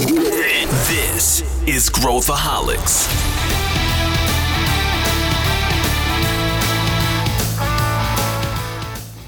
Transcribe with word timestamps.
This 0.00 1.42
is 1.68 1.90
Growthaholics. 1.90 3.69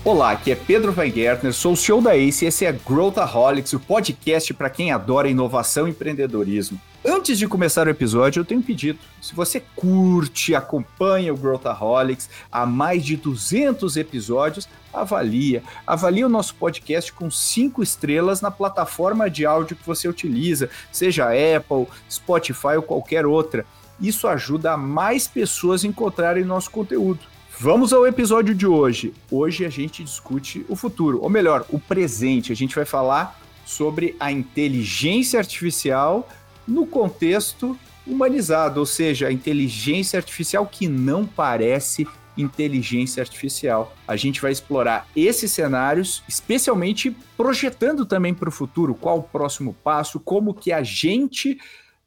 Olá, 0.04 0.32
aqui 0.32 0.50
é 0.50 0.56
Pedro 0.56 0.92
Weingärtner, 0.92 1.52
sou 1.52 1.74
o 1.74 1.76
CEO 1.76 2.02
da 2.02 2.16
ACE 2.16 2.44
e 2.44 2.48
esse 2.48 2.64
é 2.64 2.72
Growthaholics, 2.72 3.72
o 3.72 3.78
podcast 3.78 4.52
para 4.52 4.68
quem 4.68 4.90
adora 4.90 5.28
inovação 5.28 5.86
e 5.86 5.92
empreendedorismo. 5.92 6.76
Antes 7.04 7.38
de 7.38 7.46
começar 7.46 7.86
o 7.86 7.90
episódio, 7.90 8.40
eu 8.40 8.44
tenho 8.44 8.58
um 8.58 8.64
pedido. 8.64 8.98
Se 9.20 9.32
você 9.32 9.62
curte, 9.76 10.56
acompanha 10.56 11.32
o 11.32 11.36
Growthaholics 11.36 12.28
há 12.50 12.66
mais 12.66 13.04
de 13.04 13.16
200 13.16 13.96
episódios, 13.96 14.68
avalia. 14.92 15.62
Avalie 15.86 16.24
o 16.24 16.28
nosso 16.28 16.56
podcast 16.56 17.12
com 17.12 17.30
cinco 17.30 17.80
estrelas 17.80 18.40
na 18.40 18.50
plataforma 18.50 19.30
de 19.30 19.46
áudio 19.46 19.76
que 19.76 19.86
você 19.86 20.08
utiliza, 20.08 20.68
seja 20.90 21.28
Apple, 21.28 21.86
Spotify 22.10 22.74
ou 22.74 22.82
qualquer 22.82 23.24
outra. 23.24 23.64
Isso 24.00 24.26
ajuda 24.26 24.76
mais 24.76 25.28
pessoas 25.28 25.84
a 25.84 25.86
encontrarem 25.86 26.44
nosso 26.44 26.72
conteúdo. 26.72 27.20
Vamos 27.58 27.92
ao 27.92 28.06
episódio 28.06 28.54
de 28.54 28.66
hoje. 28.66 29.14
Hoje 29.30 29.64
a 29.64 29.68
gente 29.68 30.02
discute 30.02 30.64
o 30.68 30.74
futuro, 30.74 31.22
ou 31.22 31.30
melhor, 31.30 31.64
o 31.70 31.78
presente. 31.78 32.50
A 32.50 32.56
gente 32.56 32.74
vai 32.74 32.84
falar 32.84 33.40
sobre 33.64 34.16
a 34.18 34.32
inteligência 34.32 35.38
artificial 35.38 36.28
no 36.66 36.86
contexto 36.86 37.78
humanizado, 38.06 38.80
ou 38.80 38.86
seja, 38.86 39.28
a 39.28 39.32
inteligência 39.32 40.16
artificial 40.16 40.66
que 40.66 40.88
não 40.88 41.24
parece 41.24 42.06
inteligência 42.36 43.20
artificial. 43.20 43.94
A 44.08 44.16
gente 44.16 44.40
vai 44.40 44.50
explorar 44.50 45.06
esses 45.14 45.52
cenários, 45.52 46.22
especialmente 46.26 47.14
projetando 47.36 48.06
também 48.06 48.34
para 48.34 48.48
o 48.48 48.52
futuro, 48.52 48.94
qual 48.94 49.18
o 49.18 49.22
próximo 49.22 49.76
passo, 49.84 50.18
como 50.18 50.54
que 50.54 50.72
a 50.72 50.82
gente, 50.82 51.58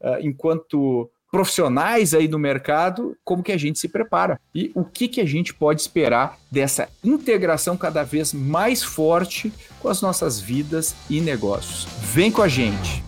uh, 0.02 0.18
enquanto 0.22 1.10
profissionais 1.36 2.14
aí 2.14 2.30
no 2.30 2.40
mercado, 2.40 3.18
como 3.22 3.44
que 3.44 3.52
a 3.52 3.58
gente 3.58 3.78
se 3.78 3.90
prepara 3.90 4.40
e 4.56 4.72
o 4.74 4.86
que 4.86 5.06
que 5.06 5.20
a 5.20 5.26
gente 5.26 5.54
pode 5.54 5.82
esperar 5.82 6.40
dessa 6.50 6.88
integração 7.04 7.76
cada 7.76 8.04
vez 8.04 8.32
mais 8.32 8.82
forte 8.82 9.52
com 9.82 9.90
as 9.90 10.02
nossas 10.02 10.40
vidas 10.40 10.96
e 11.10 11.20
negócios. 11.20 11.88
Vem 12.00 12.32
com 12.32 12.42
a 12.42 12.48
gente. 12.48 13.04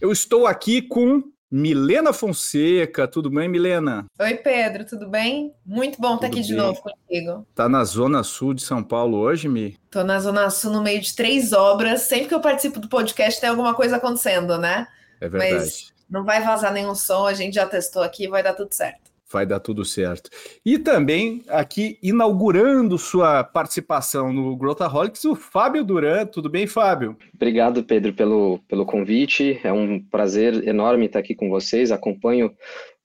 Eu 0.00 0.12
estou 0.12 0.46
aqui 0.46 0.80
com 0.80 1.20
Milena 1.52 2.12
Fonseca, 2.12 3.08
tudo 3.08 3.28
bem, 3.28 3.48
Milena? 3.48 4.06
Oi, 4.20 4.34
Pedro, 4.34 4.84
tudo 4.84 5.08
bem? 5.08 5.52
Muito 5.66 6.00
bom 6.00 6.14
estar 6.14 6.28
aqui 6.28 6.36
bem. 6.36 6.44
de 6.44 6.54
novo 6.54 6.80
contigo. 6.80 7.44
Tá 7.56 7.68
na 7.68 7.82
Zona 7.82 8.22
Sul 8.22 8.54
de 8.54 8.62
São 8.62 8.84
Paulo 8.84 9.18
hoje, 9.18 9.48
Mi? 9.48 9.76
Tô 9.90 10.04
na 10.04 10.20
Zona 10.20 10.48
Sul 10.48 10.70
no 10.70 10.80
meio 10.80 11.00
de 11.00 11.12
três 11.12 11.52
obras. 11.52 12.02
Sempre 12.02 12.28
que 12.28 12.34
eu 12.34 12.40
participo 12.40 12.78
do 12.78 12.88
podcast 12.88 13.40
tem 13.40 13.50
alguma 13.50 13.74
coisa 13.74 13.96
acontecendo, 13.96 14.58
né? 14.58 14.86
É 15.20 15.28
verdade. 15.28 15.54
Mas 15.54 15.92
não 16.08 16.24
vai 16.24 16.40
vazar 16.40 16.72
nenhum 16.72 16.94
som, 16.94 17.26
a 17.26 17.34
gente 17.34 17.54
já 17.54 17.66
testou 17.66 18.02
aqui, 18.02 18.28
vai 18.28 18.44
dar 18.44 18.54
tudo 18.54 18.72
certo 18.72 19.09
vai 19.30 19.46
dar 19.46 19.60
tudo 19.60 19.84
certo. 19.84 20.28
E 20.64 20.78
também 20.78 21.42
aqui 21.48 21.98
inaugurando 22.02 22.98
sua 22.98 23.44
participação 23.44 24.32
no 24.32 24.56
Growthaholics, 24.56 25.24
o 25.24 25.34
Fábio 25.34 25.84
Duran. 25.84 26.26
Tudo 26.26 26.48
bem, 26.48 26.66
Fábio? 26.66 27.16
Obrigado, 27.34 27.82
Pedro, 27.84 28.12
pelo, 28.12 28.58
pelo 28.68 28.84
convite. 28.84 29.60
É 29.62 29.72
um 29.72 30.00
prazer 30.00 30.66
enorme 30.66 31.06
estar 31.06 31.20
aqui 31.20 31.34
com 31.34 31.48
vocês. 31.48 31.92
Acompanho 31.92 32.52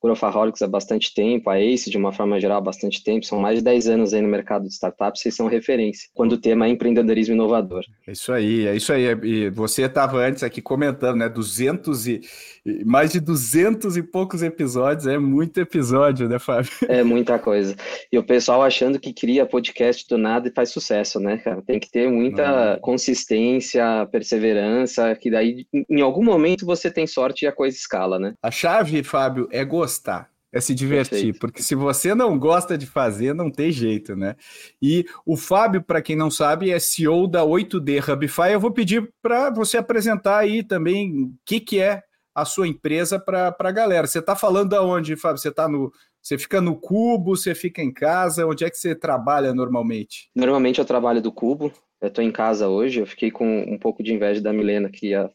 Growthaholics 0.05 0.61
há 0.61 0.67
bastante 0.67 1.13
tempo, 1.13 1.49
a 1.49 1.59
ACE 1.59 1.89
de 1.89 1.97
uma 1.97 2.11
forma 2.11 2.39
geral 2.39 2.59
há 2.59 2.61
bastante 2.61 3.03
tempo, 3.03 3.25
são 3.25 3.39
mais 3.39 3.57
de 3.57 3.63
10 3.63 3.87
anos 3.87 4.13
aí 4.13 4.21
no 4.21 4.27
mercado 4.27 4.67
de 4.67 4.73
startups, 4.73 5.21
vocês 5.21 5.35
são 5.35 5.47
referência, 5.47 6.09
quando 6.13 6.33
o 6.33 6.37
tema 6.37 6.67
é 6.67 6.69
empreendedorismo 6.69 7.33
inovador. 7.33 7.83
É 8.07 8.11
isso 8.11 8.31
aí, 8.31 8.67
é 8.67 8.75
isso 8.75 8.93
aí, 8.93 9.05
e 9.23 9.49
você 9.49 9.83
estava 9.83 10.17
antes 10.19 10.43
aqui 10.43 10.61
comentando, 10.61 11.17
né, 11.17 11.27
200 11.27 12.07
e, 12.07 12.21
mais 12.85 13.11
de 13.11 13.19
200 13.19 13.97
e 13.97 14.03
poucos 14.03 14.43
episódios, 14.43 15.07
é 15.07 15.17
muito 15.17 15.59
episódio, 15.59 16.29
né, 16.29 16.39
Fábio? 16.39 16.71
É 16.95 17.03
muita 17.03 17.37
coisa, 17.37 17.75
e 18.11 18.17
o 18.17 18.23
pessoal 18.23 18.61
achando 18.61 18.99
que 18.99 19.11
cria 19.11 19.45
podcast 19.45 20.07
do 20.07 20.17
nada 20.17 20.47
e 20.47 20.51
faz 20.51 20.69
sucesso, 20.69 21.19
né, 21.19 21.37
cara, 21.37 21.61
tem 21.61 21.79
que 21.79 21.89
ter 21.91 22.09
muita 22.09 22.77
consistência, 22.81 24.07
perseverança, 24.11 25.15
que 25.15 25.29
daí 25.29 25.65
em 25.89 26.01
algum 26.01 26.23
momento 26.23 26.65
você 26.65 26.89
tem 26.91 27.07
sorte 27.07 27.43
e 27.43 27.47
a 27.47 27.51
coisa 27.51 27.75
escala, 27.75 28.19
né? 28.19 28.33
A 28.41 28.51
chave, 28.51 29.03
Fábio, 29.03 29.47
é 29.51 29.63
gostar 29.65 29.94
gostar, 29.95 30.29
é 30.51 30.61
se 30.61 30.73
divertir, 30.73 31.09
Perfeito. 31.09 31.39
porque 31.39 31.61
se 31.61 31.75
você 31.75 32.15
não 32.15 32.37
gosta 32.37 32.77
de 32.77 32.85
fazer, 32.85 33.33
não 33.33 33.51
tem 33.51 33.71
jeito, 33.71 34.15
né? 34.15 34.35
E 34.81 35.05
o 35.25 35.35
Fábio, 35.35 35.81
para 35.83 36.01
quem 36.01 36.15
não 36.15 36.31
sabe, 36.31 36.71
é 36.71 36.79
CEO 36.79 37.27
da 37.27 37.43
8D 37.43 38.07
Hubify. 38.07 38.51
Eu 38.53 38.59
vou 38.59 38.71
pedir 38.71 39.11
para 39.21 39.49
você 39.49 39.77
apresentar 39.77 40.37
aí 40.37 40.63
também 40.63 41.23
o 41.23 41.33
que, 41.45 41.59
que 41.59 41.81
é 41.81 42.01
a 42.33 42.45
sua 42.45 42.67
empresa 42.67 43.19
para 43.19 43.55
a 43.57 43.71
galera. 43.71 44.07
Você 44.07 44.19
está 44.19 44.35
falando 44.35 44.73
aonde, 44.75 45.15
Fábio? 45.15 45.37
Você 45.37 45.49
está 45.49 45.67
no. 45.67 45.91
Você 46.21 46.37
fica 46.37 46.59
no 46.59 46.75
Cubo, 46.75 47.35
você 47.35 47.53
fica 47.53 47.83
em 47.83 47.93
casa? 47.93 48.47
Onde 48.47 48.65
é 48.65 48.69
que 48.69 48.77
você 48.77 48.95
trabalha 48.95 49.53
normalmente? 49.53 50.29
Normalmente 50.35 50.79
eu 50.79 50.85
trabalho 50.85 51.21
do 51.21 51.31
Cubo. 51.31 51.71
Eu 52.01 52.07
estou 52.07 52.23
em 52.23 52.31
casa 52.31 52.67
hoje. 52.67 52.99
Eu 52.99 53.05
fiquei 53.05 53.29
com 53.29 53.61
um 53.61 53.77
pouco 53.77 54.01
de 54.01 54.13
inveja 54.13 54.41
da 54.41 54.51
Milena, 54.51 54.89
que 54.89 55.09
ia 55.09 55.29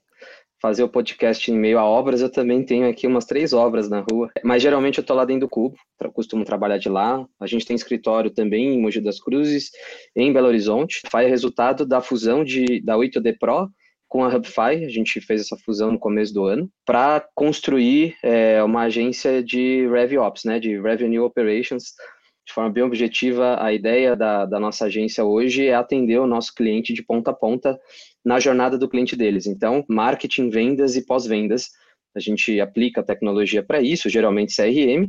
fazer 0.60 0.82
o 0.82 0.88
podcast 0.88 1.50
em 1.50 1.59
meio 1.59 1.78
a 1.78 1.84
obras, 1.84 2.21
eu 2.21 2.31
também 2.31 2.65
tenho 2.65 2.88
aqui 2.88 3.06
umas 3.06 3.25
três 3.25 3.53
obras 3.53 3.88
na 3.88 4.04
rua. 4.10 4.31
Mas 4.44 4.62
geralmente 4.62 4.98
eu 4.98 5.04
tô 5.04 5.15
lá 5.15 5.25
dentro 5.25 5.47
do 5.47 5.48
Cubo, 5.48 5.76
costumo 6.12 6.44
trabalhar 6.44 6.78
de 6.78 6.88
lá. 6.88 7.26
A 7.41 7.47
gente 7.47 7.65
tem 7.65 7.75
escritório 7.75 8.31
também 8.31 8.75
em 8.75 8.81
Mogi 8.81 9.00
das 9.00 9.19
Cruzes, 9.19 9.70
em 10.15 10.32
Belo 10.32 10.49
Horizonte. 10.49 11.00
Faz 11.10 11.28
resultado 11.28 11.87
da 11.87 12.00
fusão 12.00 12.44
de, 12.44 12.81
da 12.82 12.97
8D 12.97 13.37
Pro 13.38 13.70
com 14.10 14.25
a 14.25 14.28
HubFi, 14.28 14.84
a 14.84 14.88
gente 14.88 15.20
fez 15.20 15.41
essa 15.41 15.56
fusão 15.56 15.93
no 15.93 15.99
começo 15.99 16.34
do 16.34 16.44
ano, 16.44 16.69
para 16.84 17.25
construir 17.32 18.16
é, 18.25 18.60
uma 18.60 18.82
agência 18.82 19.41
de 19.41 19.87
RevOps, 19.87 20.43
né, 20.44 20.59
de 20.59 20.81
Revenue 20.81 21.20
Operations, 21.20 21.94
de 22.44 22.53
forma 22.53 22.70
bem 22.70 22.82
objetiva, 22.82 23.62
a 23.62 23.72
ideia 23.72 24.16
da, 24.16 24.44
da 24.44 24.59
nossa 24.59 24.87
agência 24.87 25.25
hoje 25.25 25.66
é 25.69 25.75
atender 25.75 26.19
o 26.19 26.26
nosso 26.26 26.53
cliente 26.53 26.93
de 26.93 27.04
ponta 27.04 27.31
a 27.31 27.34
ponta 27.34 27.78
na 28.25 28.38
jornada 28.38 28.76
do 28.76 28.88
cliente 28.88 29.16
deles. 29.16 29.47
Então, 29.47 29.84
marketing, 29.88 30.50
vendas 30.50 30.97
e 30.97 31.04
pós-vendas. 31.04 31.69
A 32.14 32.20
gente 32.20 32.60
aplica 32.60 33.03
tecnologia 33.03 33.62
para 33.62 33.81
isso, 33.81 34.08
geralmente 34.08 34.54
CRM, 34.54 35.08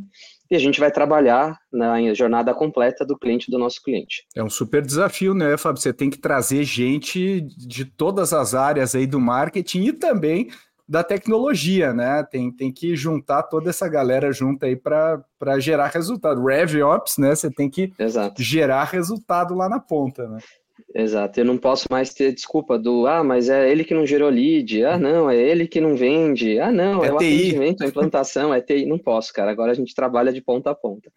e 0.51 0.55
a 0.55 0.59
gente 0.59 0.79
vai 0.79 0.91
trabalhar 0.91 1.57
na 1.72 2.13
jornada 2.13 2.53
completa 2.53 3.05
do 3.05 3.17
cliente 3.17 3.49
do 3.49 3.57
nosso 3.57 3.81
cliente. 3.81 4.23
É 4.35 4.44
um 4.44 4.49
super 4.49 4.85
desafio, 4.85 5.33
né, 5.33 5.57
Fábio? 5.57 5.81
Você 5.81 5.94
tem 5.94 6.09
que 6.09 6.19
trazer 6.19 6.63
gente 6.63 7.41
de 7.41 7.85
todas 7.85 8.33
as 8.33 8.53
áreas 8.53 8.94
aí 8.94 9.07
do 9.07 9.19
marketing 9.19 9.85
e 9.85 9.93
também 9.93 10.49
da 10.88 11.05
tecnologia, 11.05 11.93
né? 11.93 12.22
Tem, 12.29 12.51
tem 12.51 12.69
que 12.69 12.97
juntar 12.97 13.43
toda 13.43 13.69
essa 13.69 13.88
galera 13.88 14.33
junto 14.33 14.66
aí 14.66 14.75
para 14.75 15.23
gerar 15.57 15.88
resultado. 15.88 16.45
RevOps, 16.45 17.17
né? 17.17 17.33
Você 17.33 17.49
tem 17.49 17.69
que 17.69 17.93
Exato. 17.97 18.43
gerar 18.43 18.83
resultado 18.83 19.55
lá 19.55 19.69
na 19.69 19.79
ponta, 19.79 20.28
né? 20.28 20.39
Exato, 20.94 21.40
eu 21.40 21.46
não 21.46 21.57
posso 21.57 21.88
mais 21.90 22.13
ter 22.13 22.34
desculpa 22.34 22.78
do 22.78 23.07
ah, 23.07 23.24
mas 23.24 23.47
é 23.47 23.72
ele 23.72 23.84
que 23.84 23.94
não 23.94 24.06
gerou 24.06 24.29
lead, 24.29 24.84
ah, 24.84 24.97
não, 24.97 25.29
é 25.29 25.38
ele 25.38 25.66
que 25.66 25.79
não 25.79 25.96
vende, 25.96 26.59
ah, 26.59 26.72
não, 26.72 27.03
é, 27.03 27.07
é 27.07 27.13
o 27.13 27.18
TI. 27.18 27.25
atendimento, 27.25 27.84
a 27.84 27.88
implantação, 27.88 28.53
é 28.53 28.59
TI. 28.59 28.85
Não 28.85 29.00
posso, 29.00 29.31
cara. 29.31 29.52
Agora 29.52 29.72
a 29.72 29.75
gente 29.75 29.96
trabalha 29.96 30.34
de 30.34 30.41
ponta 30.41 30.69
a 30.72 30.75
ponta. 30.75 31.09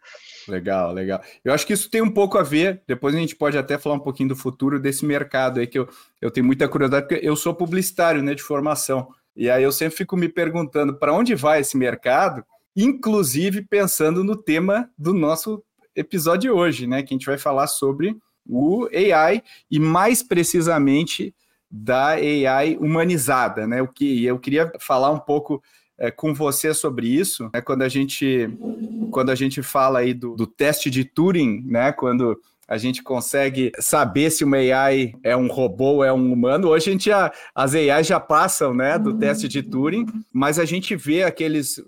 Legal, 0.49 0.93
legal. 0.93 1.21
Eu 1.45 1.53
acho 1.53 1.67
que 1.67 1.73
isso 1.73 1.91
tem 1.91 2.01
um 2.03 2.11
pouco 2.11 2.39
a 2.39 2.43
ver, 2.43 2.83
depois 2.87 3.15
a 3.15 3.19
gente 3.19 3.35
pode 3.35 3.59
até 3.59 3.77
falar 3.77 3.97
um 3.97 4.01
pouquinho 4.01 4.29
do 4.29 4.37
futuro 4.37 4.79
desse 4.79 5.05
mercado 5.05 5.59
aí, 5.59 5.67
que 5.67 5.79
eu, 5.79 5.89
eu 6.21 6.31
tenho 6.31 6.47
muita 6.47 6.69
curiosidade, 6.69 7.09
porque 7.09 7.27
eu 7.27 7.35
sou 7.35 7.55
publicitário, 7.55 8.23
né, 8.23 8.35
de 8.35 8.43
formação. 8.43 9.09
E 9.37 9.51
aí 9.51 9.65
eu 9.65 9.73
sempre 9.73 9.97
fico 9.97 10.17
me 10.17 10.29
perguntando 10.29 10.97
para 10.97 11.13
onde 11.13 11.35
vai 11.35 11.61
esse 11.61 11.77
mercado, 11.77 12.45
inclusive 12.77 13.63
pensando 13.63 14.23
no 14.23 14.37
tema 14.37 14.89
do 14.97 15.13
nosso 15.13 15.63
episódio 15.97 16.43
de 16.43 16.51
hoje, 16.51 16.87
né? 16.87 17.03
Que 17.03 17.15
a 17.15 17.17
gente 17.17 17.27
vai 17.27 17.39
falar 17.39 17.67
sobre 17.67 18.17
o 18.49 18.89
AI 18.93 19.43
e 19.71 19.79
mais 19.79 20.23
precisamente 20.23 21.35
da 21.71 22.11
AI 22.11 22.77
humanizada, 22.77 23.67
né? 23.67 23.83
O 23.83 23.89
que 23.89 24.25
eu 24.25 24.39
queria 24.39 24.73
falar 24.79 25.11
um 25.11 25.19
pouco 25.19 25.63
é, 25.99 26.11
com 26.11 26.35
você 26.35 26.73
sobre 26.73 27.09
isso, 27.09 27.51
né? 27.53 27.61
Quando 27.61 27.83
a 27.83 27.89
gente 27.89 28.49
quando 29.11 29.31
a 29.31 29.35
gente 29.35 29.63
fala 29.63 30.01
aí 30.01 30.13
do, 30.13 30.35
do 30.35 30.47
teste 30.47 30.91
de 30.91 31.05
Turing, 31.05 31.63
né? 31.67 31.93
Quando 31.93 32.41
a 32.75 32.77
gente 32.77 33.05
consegue 33.05 33.71
saber 33.79 34.31
se 34.31 34.43
uma 34.43 34.57
AI 34.57 35.15
é 35.23 35.37
um 35.37 35.47
robô 35.47 35.93
ou 35.93 36.05
é 36.05 36.13
um 36.13 36.33
humano. 36.33 36.71
Hoje 36.71 36.91
a 36.91 36.93
gente 36.93 37.05
já, 37.05 37.33
as 37.55 37.73
AI 37.73 38.03
já 38.03 38.19
passam, 38.19 38.75
né, 38.75 38.99
do 38.99 39.11
uhum. 39.11 39.19
teste 39.19 39.47
de 39.47 39.63
Turing, 39.63 40.07
mas 40.33 40.59
a 40.59 40.65
gente 40.65 40.97
vê 40.97 41.23
aqueles 41.23 41.81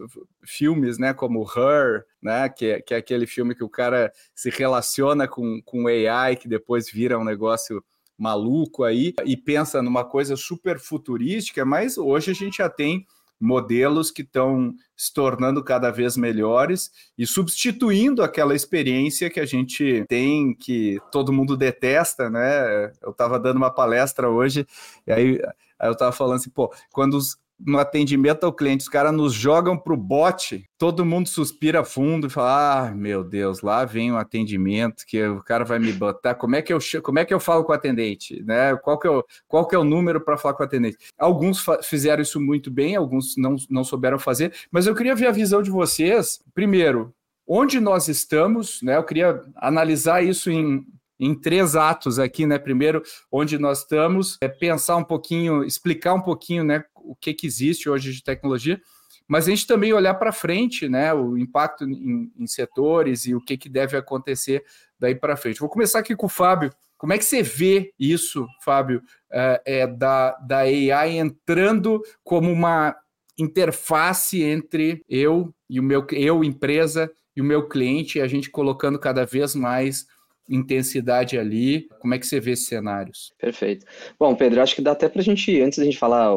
filmes, 0.44 0.96
né, 0.96 1.12
como 1.12 1.42
Her, 1.42 2.04
né, 2.22 2.48
que 2.48 2.66
é, 2.66 2.80
que 2.80 2.94
é 2.94 2.98
aquele 2.98 3.26
filme 3.26 3.52
que 3.56 3.64
o 3.64 3.68
cara 3.68 4.12
se 4.32 4.48
relaciona 4.48 5.26
com, 5.26 5.60
com 5.64 5.88
AI, 5.88 6.36
que 6.36 6.46
depois 6.46 6.88
vira 6.88 7.18
um 7.18 7.24
negócio 7.24 7.82
maluco 8.16 8.84
aí, 8.84 9.12
e 9.24 9.36
pensa 9.36 9.82
numa 9.82 10.04
coisa 10.04 10.36
super 10.36 10.78
futurística, 10.78 11.64
mas 11.64 11.98
hoje 11.98 12.30
a 12.30 12.34
gente 12.34 12.58
já 12.58 12.68
tem 12.68 13.04
modelos 13.40 14.10
que 14.10 14.22
estão 14.22 14.74
se 14.96 15.12
tornando 15.12 15.62
cada 15.62 15.90
vez 15.90 16.16
melhores 16.16 16.90
e 17.18 17.26
substituindo 17.26 18.22
aquela 18.22 18.54
experiência 18.54 19.30
que 19.30 19.40
a 19.40 19.46
gente 19.46 20.04
tem, 20.08 20.54
que 20.54 20.98
todo 21.12 21.32
mundo 21.32 21.56
detesta, 21.56 22.30
né? 22.30 22.92
Eu 23.02 23.10
estava 23.10 23.38
dando 23.38 23.58
uma 23.58 23.70
palestra 23.70 24.28
hoje, 24.28 24.66
e 25.06 25.12
aí, 25.12 25.40
eu 25.82 25.92
estava 25.92 26.12
falando 26.12 26.36
assim, 26.36 26.50
pô, 26.50 26.72
quando 26.92 27.14
os, 27.14 27.38
no 27.58 27.78
atendimento 27.78 28.44
ao 28.44 28.52
cliente, 28.52 28.82
os 28.82 28.88
caras 28.88 29.12
nos 29.12 29.32
jogam 29.32 29.76
para 29.78 29.94
o 29.94 29.96
bot, 29.96 30.64
todo 30.76 31.04
mundo 31.04 31.28
suspira 31.28 31.84
fundo 31.84 32.26
e 32.26 32.30
fala: 32.30 32.88
Ah, 32.88 32.94
meu 32.94 33.24
Deus, 33.24 33.62
lá 33.62 33.84
vem 33.84 34.12
o 34.12 34.18
atendimento, 34.18 35.04
que 35.06 35.22
o 35.24 35.42
cara 35.42 35.64
vai 35.64 35.78
me 35.78 35.92
botar. 35.92 36.34
Como 36.34 36.56
é 36.56 36.62
que 36.62 36.72
eu, 36.72 36.78
como 37.02 37.18
é 37.18 37.24
que 37.24 37.32
eu 37.32 37.40
falo 37.40 37.64
com 37.64 37.72
o 37.72 37.74
atendente? 37.74 38.42
Né? 38.44 38.76
Qual, 38.76 38.98
que 38.98 39.06
é 39.06 39.10
o, 39.10 39.24
qual 39.48 39.66
que 39.66 39.74
é 39.74 39.78
o 39.78 39.84
número 39.84 40.20
para 40.20 40.36
falar 40.36 40.54
com 40.54 40.62
o 40.62 40.66
atendente? 40.66 40.98
Alguns 41.18 41.64
fizeram 41.82 42.22
isso 42.22 42.40
muito 42.40 42.70
bem, 42.70 42.96
alguns 42.96 43.36
não, 43.36 43.56
não 43.70 43.84
souberam 43.84 44.18
fazer, 44.18 44.52
mas 44.70 44.86
eu 44.86 44.94
queria 44.94 45.14
ver 45.14 45.28
a 45.28 45.32
visão 45.32 45.62
de 45.62 45.70
vocês. 45.70 46.40
Primeiro, 46.54 47.14
onde 47.46 47.80
nós 47.80 48.08
estamos, 48.08 48.82
né? 48.82 48.96
Eu 48.96 49.04
queria 49.04 49.42
analisar 49.56 50.22
isso 50.22 50.50
em, 50.50 50.84
em 51.18 51.34
três 51.34 51.74
atos 51.74 52.18
aqui, 52.18 52.46
né? 52.46 52.58
Primeiro, 52.58 53.02
onde 53.30 53.58
nós 53.58 53.80
estamos, 53.80 54.36
é 54.40 54.48
pensar 54.48 54.96
um 54.96 55.04
pouquinho, 55.04 55.64
explicar 55.64 56.14
um 56.14 56.22
pouquinho, 56.22 56.64
né, 56.64 56.84
o 56.94 57.14
que, 57.14 57.32
que 57.32 57.46
existe 57.46 57.88
hoje 57.88 58.12
de 58.12 58.22
tecnologia, 58.22 58.80
mas 59.28 59.46
a 59.46 59.50
gente 59.50 59.66
também 59.66 59.92
olhar 59.92 60.14
para 60.14 60.32
frente, 60.32 60.88
né, 60.88 61.12
o 61.12 61.36
impacto 61.36 61.84
em, 61.84 62.30
em, 62.38 62.46
setores 62.46 63.26
e 63.26 63.34
o 63.34 63.40
que, 63.40 63.56
que 63.56 63.68
deve 63.68 63.96
acontecer 63.96 64.64
daí 64.98 65.14
para 65.14 65.36
frente. 65.36 65.60
Vou 65.60 65.68
começar 65.68 65.98
aqui 65.98 66.14
com 66.14 66.26
o 66.26 66.30
Fábio. 66.30 66.72
Como 66.96 67.12
é 67.12 67.18
que 67.18 67.24
você 67.24 67.42
vê 67.42 67.92
isso, 67.98 68.46
Fábio, 68.64 69.02
é, 69.30 69.62
é, 69.66 69.86
da, 69.86 70.32
da 70.38 70.58
AI 70.58 71.18
entrando 71.18 72.02
como 72.22 72.50
uma 72.50 72.96
interface 73.38 74.42
entre 74.42 75.04
eu 75.08 75.52
e 75.68 75.78
o 75.78 75.82
meu 75.82 76.06
eu 76.12 76.42
empresa 76.42 77.10
e 77.36 77.40
o 77.40 77.44
meu 77.44 77.68
cliente, 77.68 78.16
e 78.16 78.22
a 78.22 78.26
gente 78.26 78.48
colocando 78.48 78.98
cada 78.98 79.26
vez 79.26 79.54
mais 79.54 80.06
intensidade 80.48 81.38
ali. 81.38 81.88
Como 82.00 82.14
é 82.14 82.18
que 82.18 82.26
você 82.26 82.40
vê 82.40 82.52
esses 82.52 82.66
cenários? 82.66 83.32
Perfeito. 83.38 83.86
Bom, 84.18 84.34
Pedro, 84.34 84.62
acho 84.62 84.74
que 84.74 84.82
dá 84.82 84.92
até 84.92 85.08
para 85.08 85.20
a 85.20 85.24
gente, 85.24 85.60
antes 85.60 85.78
da 85.78 85.84
gente 85.84 85.98
falar 85.98 86.36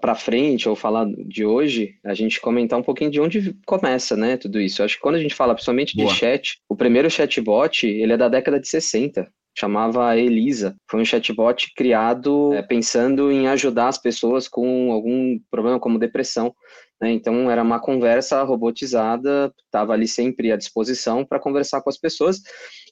para 0.00 0.14
frente 0.14 0.68
ou 0.68 0.76
falar 0.76 1.06
de 1.26 1.44
hoje, 1.44 1.96
a 2.04 2.14
gente 2.14 2.40
comentar 2.40 2.78
um 2.78 2.82
pouquinho 2.82 3.10
de 3.10 3.20
onde 3.20 3.56
começa, 3.66 4.16
né, 4.16 4.36
tudo 4.36 4.60
isso. 4.60 4.82
Acho 4.82 4.96
que 4.96 5.02
quando 5.02 5.16
a 5.16 5.20
gente 5.20 5.34
fala 5.34 5.54
principalmente 5.54 5.96
Boa. 5.96 6.08
de 6.08 6.18
chat, 6.18 6.58
o 6.68 6.76
primeiro 6.76 7.10
chatbot, 7.10 7.86
ele 7.86 8.12
é 8.12 8.16
da 8.16 8.28
década 8.28 8.60
de 8.60 8.68
60, 8.68 9.28
chamava 9.56 10.16
Elisa. 10.16 10.76
Foi 10.88 11.00
um 11.00 11.04
chatbot 11.04 11.72
criado 11.74 12.52
é, 12.54 12.62
pensando 12.62 13.30
em 13.30 13.48
ajudar 13.48 13.88
as 13.88 13.98
pessoas 13.98 14.48
com 14.48 14.92
algum 14.92 15.38
problema 15.50 15.80
como 15.80 15.98
depressão. 15.98 16.54
Né? 17.00 17.12
Então, 17.12 17.50
era 17.50 17.62
uma 17.62 17.80
conversa 17.80 18.42
robotizada, 18.42 19.52
estava 19.64 19.92
ali 19.92 20.08
sempre 20.08 20.52
à 20.52 20.56
disposição 20.56 21.24
para 21.24 21.40
conversar 21.40 21.82
com 21.82 21.90
as 21.90 21.98
pessoas. 21.98 22.40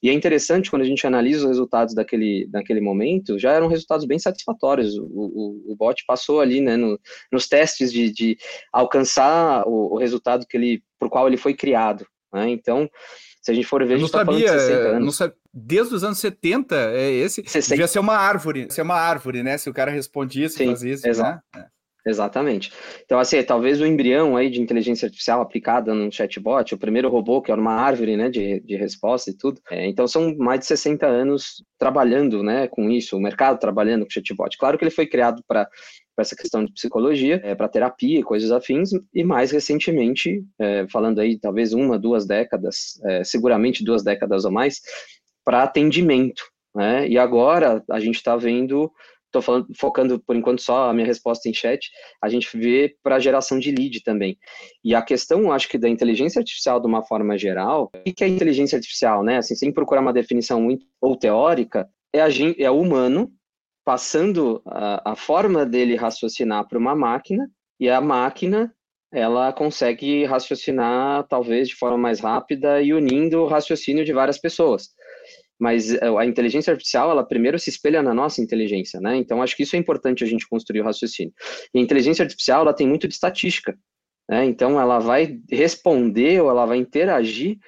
E 0.03 0.11
é 0.11 0.13
interessante, 0.13 0.69
quando 0.69 0.83
a 0.83 0.87
gente 0.87 1.07
analisa 1.07 1.43
os 1.43 1.49
resultados 1.49 1.95
daquele, 1.95 2.47
daquele 2.49 2.81
momento, 2.81 3.39
já 3.39 3.53
eram 3.53 3.69
resultados 3.69 4.05
bem 4.05 4.19
satisfatórios. 4.19 4.99
O, 4.99 5.05
o, 5.05 5.73
o 5.73 5.77
bot 5.77 6.05
passou 6.05 6.41
ali 6.41 6.61
né, 6.61 6.77
no, 6.77 6.99
nos 7.31 7.47
testes 7.47 7.93
de, 7.93 8.11
de 8.11 8.37
alcançar 8.73 9.63
o, 9.67 9.95
o 9.95 9.99
resultado 9.99 10.47
que 10.47 10.57
ele, 10.57 10.83
por 10.99 11.09
qual 11.09 11.29
ele 11.29 11.37
foi 11.37 11.55
criado. 11.55 12.05
Né? 12.33 12.51
Então, 12.51 12.91
se 13.41 13.51
a 13.51 13.55
gente 13.55 13.67
for 13.67 13.85
ver, 13.87 13.95
a 13.95 13.99
gente 13.99 14.13
não 14.13 14.25
tá 14.25 14.33
sabia, 14.33 14.59
sabia, 15.13 15.35
desde 15.53 15.95
os 15.95 16.03
anos 16.03 16.19
70, 16.19 16.75
é 16.95 17.11
esse, 17.11 17.43
60. 17.47 17.75
devia 17.75 17.87
ser 17.87 17.99
uma 17.99 18.17
árvore, 18.17 18.69
ser 18.71 18.83
uma 18.83 18.95
árvore, 18.95 19.43
né? 19.43 19.59
Se 19.59 19.69
o 19.69 19.75
cara 19.75 19.91
respondia 19.91 20.47
isso, 20.47 20.65
fazia 20.65 20.95
isso, 20.95 21.07
exato. 21.07 21.43
Né? 21.55 21.63
É. 21.63 21.82
Exatamente. 22.05 22.73
Então, 23.05 23.21
assim, 23.21 23.41
talvez 23.45 23.81
o 23.81 23.87
embrião 23.87 24.37
aí 24.37 24.51
de 24.51 24.61
inteligência 24.61 25.07
artificial 25.07 25.41
aplicada 25.41 25.95
num 25.95 26.11
chatbot, 26.11 26.75
o 26.75 26.79
primeiro 26.79 27.09
robô, 27.09 27.41
que 27.41 27.53
era 27.53 27.61
uma 27.61 27.75
árvore, 27.75 28.17
né, 28.17 28.29
de, 28.29 28.61
de 28.61 28.75
resposta 28.75 29.31
e 29.31 29.37
tudo. 29.37 29.61
É, 29.71 29.87
então, 29.87 30.09
são 30.09 30.37
mais 30.37 30.61
de 30.61 30.67
60 30.67 31.07
anos 31.07 31.65
trabalhando, 31.79 32.43
né, 32.43 32.67
com 32.67 32.91
isso, 32.91 33.17
o 33.17 33.21
mercado 33.21 33.59
trabalhando 33.59 34.05
com 34.05 34.11
chatbot. 34.11 34.59
Claro 34.59 34.77
que 34.77 34.85
ele 34.85 34.91
foi 34.91 35.07
criado 35.07 35.43
para 35.47 35.69
para 36.15 36.23
essa 36.23 36.37
questão 36.37 36.65
de 36.65 36.73
psicologia, 36.73 37.41
é, 37.43 37.55
para 37.55 37.69
terapia 37.69 38.21
e 38.21 38.23
coisas 38.23 38.53
afins, 38.53 38.91
e 39.15 39.25
mais 39.25 39.51
recentemente, 39.51 40.45
é, 40.59 40.87
falando 40.89 41.21
aí 41.21 41.39
talvez 41.39 41.73
uma, 41.73 41.99
duas 41.99 42.27
décadas, 42.27 43.01
é, 43.05 43.25
seguramente 43.25 43.83
duas 43.83 44.03
décadas 44.05 44.45
ou 44.45 44.51
mais, 44.51 44.81
para 45.45 45.63
atendimento. 45.63 46.43
Né? 46.75 47.09
E 47.09 47.19
agora 47.19 47.83
a 47.91 48.01
gente 48.01 48.17
está 48.17 48.37
vendo, 48.37 48.91
estou 49.33 49.67
focando 49.77 50.21
por 50.21 50.37
enquanto 50.37 50.61
só 50.61 50.91
a 50.91 50.93
minha 50.93 51.07
resposta 51.07 51.49
em 51.49 51.55
chat, 51.55 51.91
a 52.23 52.29
gente 52.29 52.57
vê 52.57 52.95
para 53.03 53.19
geração 53.19 53.59
de 53.59 53.71
lead 53.71 54.03
também. 54.03 54.39
E 54.85 54.95
a 54.95 55.03
questão, 55.03 55.51
acho 55.53 55.69
que 55.69 55.79
da 55.79 55.89
inteligência 55.89 56.39
artificial 56.39 56.81
de 56.81 56.87
uma 56.87 57.03
forma 57.03 57.37
geral, 57.39 57.91
o 57.95 58.13
que 58.13 58.25
é 58.25 58.29
inteligência 58.29 58.77
artificial, 58.77 59.23
né? 59.23 59.39
Assim, 59.39 59.55
sem 59.55 59.73
procurar 59.73 60.01
uma 60.01 60.13
definição 60.13 60.61
muito 60.61 60.87
ou 61.01 61.17
teórica, 61.17 61.89
é, 62.13 62.21
a, 62.21 62.29
é 62.59 62.71
o 62.71 62.81
humano 62.81 63.33
passando 63.85 64.63
a, 64.67 65.13
a 65.13 65.17
forma 65.17 65.67
dele 65.67 65.97
raciocinar 65.97 66.69
para 66.69 66.79
uma 66.79 66.95
máquina 66.95 67.51
e 67.81 67.89
a 67.89 68.01
máquina 68.01 68.73
ela 69.13 69.53
consegue 69.53 70.25
raciocinar 70.25 71.27
talvez 71.29 71.69
de 71.69 71.77
forma 71.77 71.99
mais 71.99 72.21
rápida 72.21 72.81
e 72.81 72.95
unindo 72.95 73.43
o 73.43 73.47
raciocínio 73.47 74.05
de 74.05 74.13
várias 74.13 74.39
pessoas. 74.39 74.89
Mas 75.63 75.95
é, 75.95 76.09
a 76.19 76.27
inteligência 76.27 76.73
artificial, 76.73 77.09
ela 77.09 77.23
primeiro 77.23 77.57
se 77.57 77.71
espelha 77.71 78.03
na 78.03 78.13
nossa 78.13 78.43
inteligência, 78.43 78.99
né? 79.01 79.17
Então 79.17 79.41
acho 79.41 79.57
que 79.57 79.63
isso 79.63 79.77
é 79.77 79.79
importante 79.79 80.25
a 80.25 80.27
gente 80.27 80.49
construir 80.49 80.81
o 80.81 80.85
raciocínio. 80.85 81.33
E 81.73 81.79
a 81.79 81.81
inteligência 81.81 82.25
artificial, 82.25 82.63
ela 82.63 82.75
tem 82.75 82.89
muito 82.89 83.07
de 83.07 83.15
estatística, 83.15 83.79
né? 84.29 84.45
Então 84.45 84.81
ela 84.81 84.99
vai 84.99 85.39
responder 85.49 86.43
ou 86.43 86.51
ela 86.51 86.67
vai 86.67 86.79
interagir 86.79 87.59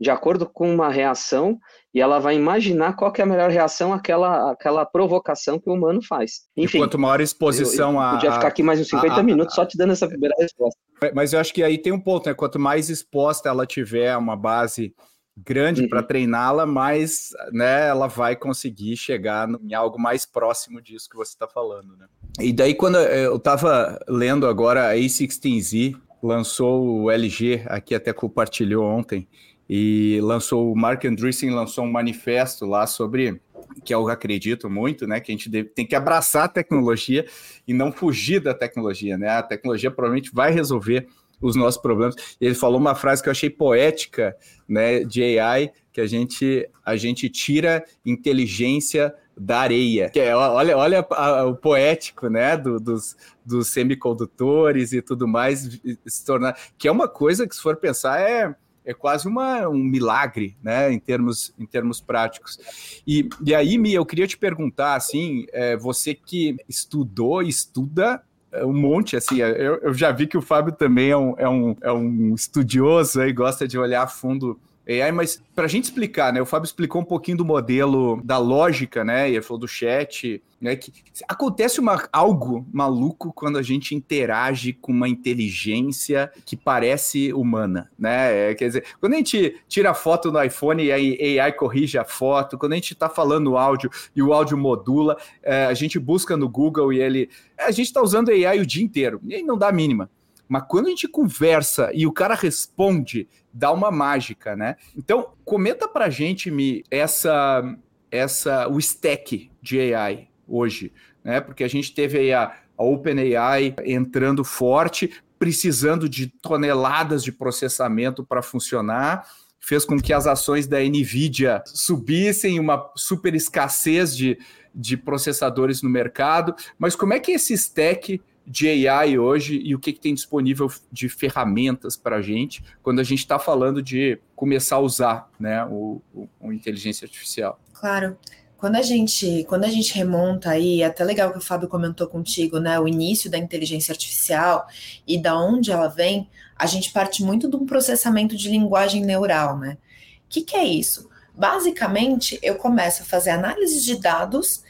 de 0.00 0.10
acordo 0.10 0.44
com 0.44 0.68
uma 0.74 0.90
reação 0.90 1.56
e 1.94 2.00
ela 2.00 2.18
vai 2.18 2.34
imaginar 2.34 2.96
qual 2.96 3.12
é 3.16 3.22
a 3.22 3.26
melhor 3.26 3.48
reação 3.48 3.92
àquela, 3.92 4.50
àquela 4.50 4.84
provocação 4.84 5.56
que 5.56 5.70
o 5.70 5.74
humano 5.74 6.02
faz. 6.02 6.40
Enfim, 6.56 6.78
e 6.78 6.80
quanto 6.80 6.98
maior 6.98 7.20
exposição 7.20 7.90
eu, 7.90 7.94
eu 7.94 8.00
a. 8.00 8.10
Podia 8.14 8.32
ficar 8.32 8.48
aqui 8.48 8.64
mais 8.64 8.80
uns 8.80 8.88
50 8.88 9.14
a, 9.14 9.22
minutos 9.22 9.54
só 9.54 9.64
te 9.64 9.78
dando 9.78 9.92
essa 9.92 10.08
primeira 10.08 10.34
resposta. 10.36 10.80
Mas 11.14 11.32
eu 11.32 11.38
acho 11.38 11.54
que 11.54 11.62
aí 11.62 11.78
tem 11.78 11.92
um 11.92 12.00
ponto, 12.00 12.28
né? 12.28 12.34
Quanto 12.34 12.58
mais 12.58 12.90
exposta 12.90 13.48
ela 13.48 13.64
tiver 13.64 14.10
a 14.10 14.18
uma 14.18 14.34
base 14.34 14.92
grande 15.36 15.82
uhum. 15.82 15.88
para 15.88 16.02
treiná-la, 16.02 16.64
mais 16.64 17.30
né, 17.52 17.88
ela 17.88 18.06
vai 18.06 18.34
conseguir 18.34 18.96
chegar 18.96 19.48
em 19.48 19.74
algo 19.74 19.98
mais 19.98 20.24
próximo 20.24 20.80
disso 20.80 21.08
que 21.10 21.16
você 21.16 21.32
está 21.32 21.46
falando. 21.46 21.96
Né? 21.96 22.06
E 22.40 22.52
daí, 22.52 22.74
quando 22.74 22.98
eu 22.98 23.36
estava 23.36 23.98
lendo 24.08 24.46
agora 24.46 24.90
a 24.90 24.94
A16Z, 24.94 25.96
lançou 26.22 27.02
o 27.02 27.10
LG, 27.10 27.64
aqui 27.66 27.94
até 27.94 28.12
compartilhou 28.12 28.84
ontem, 28.84 29.28
e 29.68 30.20
lançou 30.22 30.72
o 30.72 30.76
Mark 30.76 31.04
Andreessen 31.04 31.50
lançou 31.50 31.84
um 31.84 31.90
manifesto 31.90 32.64
lá 32.64 32.86
sobre 32.86 33.40
que 33.84 33.92
eu 33.92 34.08
acredito 34.08 34.70
muito, 34.70 35.06
né, 35.06 35.20
que 35.20 35.30
a 35.30 35.34
gente 35.34 35.48
deve, 35.48 35.68
tem 35.68 35.84
que 35.84 35.94
abraçar 35.94 36.44
a 36.44 36.48
tecnologia 36.48 37.26
e 37.66 37.74
não 37.74 37.92
fugir 37.92 38.40
da 38.40 38.54
tecnologia, 38.54 39.18
né? 39.18 39.28
A 39.28 39.42
tecnologia 39.42 39.90
provavelmente 39.90 40.30
vai 40.32 40.52
resolver 40.52 41.08
os 41.40 41.56
nossos 41.56 41.80
problemas. 41.80 42.14
Ele 42.40 42.54
falou 42.54 42.78
uma 42.78 42.94
frase 42.94 43.22
que 43.22 43.28
eu 43.28 43.32
achei 43.32 43.50
poética, 43.50 44.36
né, 44.68 45.04
de 45.04 45.38
AI, 45.38 45.72
que 45.92 46.00
a 46.00 46.06
gente 46.06 46.68
a 46.84 46.96
gente 46.96 47.28
tira 47.28 47.84
inteligência 48.04 49.14
da 49.36 49.60
areia. 49.60 50.08
Que 50.10 50.20
é, 50.20 50.34
olha, 50.34 50.76
olha 50.76 51.06
a, 51.10 51.26
a, 51.26 51.46
o 51.46 51.54
poético, 51.54 52.28
né, 52.28 52.56
do, 52.56 52.80
dos, 52.80 53.16
dos 53.44 53.68
semicondutores 53.68 54.92
e 54.92 55.02
tudo 55.02 55.28
mais 55.28 55.78
se 56.06 56.24
tornar, 56.24 56.56
que 56.78 56.88
é 56.88 56.92
uma 56.92 57.08
coisa 57.08 57.46
que 57.46 57.54
se 57.54 57.62
for 57.62 57.76
pensar 57.76 58.20
é 58.20 58.54
é 58.86 58.94
quase 58.94 59.26
uma, 59.26 59.68
um 59.68 59.82
milagre, 59.82 60.56
né, 60.62 60.92
em 60.92 60.98
termos, 61.00 61.52
em 61.58 61.66
termos 61.66 62.00
práticos. 62.00 63.02
E, 63.04 63.28
e 63.44 63.52
aí, 63.52 63.76
Mia, 63.76 63.96
eu 63.96 64.06
queria 64.06 64.28
te 64.28 64.38
perguntar, 64.38 64.94
assim, 64.94 65.44
é, 65.52 65.76
você 65.76 66.14
que 66.14 66.56
estudou, 66.68 67.42
estuda 67.42 68.22
um 68.64 68.72
monte, 68.72 69.16
assim, 69.16 69.42
é, 69.42 69.50
eu, 69.50 69.76
eu 69.76 69.94
já 69.94 70.10
vi 70.12 70.26
que 70.26 70.36
o 70.36 70.42
Fábio 70.42 70.72
também 70.72 71.10
é 71.10 71.16
um, 71.16 71.34
é 71.36 71.48
um, 71.48 71.76
é 71.80 71.92
um 71.92 72.34
estudioso 72.34 73.22
e 73.22 73.32
gosta 73.32 73.66
de 73.66 73.78
olhar 73.78 74.02
a 74.02 74.06
fundo 74.06 74.58
AI, 74.88 75.10
mas 75.10 75.42
para 75.54 75.64
a 75.64 75.68
gente 75.68 75.84
explicar, 75.84 76.32
né? 76.32 76.40
O 76.40 76.46
Fábio 76.46 76.66
explicou 76.66 77.02
um 77.02 77.04
pouquinho 77.04 77.38
do 77.38 77.44
modelo 77.44 78.20
da 78.22 78.38
lógica, 78.38 79.04
né? 79.04 79.28
E 79.28 79.34
ele 79.34 79.42
falou 79.42 79.58
do 79.58 79.66
chat, 79.66 80.40
né? 80.60 80.76
Que 80.76 80.92
acontece 81.26 81.80
uma, 81.80 82.08
algo 82.12 82.64
maluco 82.72 83.32
quando 83.32 83.58
a 83.58 83.62
gente 83.62 83.96
interage 83.96 84.72
com 84.72 84.92
uma 84.92 85.08
inteligência 85.08 86.30
que 86.44 86.56
parece 86.56 87.32
humana, 87.32 87.90
né? 87.98 88.50
É, 88.50 88.54
quer 88.54 88.68
dizer, 88.68 88.84
quando 89.00 89.14
a 89.14 89.16
gente 89.16 89.60
tira 89.66 89.90
a 89.90 89.94
foto 89.94 90.30
no 90.30 90.42
iPhone 90.42 90.84
e 90.84 90.92
a 90.92 91.44
AI 91.44 91.52
corrige 91.52 91.98
a 91.98 92.04
foto, 92.04 92.56
quando 92.56 92.72
a 92.72 92.76
gente 92.76 92.92
está 92.92 93.08
falando 93.08 93.56
áudio 93.56 93.90
e 94.14 94.22
o 94.22 94.32
áudio 94.32 94.56
modula, 94.56 95.16
é, 95.42 95.64
a 95.64 95.74
gente 95.74 95.98
busca 95.98 96.36
no 96.36 96.48
Google 96.48 96.92
e 96.92 97.00
ele. 97.00 97.28
A 97.58 97.72
gente 97.72 97.86
está 97.86 98.00
usando 98.00 98.30
AI 98.30 98.60
o 98.60 98.66
dia 98.66 98.84
inteiro, 98.84 99.20
e 99.26 99.42
não 99.42 99.58
dá 99.58 99.68
a 99.68 99.72
mínima. 99.72 100.08
Mas 100.48 100.64
quando 100.68 100.86
a 100.86 100.90
gente 100.90 101.08
conversa 101.08 101.90
e 101.94 102.06
o 102.06 102.12
cara 102.12 102.34
responde, 102.34 103.28
dá 103.52 103.72
uma 103.72 103.90
mágica, 103.90 104.54
né? 104.54 104.76
Então, 104.96 105.32
comenta 105.44 105.88
pra 105.88 106.10
gente, 106.10 106.50
Mi, 106.50 106.84
essa, 106.90 107.76
essa, 108.10 108.68
o 108.68 108.78
stack 108.78 109.50
de 109.60 109.94
AI 109.94 110.28
hoje. 110.46 110.92
né? 111.24 111.40
Porque 111.40 111.64
a 111.64 111.68
gente 111.68 111.92
teve 111.94 112.18
aí 112.18 112.32
a, 112.32 112.54
a 112.76 112.84
OpenAI 112.84 113.74
entrando 113.84 114.44
forte, 114.44 115.10
precisando 115.38 116.08
de 116.08 116.28
toneladas 116.28 117.22
de 117.22 117.32
processamento 117.32 118.24
para 118.24 118.42
funcionar, 118.42 119.26
fez 119.58 119.84
com 119.84 119.98
que 120.00 120.12
as 120.12 120.26
ações 120.26 120.66
da 120.66 120.78
Nvidia 120.80 121.62
subissem, 121.66 122.60
uma 122.60 122.90
super 122.94 123.34
escassez 123.34 124.16
de, 124.16 124.38
de 124.74 124.96
processadores 124.96 125.82
no 125.82 125.90
mercado. 125.90 126.54
Mas 126.78 126.94
como 126.94 127.12
é 127.12 127.20
que 127.20 127.32
esse 127.32 127.52
stack 127.54 128.20
de 128.46 128.88
AI 128.88 129.18
hoje 129.18 129.60
e 129.64 129.74
o 129.74 129.78
que, 129.78 129.92
que 129.92 130.00
tem 130.00 130.14
disponível 130.14 130.70
de 130.92 131.08
ferramentas 131.08 131.96
para 131.96 132.16
a 132.16 132.22
gente 132.22 132.62
quando 132.82 133.00
a 133.00 133.02
gente 133.02 133.18
está 133.18 133.38
falando 133.38 133.82
de 133.82 134.18
começar 134.36 134.76
a 134.76 134.80
usar 134.80 135.28
né, 135.38 135.64
o, 135.64 136.00
o, 136.14 136.28
o 136.40 136.52
inteligência 136.52 137.04
artificial? 137.04 137.58
Claro. 137.72 138.16
Quando 138.56 138.76
a 138.76 138.82
gente, 138.82 139.44
quando 139.48 139.64
a 139.64 139.68
gente 139.68 139.94
remonta 139.94 140.50
aí, 140.50 140.80
é 140.80 140.86
até 140.86 141.04
legal 141.04 141.30
que 141.30 141.38
o 141.38 141.42
Fábio 141.42 141.68
comentou 141.68 142.06
contigo, 142.06 142.58
né, 142.58 142.80
o 142.80 142.88
início 142.88 143.30
da 143.30 143.36
inteligência 143.36 143.92
artificial 143.92 144.66
e 145.06 145.18
da 145.18 145.38
onde 145.38 145.70
ela 145.70 145.88
vem, 145.88 146.28
a 146.56 146.66
gente 146.66 146.90
parte 146.90 147.22
muito 147.22 147.50
de 147.50 147.56
um 147.56 147.66
processamento 147.66 148.34
de 148.34 148.48
linguagem 148.48 149.04
neural, 149.04 149.58
né? 149.58 149.76
O 150.24 150.28
que, 150.28 150.40
que 150.40 150.56
é 150.56 150.64
isso? 150.64 151.10
Basicamente, 151.34 152.38
eu 152.42 152.54
começo 152.54 153.02
a 153.02 153.04
fazer 153.04 153.30
análise 153.30 153.84
de 153.84 154.00
dados, 154.00 154.64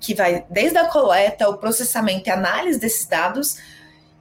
que 0.00 0.14
vai 0.14 0.44
desde 0.50 0.78
a 0.78 0.86
coleta, 0.86 1.48
o 1.48 1.58
processamento 1.58 2.28
e 2.28 2.32
análise 2.32 2.78
desses 2.78 3.06
dados, 3.06 3.56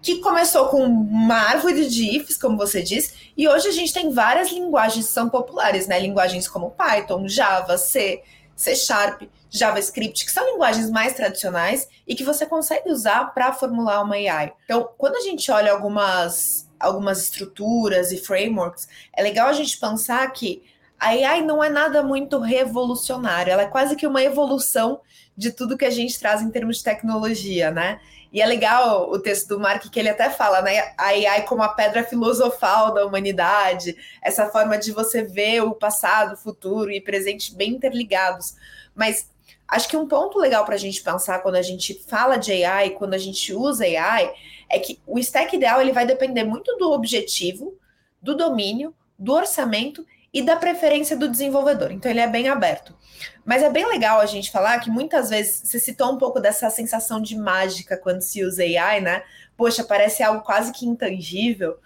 que 0.01 0.19
começou 0.21 0.67
com 0.67 0.83
uma 0.83 1.35
árvore 1.35 1.89
de 1.89 2.15
ifs, 2.15 2.37
como 2.37 2.57
você 2.57 2.83
disse, 2.83 3.31
e 3.35 3.47
hoje 3.47 3.67
a 3.67 3.71
gente 3.71 3.91
tem 3.91 4.11
várias 4.11 4.51
linguagens 4.51 5.07
que 5.07 5.11
são 5.11 5.29
populares, 5.29 5.87
né? 5.87 5.99
Linguagens 5.99 6.47
como 6.47 6.69
Python, 6.71 7.27
Java, 7.27 7.75
C, 7.77 8.21
C 8.55 8.75
Sharp, 8.75 9.23
JavaScript, 9.49 10.25
que 10.25 10.31
são 10.31 10.45
linguagens 10.45 10.91
mais 10.91 11.13
tradicionais 11.13 11.87
e 12.07 12.13
que 12.13 12.23
você 12.23 12.45
consegue 12.45 12.91
usar 12.91 13.33
para 13.33 13.51
formular 13.53 14.01
uma 14.01 14.15
AI. 14.15 14.53
Então, 14.65 14.89
quando 14.97 15.15
a 15.15 15.21
gente 15.21 15.51
olha 15.51 15.71
algumas, 15.71 16.69
algumas 16.79 17.23
estruturas 17.23 18.11
e 18.11 18.17
frameworks, 18.17 18.87
é 19.11 19.23
legal 19.23 19.47
a 19.47 19.53
gente 19.53 19.77
pensar 19.79 20.29
que 20.31 20.61
a 20.99 21.09
AI 21.09 21.41
não 21.41 21.63
é 21.63 21.69
nada 21.69 22.03
muito 22.03 22.39
revolucionário, 22.39 23.51
ela 23.51 23.63
é 23.63 23.67
quase 23.67 23.95
que 23.95 24.07
uma 24.07 24.23
evolução 24.23 25.01
de 25.37 25.51
tudo 25.51 25.77
que 25.77 25.85
a 25.85 25.89
gente 25.89 26.19
traz 26.19 26.41
em 26.41 26.49
termos 26.49 26.77
de 26.77 26.83
tecnologia, 26.83 27.71
né? 27.71 27.99
E 28.31 28.41
é 28.41 28.45
legal 28.45 29.09
o 29.09 29.17
texto 29.17 29.47
do 29.47 29.59
Mark 29.59 29.89
que 29.89 29.99
ele 29.99 30.09
até 30.09 30.29
fala, 30.29 30.61
né? 30.61 30.93
A 30.97 31.05
AI 31.05 31.43
como 31.43 31.63
a 31.63 31.69
pedra 31.69 32.03
filosofal 32.03 32.93
da 32.93 33.05
humanidade, 33.05 33.95
essa 34.21 34.49
forma 34.49 34.77
de 34.77 34.91
você 34.91 35.23
ver 35.23 35.61
o 35.61 35.73
passado, 35.73 36.35
futuro 36.35 36.91
e 36.91 36.99
presente 36.99 37.55
bem 37.55 37.71
interligados. 37.71 38.55
Mas 38.93 39.29
acho 39.67 39.87
que 39.87 39.97
um 39.97 40.07
ponto 40.07 40.37
legal 40.37 40.65
para 40.65 40.75
a 40.75 40.77
gente 40.77 41.01
pensar 41.01 41.39
quando 41.39 41.55
a 41.55 41.61
gente 41.61 41.93
fala 42.07 42.37
de 42.37 42.63
AI, 42.63 42.91
quando 42.91 43.13
a 43.13 43.17
gente 43.17 43.53
usa 43.53 43.85
AI, 43.85 44.33
é 44.69 44.79
que 44.79 44.99
o 45.05 45.17
stack 45.19 45.55
ideal 45.55 45.79
ele 45.79 45.93
vai 45.93 46.05
depender 46.05 46.43
muito 46.43 46.75
do 46.77 46.91
objetivo, 46.91 47.77
do 48.21 48.35
domínio, 48.35 48.93
do 49.17 49.31
orçamento 49.31 50.05
e 50.33 50.41
da 50.41 50.57
preferência 50.57 51.15
do 51.15 51.29
desenvolvedor. 51.29 51.91
Então 51.91 52.11
ele 52.11 52.19
é 52.19 52.27
bem 52.27 52.49
aberto. 52.49 52.93
Mas 53.45 53.61
é 53.61 53.69
bem 53.69 53.87
legal 53.87 54.19
a 54.19 54.25
gente 54.25 54.49
falar 54.49 54.79
que 54.79 54.89
muitas 54.89 55.29
vezes 55.29 55.61
você 55.63 55.79
citou 55.79 56.11
um 56.11 56.17
pouco 56.17 56.39
dessa 56.39 56.69
sensação 56.71 57.21
de 57.21 57.37
mágica 57.37 57.95
quando 57.95 58.21
se 58.21 58.43
usa 58.43 58.63
AI, 58.63 59.01
né? 59.01 59.23
Poxa, 59.55 59.83
parece 59.83 60.23
algo 60.23 60.41
quase 60.43 60.71
que 60.71 60.85
intangível, 60.85 61.77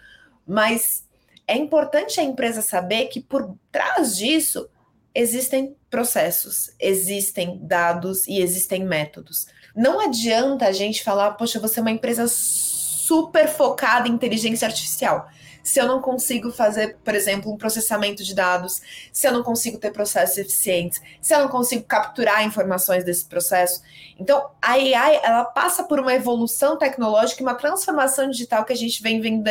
mas 0.47 1.03
é 1.45 1.57
importante 1.57 2.19
a 2.19 2.23
empresa 2.23 2.61
saber 2.61 3.07
que 3.07 3.19
por 3.19 3.55
trás 3.71 4.15
disso 4.15 4.69
existem 5.13 5.75
processos, 5.89 6.71
existem 6.79 7.59
dados 7.61 8.25
e 8.25 8.39
existem 8.39 8.85
métodos. 8.85 9.47
Não 9.75 9.99
adianta 9.99 10.65
a 10.65 10.71
gente 10.71 11.03
falar, 11.03 11.31
poxa, 11.31 11.59
você 11.59 11.79
é 11.79 11.81
uma 11.81 11.91
empresa 11.91 12.25
super 12.27 13.47
focada 13.49 14.07
em 14.07 14.11
inteligência 14.11 14.67
artificial 14.67 15.29
se 15.63 15.79
eu 15.79 15.87
não 15.87 16.01
consigo 16.01 16.51
fazer, 16.51 16.97
por 17.03 17.15
exemplo, 17.15 17.51
um 17.51 17.57
processamento 17.57 18.23
de 18.23 18.33
dados, 18.33 18.81
se 19.11 19.27
eu 19.27 19.31
não 19.31 19.43
consigo 19.43 19.77
ter 19.77 19.91
processos 19.91 20.37
eficientes, 20.37 21.01
se 21.21 21.33
eu 21.33 21.39
não 21.39 21.47
consigo 21.47 21.83
capturar 21.83 22.45
informações 22.45 23.03
desse 23.03 23.25
processo. 23.25 23.81
Então, 24.19 24.49
a 24.61 24.73
AI, 24.73 25.19
ela 25.23 25.45
passa 25.45 25.83
por 25.83 25.99
uma 25.99 26.13
evolução 26.13 26.77
tecnológica 26.77 27.41
e 27.41 27.45
uma 27.45 27.55
transformação 27.55 28.29
digital 28.29 28.65
que 28.65 28.73
a 28.73 28.77
gente 28.77 29.01
vem 29.01 29.21
vendo 29.21 29.43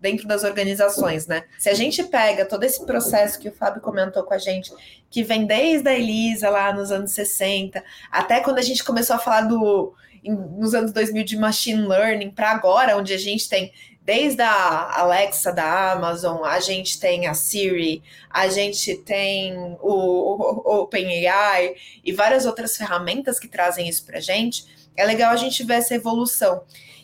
dentro 0.00 0.28
das 0.28 0.44
organizações, 0.44 1.26
né? 1.26 1.44
Se 1.58 1.68
a 1.68 1.74
gente 1.74 2.02
pega 2.04 2.44
todo 2.44 2.62
esse 2.64 2.84
processo 2.84 3.38
que 3.38 3.48
o 3.48 3.52
Fábio 3.52 3.80
comentou 3.80 4.22
com 4.22 4.34
a 4.34 4.38
gente, 4.38 4.70
que 5.10 5.22
vem 5.22 5.46
desde 5.46 5.88
a 5.88 5.94
Elisa 5.94 6.48
lá 6.50 6.72
nos 6.72 6.92
anos 6.92 7.12
60, 7.12 7.82
até 8.10 8.40
quando 8.40 8.58
a 8.58 8.62
gente 8.62 8.84
começou 8.84 9.16
a 9.16 9.18
falar 9.18 9.42
do 9.42 9.94
nos 10.28 10.74
anos 10.74 10.92
2000 10.92 11.24
de 11.24 11.36
machine 11.36 11.86
learning 11.86 12.30
para 12.32 12.50
agora, 12.50 12.96
onde 12.96 13.14
a 13.14 13.18
gente 13.18 13.48
tem 13.48 13.72
Desde 14.06 14.40
a 14.40 15.00
Alexa 15.00 15.52
da 15.52 15.90
Amazon, 15.90 16.44
a 16.44 16.60
gente 16.60 17.00
tem 17.00 17.26
a 17.26 17.34
Siri, 17.34 18.04
a 18.30 18.46
gente 18.46 18.94
tem 18.98 19.76
o, 19.80 20.80
OpenAI 20.80 21.74
e 22.04 22.12
várias 22.12 22.46
outras 22.46 22.76
ferramentas 22.76 23.40
que 23.40 23.48
trazem 23.48 23.88
isso 23.88 24.06
para 24.06 24.18
a 24.18 24.20
gente. 24.20 24.64
É 24.96 25.04
legal 25.04 25.32
a 25.32 25.36
gente 25.36 25.64
ver 25.64 25.74
essa 25.74 25.96
evolução. 25.96 26.62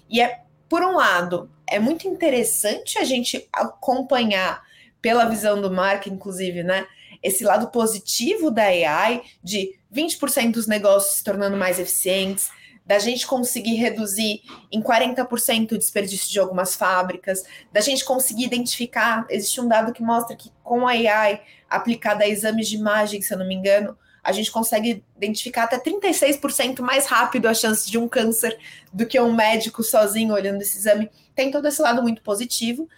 E 0.08 0.20
é, 0.20 0.42
por 0.68 0.80
um 0.80 0.94
lado, 0.94 1.50
é 1.66 1.80
muito 1.80 2.06
interessante 2.06 2.96
a 2.96 3.04
gente 3.04 3.48
acompanhar 3.52 4.62
pela 5.00 5.24
visão 5.24 5.60
do 5.60 5.72
Mark, 5.72 6.06
inclusive, 6.06 6.62
né? 6.62 6.86
Esse 7.20 7.42
lado 7.42 7.66
positivo 7.72 8.48
da 8.48 8.66
AI, 8.66 9.22
de 9.42 9.76
20% 9.92 10.52
dos 10.52 10.68
negócios 10.68 11.16
se 11.16 11.24
tornando 11.24 11.56
mais 11.56 11.80
eficientes, 11.80 12.48
da 12.84 12.98
gente 12.98 13.26
conseguir 13.26 13.74
reduzir 13.76 14.42
em 14.70 14.82
40% 14.82 15.72
o 15.72 15.78
desperdício 15.78 16.30
de 16.30 16.40
algumas 16.40 16.74
fábricas, 16.74 17.44
da 17.72 17.80
gente 17.80 18.04
conseguir 18.04 18.44
identificar. 18.44 19.26
Existe 19.30 19.60
um 19.60 19.68
dado 19.68 19.92
que 19.92 20.02
mostra 20.02 20.36
que 20.36 20.50
com 20.62 20.86
a 20.86 20.92
AI 20.92 21.40
aplicada 21.70 22.24
a 22.24 22.28
exames 22.28 22.68
de 22.68 22.76
imagem, 22.76 23.22
se 23.22 23.32
eu 23.32 23.38
não 23.38 23.46
me 23.46 23.54
engano, 23.54 23.96
a 24.22 24.30
gente 24.30 24.52
consegue 24.52 25.04
identificar 25.16 25.64
até 25.64 25.78
36% 25.78 26.80
mais 26.80 27.06
rápido 27.06 27.46
a 27.46 27.54
chance 27.54 27.90
de 27.90 27.98
um 27.98 28.08
câncer 28.08 28.56
do 28.92 29.04
que 29.04 29.20
um 29.20 29.32
médico 29.32 29.82
sozinho 29.82 30.32
olhando 30.32 30.62
esse 30.62 30.78
exame. 30.78 31.10
Tem 31.34 31.50
todo 31.50 31.66
esse 31.66 31.82
lado 31.82 32.02
muito 32.02 32.22
positivo. 32.22 32.88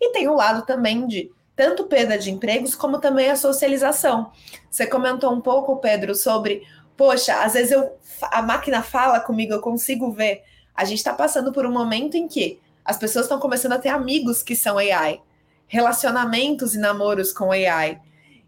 E 0.00 0.12
tem 0.12 0.28
o 0.28 0.34
lado 0.34 0.66
também 0.66 1.06
de 1.06 1.30
tanto 1.56 1.84
perda 1.84 2.18
de 2.18 2.30
empregos 2.30 2.74
como 2.74 2.98
também 2.98 3.30
a 3.30 3.36
socialização. 3.36 4.32
Você 4.70 4.86
comentou 4.86 5.32
um 5.32 5.40
pouco, 5.40 5.76
Pedro, 5.76 6.14
sobre 6.14 6.66
poxa, 6.96 7.42
às 7.42 7.52
vezes 7.54 7.72
eu, 7.72 7.96
a 8.22 8.42
máquina 8.42 8.82
fala 8.82 9.20
comigo, 9.20 9.52
eu 9.52 9.60
consigo 9.60 10.10
ver. 10.10 10.42
A 10.74 10.84
gente 10.84 10.98
está 10.98 11.12
passando 11.12 11.52
por 11.52 11.66
um 11.66 11.72
momento 11.72 12.16
em 12.16 12.26
que 12.26 12.60
as 12.84 12.96
pessoas 12.96 13.24
estão 13.24 13.38
começando 13.38 13.72
a 13.72 13.78
ter 13.78 13.88
amigos 13.88 14.42
que 14.42 14.54
são 14.54 14.78
AI, 14.78 15.20
relacionamentos 15.66 16.74
e 16.74 16.78
namoros 16.78 17.32
com 17.32 17.50
AI. 17.50 18.00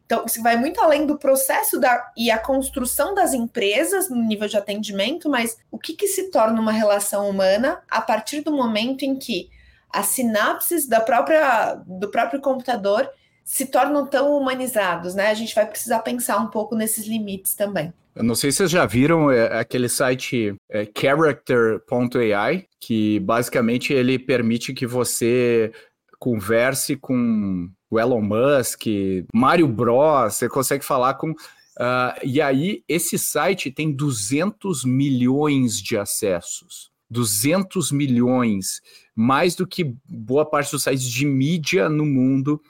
Então, 0.05 0.25
isso 0.25 0.41
vai 0.41 0.57
muito 0.57 0.81
além 0.81 1.05
do 1.05 1.19
processo 1.19 1.81
da, 1.81 2.13
e 2.17 2.31
a 2.31 2.39
construção 2.39 3.13
das 3.13 3.35
empresas 3.35 4.09
no 4.09 4.23
nível 4.23 4.47
de 4.47 4.57
atendimento, 4.57 5.29
mas 5.29 5.59
o 5.71 5.79
que, 5.79 5.95
que 5.95 6.07
se 6.07 6.31
torna 6.31 6.61
uma 6.61 6.71
relação 6.71 7.29
humana 7.29 7.83
a 7.91 8.01
partir 8.01 8.43
do 8.43 8.53
momento 8.53 9.05
em 9.05 9.17
que 9.17 9.51
as 9.91 10.07
sinapses 10.07 10.87
da 10.87 11.01
própria, 11.01 11.75
do 11.87 12.09
próprio 12.09 12.41
computador 12.41 13.11
se 13.45 13.67
tornam 13.67 14.07
tão 14.07 14.37
humanizados, 14.37 15.15
né? 15.15 15.29
A 15.29 15.35
gente 15.35 15.55
vai 15.55 15.67
precisar 15.67 16.01
pensar 16.01 16.39
um 16.39 16.49
pouco 16.49 16.75
nesses 16.75 17.07
limites 17.07 17.55
também. 17.55 17.93
Eu 18.17 18.25
não 18.25 18.35
sei 18.35 18.51
se 18.51 18.57
vocês 18.57 18.71
já 18.71 18.87
viram 18.87 19.31
é, 19.31 19.61
aquele 19.61 19.91
site 19.91 20.57
é, 20.71 20.89
character.ai, 20.99 22.65
que 22.81 23.21
basicamente 23.21 23.93
ele 23.93 24.19
permite 24.19 24.73
que 24.73 24.87
você 24.87 25.71
converse 26.19 26.97
com 26.97 27.69
o 27.91 28.01
Elon 28.01 28.23
Musk, 28.23 28.87
Mario 29.35 29.69
Bros, 29.69 30.35
você 30.35 30.49
consegue 30.49 30.83
falar 30.83 31.15
com. 31.15 31.33
Uh, 31.33 32.17
e 32.25 32.41
aí, 32.41 32.83
esse 32.89 33.19
site 33.19 33.71
tem 33.71 33.93
200 33.93 34.83
milhões 34.87 35.79
de 35.79 35.99
acessos. 35.99 36.91
200 37.11 37.93
milhões, 37.93 38.81
mais 39.15 39.55
do 39.55 39.67
que 39.67 39.95
boa 40.09 40.47
parte 40.47 40.71
dos 40.71 40.85
sites 40.85 41.05
de 41.05 41.27
mídia 41.27 41.91
no 41.91 42.07
mundo. 42.07 42.63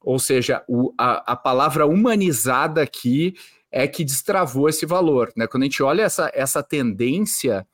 Ou 0.00 0.18
seja, 0.18 0.64
o, 0.66 0.94
a, 0.96 1.32
a 1.32 1.36
palavra 1.36 1.86
humanizada 1.86 2.80
aqui 2.80 3.34
é 3.76 3.86
que 3.86 4.02
destravou 4.02 4.70
esse 4.70 4.86
valor. 4.86 5.30
Né? 5.36 5.46
Quando 5.46 5.64
a 5.64 5.66
gente 5.66 5.82
olha 5.82 6.02
essa, 6.02 6.30
essa 6.32 6.62
tendência 6.62 7.66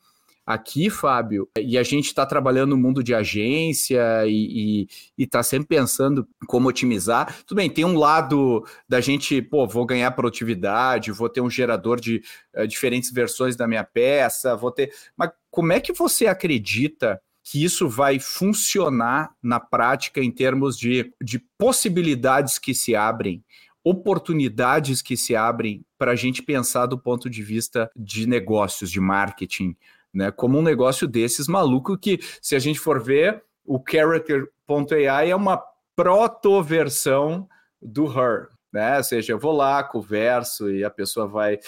aqui, 0.44 0.90
Fábio, 0.90 1.48
e 1.56 1.78
a 1.78 1.84
gente 1.84 2.06
está 2.06 2.26
trabalhando 2.26 2.70
no 2.70 2.76
mundo 2.76 3.04
de 3.04 3.14
agência 3.14 4.02
e 4.26 4.88
está 5.16 5.44
sempre 5.44 5.68
pensando 5.68 6.26
como 6.48 6.68
otimizar. 6.68 7.44
Tudo 7.46 7.58
bem, 7.58 7.70
tem 7.70 7.84
um 7.84 7.96
lado 7.96 8.66
da 8.88 9.00
gente, 9.00 9.40
pô, 9.40 9.64
vou 9.64 9.86
ganhar 9.86 10.10
produtividade, 10.10 11.12
vou 11.12 11.28
ter 11.28 11.40
um 11.40 11.48
gerador 11.48 12.00
de 12.00 12.20
uh, 12.56 12.66
diferentes 12.66 13.12
versões 13.12 13.54
da 13.54 13.68
minha 13.68 13.84
peça, 13.84 14.56
vou 14.56 14.72
ter. 14.72 14.92
Mas 15.16 15.30
como 15.52 15.72
é 15.72 15.78
que 15.78 15.92
você 15.92 16.26
acredita? 16.26 17.22
que 17.44 17.64
isso 17.64 17.88
vai 17.88 18.20
funcionar 18.20 19.32
na 19.42 19.58
prática 19.58 20.20
em 20.20 20.30
termos 20.30 20.78
de, 20.78 21.12
de 21.20 21.40
possibilidades 21.58 22.56
que 22.56 22.72
se 22.72 22.94
abrem 22.94 23.42
oportunidades 23.84 25.02
que 25.02 25.16
se 25.16 25.34
abrem 25.34 25.84
para 25.98 26.12
a 26.12 26.16
gente 26.16 26.42
pensar 26.42 26.86
do 26.86 26.98
ponto 26.98 27.28
de 27.28 27.42
vista 27.42 27.90
de 27.96 28.26
negócios, 28.26 28.90
de 28.90 29.00
marketing, 29.00 29.76
né? 30.12 30.30
Como 30.30 30.58
um 30.58 30.62
negócio 30.62 31.06
desses 31.08 31.48
maluco 31.48 31.98
que, 31.98 32.18
se 32.40 32.54
a 32.54 32.58
gente 32.58 32.78
for 32.78 33.02
ver, 33.02 33.42
o 33.64 33.82
Character.ai 33.88 35.30
é 35.30 35.36
uma 35.36 35.62
proto-versão 35.96 37.48
do 37.80 38.06
Her, 38.06 38.48
né? 38.72 38.98
Ou 38.98 39.04
seja, 39.04 39.32
eu 39.32 39.38
vou 39.38 39.52
lá, 39.52 39.82
converso 39.82 40.70
e 40.70 40.84
a 40.84 40.90
pessoa 40.90 41.26
vai. 41.26 41.58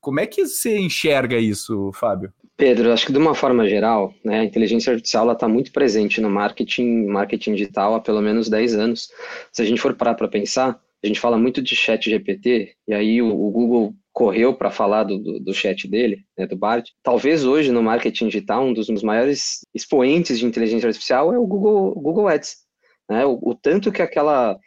Como 0.00 0.20
é 0.20 0.26
que 0.26 0.46
você 0.46 0.78
enxerga 0.78 1.36
isso, 1.36 1.90
Fábio? 1.94 2.32
Pedro, 2.56 2.92
acho 2.92 3.06
que 3.06 3.12
de 3.12 3.18
uma 3.18 3.34
forma 3.34 3.68
geral, 3.68 4.14
né, 4.24 4.40
a 4.40 4.44
inteligência 4.44 4.92
artificial 4.92 5.30
está 5.32 5.48
muito 5.48 5.72
presente 5.72 6.20
no 6.20 6.30
marketing, 6.30 7.06
marketing 7.06 7.54
digital 7.54 7.96
há 7.96 8.00
pelo 8.00 8.20
menos 8.20 8.48
10 8.48 8.76
anos. 8.76 9.08
Se 9.50 9.60
a 9.60 9.64
gente 9.64 9.80
for 9.80 9.94
parar 9.94 10.14
para 10.14 10.28
pensar, 10.28 10.78
a 11.04 11.06
gente 11.06 11.20
fala 11.20 11.36
muito 11.36 11.60
de 11.60 11.76
chat 11.76 12.08
GPT, 12.08 12.74
e 12.88 12.94
aí 12.94 13.20
o, 13.20 13.28
o 13.28 13.50
Google 13.50 13.94
correu 14.10 14.54
para 14.54 14.70
falar 14.70 15.04
do, 15.04 15.18
do, 15.18 15.38
do, 15.38 15.52
chat 15.52 15.86
dele, 15.86 16.24
né, 16.38 16.46
do 16.46 16.56
Bard. 16.56 16.90
Talvez 17.02 17.44
hoje 17.44 17.70
no 17.70 17.82
marketing 17.82 18.28
digital, 18.28 18.64
um 18.64 18.72
dos 18.72 18.88
maiores 19.02 19.60
expoentes 19.74 20.38
de 20.38 20.46
inteligência 20.46 20.86
artificial 20.86 21.34
é 21.34 21.38
o 21.38 21.46
Google, 21.46 21.94
Google 21.94 22.28
Ads. 22.28 22.56
Né? 23.10 23.26
O, 23.26 23.38
o 23.42 23.54
tanto 23.54 23.92
que 23.92 24.00
aquela, 24.00 24.58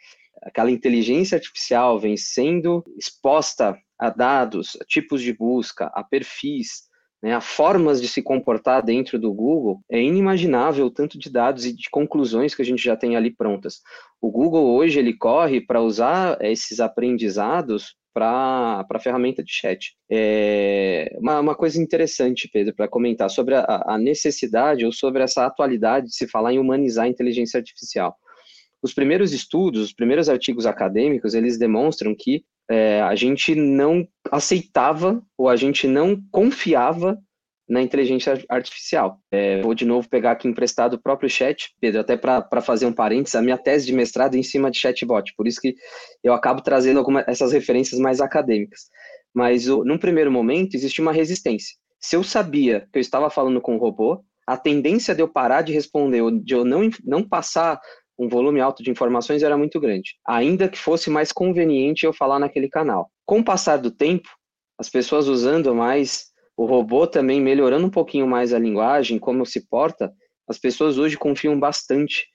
aquela 0.42 0.70
inteligência 0.70 1.34
artificial 1.36 1.98
vem 1.98 2.16
sendo 2.16 2.84
exposta 2.96 3.76
a 3.98 4.10
dados, 4.10 4.76
a 4.80 4.84
tipos 4.84 5.20
de 5.20 5.32
busca, 5.32 5.90
a 5.92 6.04
perfis, 6.04 6.87
né, 7.22 7.34
a 7.34 7.40
formas 7.40 8.00
de 8.00 8.08
se 8.08 8.22
comportar 8.22 8.82
dentro 8.82 9.18
do 9.18 9.32
Google, 9.32 9.80
é 9.90 10.00
inimaginável 10.00 10.86
o 10.86 10.90
tanto 10.90 11.18
de 11.18 11.30
dados 11.30 11.66
e 11.66 11.72
de 11.72 11.90
conclusões 11.90 12.54
que 12.54 12.62
a 12.62 12.64
gente 12.64 12.82
já 12.82 12.96
tem 12.96 13.16
ali 13.16 13.34
prontas. 13.34 13.80
O 14.20 14.30
Google 14.30 14.74
hoje 14.74 14.98
ele 14.98 15.16
corre 15.16 15.60
para 15.60 15.82
usar 15.82 16.38
esses 16.40 16.80
aprendizados 16.80 17.96
para 18.14 18.84
a 18.90 18.98
ferramenta 18.98 19.44
de 19.44 19.52
chat. 19.52 19.94
É 20.10 21.16
uma, 21.18 21.40
uma 21.40 21.54
coisa 21.54 21.80
interessante, 21.80 22.48
Pedro, 22.52 22.74
para 22.74 22.88
comentar 22.88 23.30
sobre 23.30 23.54
a, 23.54 23.64
a 23.86 23.98
necessidade 23.98 24.84
ou 24.84 24.92
sobre 24.92 25.22
essa 25.22 25.46
atualidade 25.46 26.06
de 26.06 26.16
se 26.16 26.26
falar 26.26 26.52
em 26.52 26.58
humanizar 26.58 27.04
a 27.04 27.08
inteligência 27.08 27.58
artificial. 27.58 28.16
Os 28.82 28.94
primeiros 28.94 29.32
estudos, 29.32 29.82
os 29.82 29.92
primeiros 29.92 30.28
artigos 30.28 30.66
acadêmicos, 30.66 31.34
eles 31.34 31.58
demonstram 31.58 32.14
que 32.16 32.44
é, 32.68 33.00
a 33.00 33.14
gente 33.14 33.54
não 33.54 34.06
aceitava 34.30 35.22
ou 35.36 35.48
a 35.48 35.56
gente 35.56 35.86
não 35.86 36.20
confiava 36.30 37.18
na 37.68 37.82
inteligência 37.82 38.42
artificial. 38.48 39.20
É, 39.30 39.60
vou 39.60 39.74
de 39.74 39.84
novo 39.84 40.08
pegar 40.08 40.32
aqui 40.32 40.48
emprestado 40.48 40.94
o 40.94 41.02
próprio 41.02 41.28
chat, 41.28 41.74
Pedro, 41.80 42.00
até 42.00 42.16
para 42.16 42.62
fazer 42.62 42.86
um 42.86 42.92
parênteses, 42.92 43.34
a 43.34 43.42
minha 43.42 43.58
tese 43.58 43.86
de 43.86 43.92
mestrado 43.92 44.34
é 44.34 44.38
em 44.38 44.42
cima 44.42 44.70
de 44.70 44.78
chatbot, 44.78 45.34
por 45.36 45.46
isso 45.46 45.60
que 45.60 45.74
eu 46.24 46.32
acabo 46.32 46.62
trazendo 46.62 46.98
algumas 46.98 47.28
essas 47.28 47.52
referências 47.52 48.00
mais 48.00 48.20
acadêmicas. 48.20 48.88
Mas 49.34 49.68
o, 49.68 49.84
num 49.84 49.98
primeiro 49.98 50.32
momento 50.32 50.74
existia 50.74 51.02
uma 51.02 51.12
resistência. 51.12 51.76
Se 52.00 52.16
eu 52.16 52.24
sabia 52.24 52.88
que 52.92 52.98
eu 52.98 53.00
estava 53.00 53.28
falando 53.28 53.60
com 53.60 53.74
um 53.74 53.78
robô, 53.78 54.24
a 54.46 54.56
tendência 54.56 55.14
de 55.14 55.20
eu 55.20 55.28
parar 55.28 55.60
de 55.60 55.74
responder, 55.74 56.22
de 56.42 56.54
eu 56.54 56.64
não, 56.64 56.88
não 57.04 57.22
passar 57.22 57.78
um 58.18 58.28
volume 58.28 58.60
alto 58.60 58.82
de 58.82 58.90
informações 58.90 59.42
era 59.42 59.56
muito 59.56 59.78
grande, 59.78 60.16
ainda 60.26 60.68
que 60.68 60.78
fosse 60.78 61.08
mais 61.08 61.30
conveniente 61.30 62.04
eu 62.04 62.12
falar 62.12 62.38
naquele 62.38 62.68
canal. 62.68 63.10
Com 63.24 63.40
o 63.40 63.44
passar 63.44 63.76
do 63.76 63.90
tempo, 63.90 64.28
as 64.78 64.88
pessoas 64.88 65.28
usando 65.28 65.74
mais 65.74 66.26
o 66.56 66.66
robô 66.66 67.06
também 67.06 67.40
melhorando 67.40 67.86
um 67.86 67.90
pouquinho 67.90 68.26
mais 68.26 68.52
a 68.52 68.58
linguagem, 68.58 69.18
como 69.18 69.46
se 69.46 69.68
porta, 69.68 70.12
as 70.48 70.58
pessoas 70.58 70.98
hoje 70.98 71.16
confiam 71.16 71.58
bastante 71.58 72.26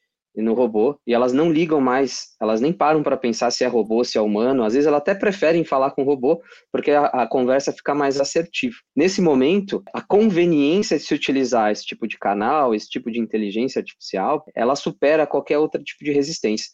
no 0.41 0.53
robô 0.53 0.97
e 1.05 1.13
elas 1.13 1.31
não 1.31 1.51
ligam 1.51 1.79
mais, 1.79 2.35
elas 2.41 2.59
nem 2.59 2.73
param 2.73 3.03
para 3.03 3.15
pensar 3.15 3.51
se 3.51 3.63
é 3.63 3.67
robô, 3.67 4.03
se 4.03 4.17
é 4.17 4.21
humano. 4.21 4.63
Às 4.63 4.73
vezes 4.73 4.87
elas 4.87 4.99
até 4.99 5.13
preferem 5.13 5.63
falar 5.63 5.91
com 5.91 6.01
o 6.01 6.05
robô 6.05 6.41
porque 6.71 6.91
a, 6.91 7.05
a, 7.05 7.27
conversa 7.27 7.71
fica 7.71 7.93
mais 7.93 8.19
assertiva. 8.19 8.75
Nesse 8.95 9.21
momento, 9.21 9.83
a 9.93 10.01
conveniência 10.01 10.97
de 10.97 11.03
se 11.03 11.13
utilizar 11.13 11.71
esse 11.71 11.85
tipo 11.85 12.07
de 12.07 12.17
canal, 12.17 12.73
esse 12.73 12.89
tipo 12.89 13.11
de 13.11 13.19
inteligência 13.19 13.79
artificial, 13.79 14.43
ela 14.55 14.75
supera 14.75 15.27
qualquer 15.27 15.59
outro 15.59 15.83
tipo 15.83 16.03
de 16.03 16.11
resistência. 16.11 16.71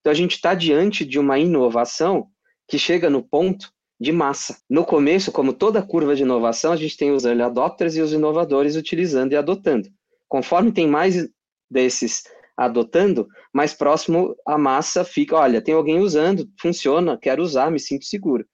Então 0.00 0.12
a 0.12 0.16
gente 0.16 0.32
está 0.32 0.54
diante 0.54 1.04
de 1.04 1.18
uma 1.18 1.38
inovação 1.38 2.28
que 2.68 2.78
chega 2.78 3.10
no 3.10 3.22
ponto 3.22 3.72
de 4.00 4.12
massa. 4.12 4.56
No 4.68 4.84
começo, 4.84 5.30
como 5.30 5.52
toda 5.52 5.82
curva 5.82 6.16
de 6.16 6.22
inovação, 6.22 6.72
a 6.72 6.76
gente 6.76 6.96
tem 6.96 7.10
os 7.10 7.24
early 7.24 7.42
adopters 7.42 7.96
e 7.96 8.00
os 8.00 8.12
inovadores 8.12 8.76
utilizando 8.76 9.32
e 9.32 9.36
adotando. 9.36 9.88
Conforme 10.26 10.72
tem 10.72 10.86
mais 10.86 11.28
desses 11.70 12.22
adotando, 12.60 13.26
mais 13.54 13.72
próximo 13.72 14.36
a 14.46 14.58
massa 14.58 15.02
fica, 15.02 15.34
olha, 15.34 15.62
tem 15.62 15.74
alguém 15.74 15.98
usando, 15.98 16.46
funciona, 16.60 17.16
quero 17.16 17.42
usar, 17.42 17.70
me 17.70 17.80
sinto 17.80 18.04
seguro. 18.04 18.44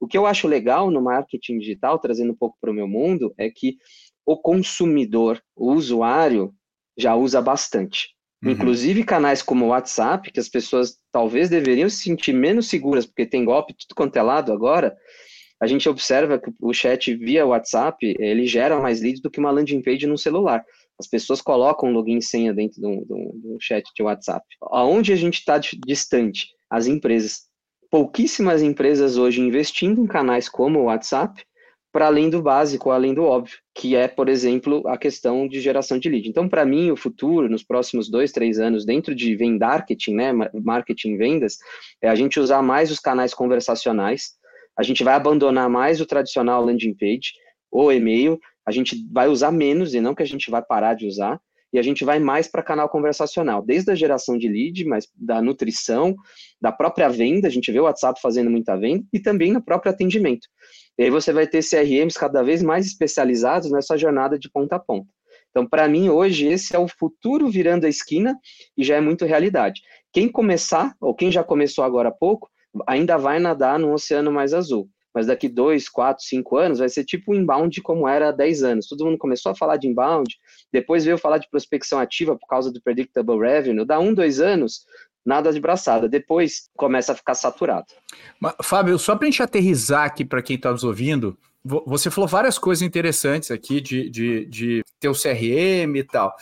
O 0.00 0.08
que 0.08 0.18
eu 0.18 0.26
acho 0.26 0.48
legal 0.48 0.90
no 0.90 1.00
marketing 1.00 1.60
digital, 1.60 2.00
trazendo 2.00 2.32
um 2.32 2.36
pouco 2.36 2.56
para 2.60 2.72
o 2.72 2.74
meu 2.74 2.88
mundo, 2.88 3.32
é 3.38 3.48
que 3.48 3.76
o 4.26 4.36
consumidor, 4.36 5.40
o 5.54 5.72
usuário, 5.72 6.52
já 6.98 7.14
usa 7.14 7.40
bastante. 7.40 8.08
Uhum. 8.42 8.50
Inclusive 8.50 9.04
canais 9.04 9.40
como 9.40 9.66
o 9.66 9.68
WhatsApp, 9.68 10.32
que 10.32 10.40
as 10.40 10.48
pessoas 10.48 10.98
talvez 11.12 11.48
deveriam 11.48 11.88
se 11.88 11.98
sentir 11.98 12.32
menos 12.32 12.68
seguras, 12.68 13.06
porque 13.06 13.24
tem 13.24 13.44
golpe 13.44 13.72
tudo 13.78 13.94
quanto 13.94 14.16
é 14.16 14.22
lado 14.22 14.52
agora, 14.52 14.96
a 15.62 15.66
gente 15.68 15.88
observa 15.88 16.40
que 16.40 16.50
o 16.60 16.72
chat 16.72 17.14
via 17.14 17.46
WhatsApp, 17.46 18.16
ele 18.18 18.46
gera 18.46 18.80
mais 18.80 19.00
leads 19.00 19.22
do 19.22 19.30
que 19.30 19.38
uma 19.38 19.52
landing 19.52 19.80
page 19.80 20.08
no 20.08 20.18
celular. 20.18 20.64
As 20.98 21.08
pessoas 21.08 21.40
colocam 21.40 21.92
login 21.92 22.18
e 22.18 22.22
senha 22.22 22.54
dentro 22.54 22.80
do, 22.80 23.04
do, 23.04 23.32
do 23.34 23.58
chat 23.60 23.84
de 23.94 24.02
WhatsApp. 24.02 24.44
Aonde 24.62 25.12
a 25.12 25.16
gente 25.16 25.38
está 25.38 25.58
distante? 25.58 26.48
As 26.70 26.86
empresas. 26.86 27.42
Pouquíssimas 27.90 28.62
empresas 28.62 29.16
hoje 29.16 29.40
investindo 29.40 30.02
em 30.02 30.06
canais 30.06 30.48
como 30.48 30.80
o 30.80 30.84
WhatsApp, 30.84 31.44
para 31.92 32.06
além 32.06 32.28
do 32.28 32.42
básico, 32.42 32.90
além 32.90 33.14
do 33.14 33.22
óbvio, 33.22 33.56
que 33.72 33.94
é, 33.94 34.08
por 34.08 34.28
exemplo, 34.28 34.82
a 34.88 34.98
questão 34.98 35.46
de 35.46 35.60
geração 35.60 35.96
de 35.96 36.08
lead. 36.08 36.28
Então, 36.28 36.48
para 36.48 36.64
mim, 36.64 36.90
o 36.90 36.96
futuro, 36.96 37.48
nos 37.48 37.62
próximos 37.62 38.10
dois, 38.10 38.32
três 38.32 38.58
anos, 38.58 38.84
dentro 38.84 39.14
de 39.14 39.36
vendarketing, 39.36 40.14
né, 40.14 40.32
marketing 40.64 41.16
vendas, 41.16 41.56
é 42.02 42.08
a 42.08 42.14
gente 42.16 42.40
usar 42.40 42.62
mais 42.62 42.90
os 42.90 42.98
canais 42.98 43.32
conversacionais, 43.32 44.32
a 44.76 44.82
gente 44.82 45.04
vai 45.04 45.14
abandonar 45.14 45.70
mais 45.70 46.00
o 46.00 46.06
tradicional 46.06 46.64
landing 46.64 46.94
page 46.94 47.32
ou 47.70 47.92
e-mail, 47.92 48.40
a 48.66 48.72
gente 48.72 49.06
vai 49.12 49.28
usar 49.28 49.50
menos, 49.50 49.94
e 49.94 50.00
não 50.00 50.14
que 50.14 50.22
a 50.22 50.26
gente 50.26 50.50
vai 50.50 50.62
parar 50.62 50.94
de 50.94 51.06
usar, 51.06 51.40
e 51.72 51.78
a 51.78 51.82
gente 51.82 52.04
vai 52.04 52.20
mais 52.20 52.46
para 52.46 52.62
canal 52.62 52.88
conversacional, 52.88 53.60
desde 53.60 53.90
a 53.90 53.94
geração 53.96 54.38
de 54.38 54.48
lead, 54.48 54.84
mas 54.84 55.08
da 55.14 55.42
nutrição, 55.42 56.14
da 56.60 56.70
própria 56.70 57.08
venda, 57.08 57.48
a 57.48 57.50
gente 57.50 57.70
vê 57.72 57.80
o 57.80 57.84
WhatsApp 57.84 58.20
fazendo 58.20 58.48
muita 58.48 58.76
venda, 58.76 59.04
e 59.12 59.18
também 59.18 59.52
no 59.52 59.62
próprio 59.62 59.90
atendimento. 59.92 60.46
E 60.96 61.02
aí 61.02 61.10
você 61.10 61.32
vai 61.32 61.48
ter 61.48 61.68
CRMs 61.68 62.16
cada 62.16 62.42
vez 62.42 62.62
mais 62.62 62.86
especializados 62.86 63.72
nessa 63.72 63.98
jornada 63.98 64.38
de 64.38 64.48
ponta 64.48 64.76
a 64.76 64.78
ponta. 64.78 65.08
Então, 65.50 65.68
para 65.68 65.88
mim, 65.88 66.08
hoje, 66.08 66.46
esse 66.46 66.74
é 66.74 66.78
o 66.78 66.88
futuro 66.88 67.48
virando 67.48 67.86
a 67.86 67.88
esquina 67.88 68.38
e 68.76 68.84
já 68.84 68.96
é 68.96 69.00
muito 69.00 69.24
realidade. 69.24 69.82
Quem 70.12 70.28
começar, 70.28 70.94
ou 71.00 71.14
quem 71.14 71.30
já 71.30 71.42
começou 71.42 71.84
agora 71.84 72.08
há 72.08 72.12
pouco, 72.12 72.48
ainda 72.86 73.16
vai 73.16 73.38
nadar 73.38 73.78
num 73.78 73.92
oceano 73.92 74.32
mais 74.32 74.54
azul 74.54 74.88
mas 75.14 75.26
daqui 75.28 75.48
dois, 75.48 75.88
quatro, 75.88 76.24
cinco 76.24 76.56
anos 76.56 76.80
vai 76.80 76.88
ser 76.88 77.04
tipo 77.04 77.32
o 77.32 77.34
inbound 77.34 77.80
como 77.82 78.08
era 78.08 78.30
há 78.30 78.32
10 78.32 78.62
anos. 78.64 78.88
Todo 78.88 79.04
mundo 79.04 79.16
começou 79.16 79.52
a 79.52 79.54
falar 79.54 79.76
de 79.76 79.86
inbound, 79.86 80.36
depois 80.72 81.04
veio 81.04 81.16
falar 81.16 81.38
de 81.38 81.48
prospecção 81.48 82.00
ativa 82.00 82.36
por 82.36 82.48
causa 82.48 82.72
do 82.72 82.82
predictable 82.82 83.38
revenue. 83.38 83.86
Dá 83.86 84.00
um, 84.00 84.12
dois 84.12 84.40
anos, 84.40 84.84
nada 85.24 85.52
de 85.52 85.60
braçada. 85.60 86.08
Depois 86.08 86.68
começa 86.76 87.12
a 87.12 87.14
ficar 87.14 87.34
saturado. 87.34 87.86
Mas, 88.40 88.54
Fábio, 88.62 88.98
só 88.98 89.14
para 89.14 89.28
a 89.28 89.30
gente 89.30 89.42
aterrizar 89.42 90.04
aqui 90.04 90.24
para 90.24 90.42
quem 90.42 90.56
está 90.56 90.72
nos 90.72 90.82
ouvindo, 90.82 91.38
você 91.64 92.10
falou 92.10 92.28
várias 92.28 92.58
coisas 92.58 92.82
interessantes 92.82 93.50
aqui 93.50 93.80
de, 93.80 94.10
de, 94.10 94.46
de 94.46 94.84
ter 94.98 95.08
o 95.08 95.14
CRM 95.14 95.96
e 95.96 96.04
tal. 96.04 96.34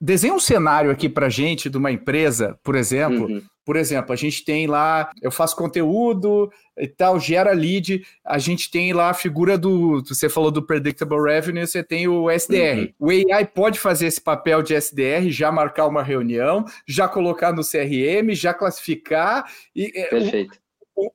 Desenha 0.00 0.34
um 0.34 0.40
cenário 0.40 0.90
aqui 0.90 1.08
para 1.08 1.28
gente 1.28 1.68
de 1.68 1.76
uma 1.76 1.90
empresa, 1.90 2.58
por 2.62 2.74
exemplo, 2.74 3.26
uhum. 3.26 3.42
Por 3.68 3.76
exemplo, 3.76 4.14
a 4.14 4.16
gente 4.16 4.46
tem 4.46 4.66
lá, 4.66 5.10
eu 5.20 5.30
faço 5.30 5.54
conteúdo 5.54 6.50
e 6.78 6.88
tal, 6.88 7.20
gera 7.20 7.52
lead, 7.52 8.02
a 8.24 8.38
gente 8.38 8.70
tem 8.70 8.94
lá 8.94 9.10
a 9.10 9.14
figura 9.14 9.58
do, 9.58 10.02
você 10.02 10.26
falou 10.26 10.50
do 10.50 10.64
Predictable 10.64 11.20
Revenue, 11.20 11.66
você 11.66 11.84
tem 11.84 12.08
o 12.08 12.30
SDR. 12.30 12.94
Uhum. 12.98 13.08
O 13.08 13.10
AI 13.10 13.44
pode 13.44 13.78
fazer 13.78 14.06
esse 14.06 14.22
papel 14.22 14.62
de 14.62 14.72
SDR, 14.72 15.28
já 15.28 15.52
marcar 15.52 15.86
uma 15.86 16.02
reunião, 16.02 16.64
já 16.86 17.06
colocar 17.06 17.52
no 17.52 17.60
CRM, 17.60 18.34
já 18.34 18.54
classificar. 18.54 19.44
E, 19.76 19.92
é, 19.94 20.04
Perfeito. 20.06 20.58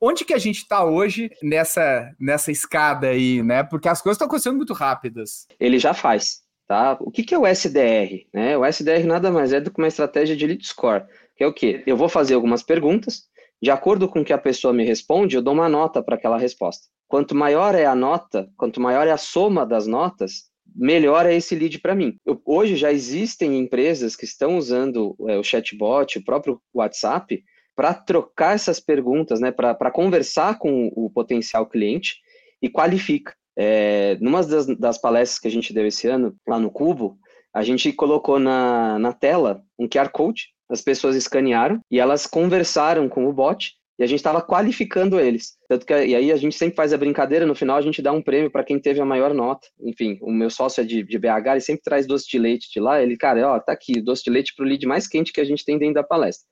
onde 0.00 0.24
que 0.24 0.32
a 0.32 0.38
gente 0.38 0.58
está 0.58 0.84
hoje 0.84 1.32
nessa, 1.42 2.08
nessa 2.20 2.52
escada 2.52 3.08
aí, 3.08 3.42
né? 3.42 3.64
Porque 3.64 3.88
as 3.88 4.00
coisas 4.00 4.14
estão 4.14 4.28
acontecendo 4.28 4.58
muito 4.58 4.74
rápidas. 4.74 5.48
Ele 5.58 5.80
já 5.80 5.92
faz, 5.92 6.43
tá? 6.66 6.96
O 7.00 7.10
que, 7.10 7.22
que 7.22 7.34
é 7.34 7.38
o 7.38 7.46
SDR? 7.46 8.26
Né? 8.32 8.56
O 8.56 8.64
SDR 8.64 9.06
nada 9.06 9.30
mais 9.30 9.52
é 9.52 9.60
do 9.60 9.70
que 9.70 9.80
uma 9.80 9.88
estratégia 9.88 10.36
de 10.36 10.46
lead 10.46 10.66
score 10.66 11.04
que 11.36 11.42
é 11.42 11.46
o 11.46 11.52
quê? 11.52 11.82
Eu 11.86 11.96
vou 11.96 12.08
fazer 12.08 12.34
algumas 12.34 12.62
perguntas, 12.62 13.24
de 13.60 13.70
acordo 13.70 14.08
com 14.08 14.20
o 14.20 14.24
que 14.24 14.32
a 14.32 14.38
pessoa 14.38 14.72
me 14.72 14.84
responde, 14.84 15.36
eu 15.36 15.42
dou 15.42 15.54
uma 15.54 15.68
nota 15.68 16.02
para 16.02 16.14
aquela 16.14 16.38
resposta. 16.38 16.86
Quanto 17.08 17.34
maior 17.34 17.74
é 17.74 17.84
a 17.84 17.94
nota, 17.94 18.48
quanto 18.56 18.80
maior 18.80 19.06
é 19.06 19.10
a 19.10 19.16
soma 19.16 19.66
das 19.66 19.86
notas, 19.86 20.44
melhor 20.74 21.26
é 21.26 21.34
esse 21.34 21.54
lead 21.54 21.80
para 21.80 21.94
mim. 21.94 22.16
Eu, 22.24 22.40
hoje 22.44 22.76
já 22.76 22.92
existem 22.92 23.58
empresas 23.58 24.16
que 24.16 24.24
estão 24.24 24.56
usando 24.56 25.16
é, 25.28 25.36
o 25.36 25.42
chatbot, 25.42 26.18
o 26.18 26.24
próprio 26.24 26.60
WhatsApp, 26.72 27.42
para 27.76 27.92
trocar 27.92 28.54
essas 28.54 28.78
perguntas, 28.78 29.40
né, 29.40 29.50
para 29.50 29.90
conversar 29.90 30.58
com 30.58 30.92
o 30.94 31.10
potencial 31.10 31.66
cliente 31.66 32.16
e 32.62 32.68
qualifica. 32.68 33.34
É, 33.56 34.16
numa 34.20 34.42
das, 34.42 34.66
das, 34.66 34.98
palestras 34.98 35.38
que 35.38 35.48
a 35.48 35.50
gente 35.50 35.72
deu 35.72 35.86
esse 35.86 36.08
ano, 36.08 36.34
lá 36.46 36.58
no 36.58 36.70
Cubo, 36.70 37.16
a 37.54 37.62
gente 37.62 37.92
colocou 37.92 38.38
na, 38.38 38.98
na 38.98 39.12
tela 39.12 39.62
um 39.78 39.88
QR 39.88 40.10
Code, 40.10 40.48
as 40.68 40.80
pessoas 40.80 41.14
escanearam 41.14 41.80
e 41.90 42.00
elas 42.00 42.26
conversaram 42.26 43.08
com 43.08 43.26
o 43.26 43.32
bot 43.32 43.74
e 43.98 44.02
a 44.02 44.06
gente 44.06 44.18
estava 44.18 44.42
qualificando 44.42 45.20
eles. 45.20 45.56
Tanto 45.68 45.86
que, 45.86 45.92
e 45.92 46.16
aí 46.16 46.32
a 46.32 46.36
gente 46.36 46.56
sempre 46.56 46.74
faz 46.74 46.92
a 46.92 46.96
brincadeira, 46.98 47.46
no 47.46 47.54
final 47.54 47.76
a 47.76 47.80
gente 47.80 48.02
dá 48.02 48.12
um 48.12 48.22
prêmio 48.22 48.50
para 48.50 48.64
quem 48.64 48.78
teve 48.78 49.00
a 49.00 49.04
maior 49.04 49.32
nota. 49.32 49.68
Enfim, 49.80 50.18
o 50.20 50.32
meu 50.32 50.50
sócio 50.50 50.80
é 50.80 50.84
de, 50.84 51.02
de 51.04 51.18
BH, 51.18 51.46
ele 51.52 51.60
sempre 51.60 51.82
traz 51.82 52.06
doce 52.06 52.26
de 52.28 52.38
leite 52.38 52.68
de 52.72 52.80
lá. 52.80 53.00
Ele, 53.00 53.16
cara, 53.16 53.48
ó, 53.48 53.60
tá 53.60 53.72
aqui, 53.72 54.00
doce 54.00 54.24
de 54.24 54.30
leite 54.30 54.52
para 54.56 54.64
o 54.64 54.68
lead 54.68 54.84
mais 54.86 55.06
quente 55.06 55.32
que 55.32 55.40
a 55.40 55.44
gente 55.44 55.64
tem 55.64 55.78
dentro 55.78 55.94
da 55.94 56.02
palestra. 56.02 56.44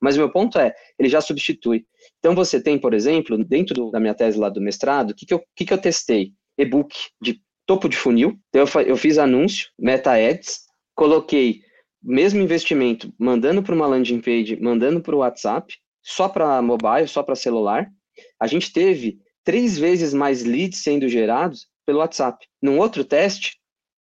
Mas 0.00 0.14
o 0.14 0.18
meu 0.18 0.30
ponto 0.30 0.58
é, 0.58 0.72
ele 0.98 1.08
já 1.08 1.20
substitui. 1.20 1.84
Então 2.20 2.34
você 2.34 2.62
tem, 2.62 2.78
por 2.78 2.94
exemplo, 2.94 3.36
dentro 3.44 3.74
do, 3.74 3.90
da 3.90 3.98
minha 3.98 4.14
tese 4.14 4.38
lá 4.38 4.48
do 4.48 4.60
mestrado, 4.60 5.10
o 5.10 5.14
que, 5.14 5.26
que, 5.26 5.34
eu, 5.34 5.42
que, 5.56 5.64
que 5.64 5.72
eu 5.72 5.78
testei? 5.78 6.32
E-book 6.58 6.94
de 7.20 7.40
topo 7.66 7.88
de 7.88 7.96
funil. 7.96 8.38
Então 8.48 8.64
eu, 8.66 8.86
eu 8.86 8.96
fiz 8.96 9.18
anúncio, 9.18 9.68
meta 9.78 10.12
ads, 10.12 10.60
coloquei 10.94 11.62
mesmo 12.02 12.40
investimento, 12.40 13.12
mandando 13.18 13.62
para 13.62 13.74
uma 13.74 13.86
landing 13.86 14.20
page, 14.20 14.60
mandando 14.60 15.00
para 15.00 15.14
o 15.14 15.20
WhatsApp, 15.20 15.74
só 16.02 16.28
para 16.28 16.60
mobile, 16.60 17.08
só 17.08 17.22
para 17.22 17.34
celular. 17.34 17.90
A 18.38 18.46
gente 18.46 18.72
teve 18.72 19.18
três 19.42 19.78
vezes 19.78 20.12
mais 20.12 20.44
leads 20.44 20.82
sendo 20.82 21.08
gerados 21.08 21.66
pelo 21.86 21.98
WhatsApp. 22.00 22.46
Num 22.60 22.78
outro 22.78 23.04
teste, 23.04 23.58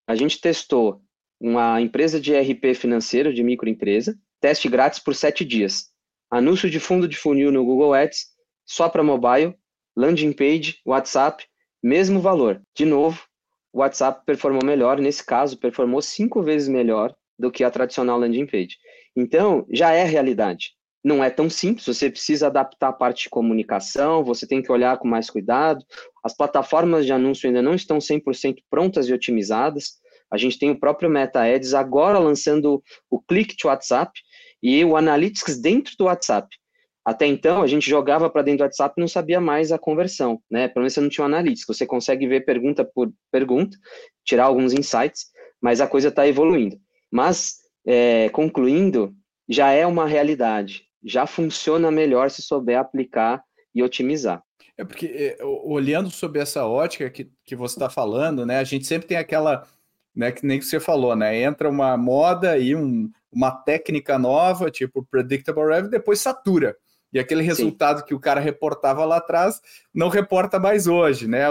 a 0.07 0.17
gente 0.17 0.41
testou 0.41 1.01
uma 1.41 1.81
empresa 1.81 2.21
de 2.21 2.35
RP 2.35 2.75
financeiro, 2.75 3.33
de 3.33 3.43
microempresa, 3.43 4.19
teste 4.41 4.69
grátis 4.69 4.99
por 4.99 5.15
sete 5.15 5.45
dias. 5.45 5.91
Anúncio 6.31 6.69
de 6.69 6.81
fundo 6.81 7.07
de 7.07 7.17
funil 7.17 7.53
no 7.53 7.65
Google 7.65 7.95
Ads, 7.95 8.27
só 8.67 8.89
para 8.89 9.03
mobile, 9.03 9.55
landing 9.97 10.33
page, 10.33 10.79
WhatsApp, 10.87 11.45
mesmo 11.83 12.21
valor. 12.21 12.63
De 12.75 12.85
novo, 12.85 13.23
o 13.73 13.81
WhatsApp 13.81 14.23
performou 14.25 14.65
melhor, 14.65 14.99
nesse 14.99 15.25
caso, 15.25 15.59
performou 15.59 16.03
cinco 16.03 16.43
vezes 16.43 16.69
melhor 16.69 17.15
do 17.39 17.51
que 17.51 17.65
a 17.65 17.71
tradicional 17.71 18.19
landing 18.19 18.47
page. 18.47 18.77
Então, 19.17 19.67
já 19.71 19.93
é 19.93 20.05
realidade 20.05 20.73
não 21.05 21.23
é 21.23 21.29
tão 21.29 21.51
simples, 21.51 21.85
você 21.85 22.09
precisa 22.09 22.47
adaptar 22.47 22.89
a 22.89 22.93
parte 22.93 23.25
de 23.25 23.31
comunicação, 23.31 24.23
você 24.23 24.47
tem 24.47 24.63
que 24.63 24.71
olhar 24.71 24.99
com 24.99 25.09
mais 25.09 25.29
cuidado. 25.29 25.85
As 26.23 26.37
plataformas 26.37 27.05
de 27.05 27.13
anúncio 27.13 27.49
ainda 27.49 27.61
não 27.61 27.75
estão 27.75 27.99
100% 27.99 28.59
prontas 28.71 29.09
e 29.09 29.13
otimizadas. 29.13 30.01
A 30.31 30.37
gente 30.37 30.59
tem 30.59 30.71
o 30.71 30.79
próprio 30.79 31.11
Meta 31.11 31.43
Ads 31.43 31.75
agora 31.75 32.19
lançando 32.19 32.83
o 33.11 33.21
click 33.21 33.57
to 33.57 33.67
WhatsApp 33.67 34.13
e 34.63 34.85
o 34.85 34.97
Analytics 34.97 35.61
dentro 35.61 35.95
do 35.99 36.05
WhatsApp. 36.05 36.49
Até 37.05 37.27
então, 37.27 37.63
a 37.63 37.67
gente 37.67 37.89
jogava 37.89 38.31
para 38.31 38.43
dentro 38.43 38.59
do 38.59 38.63
WhatsApp 38.63 38.95
e 38.97 39.01
não 39.01 39.09
sabia 39.09 39.41
mais 39.41 39.73
a 39.73 39.79
conversão, 39.79 40.41
né? 40.51 40.69
Pelo 40.69 40.83
menos 40.83 40.93
você 40.93 41.01
não 41.01 41.09
tinha 41.09 41.25
um 41.25 41.27
Analytics. 41.27 41.67
Você 41.67 41.87
consegue 41.87 42.27
ver 42.27 42.45
pergunta 42.45 42.85
por 42.85 43.13
pergunta, 43.31 43.77
tirar 44.25 44.45
alguns 44.45 44.73
insights, 44.73 45.27
mas 45.61 45.81
a 45.81 45.87
coisa 45.87 46.09
está 46.09 46.27
evoluindo. 46.27 46.77
Mas, 47.11 47.57
é, 47.87 48.29
concluindo, 48.29 49.13
já 49.49 49.73
é 49.73 49.85
uma 49.87 50.07
realidade 50.07 50.85
já 51.03 51.27
funciona 51.27 51.91
melhor 51.91 52.31
se 52.31 52.43
souber 52.43 52.79
aplicar 52.79 53.43
e 53.75 53.83
otimizar. 53.83 54.43
É 54.77 54.85
porque, 54.85 55.07
é, 55.07 55.45
olhando 55.45 56.11
sobre 56.11 56.41
essa 56.41 56.67
ótica 56.67 57.11
que, 57.11 57.31
que 57.45 57.57
você 57.57 57.75
está 57.75 57.91
falando, 57.91 58.47
né, 58.47 58.59
a 58.59 58.65
gente 58.65 58.87
sempre 58.87 59.09
tem 59.09 59.17
aquela, 59.17 59.67
né, 60.15 60.33
que 60.33 60.47
nem 60.47 60.59
que 60.59 60.65
você 60.65 60.81
falou, 60.81 61.15
né, 61.17 61.43
entra 61.43 61.69
uma 61.69 61.97
moda 61.97 62.57
e 62.57 62.75
um, 62.75 63.11
uma 63.31 63.51
técnica 63.51 64.19
nova, 64.19 64.71
tipo 64.71 65.05
Predictable 65.11 65.65
Revenue, 65.65 65.91
depois 65.91 66.21
satura. 66.21 66.77
E 67.13 67.19
aquele 67.19 67.43
resultado 67.43 68.01
Sim. 68.01 68.07
que 68.07 68.15
o 68.15 68.21
cara 68.21 68.41
reportava 68.41 69.05
lá 69.05 69.19
atrás 69.19 69.61
não 69.93 70.09
reporta 70.09 70.59
mais 70.59 70.87
hoje, 70.87 71.29
né? 71.29 71.45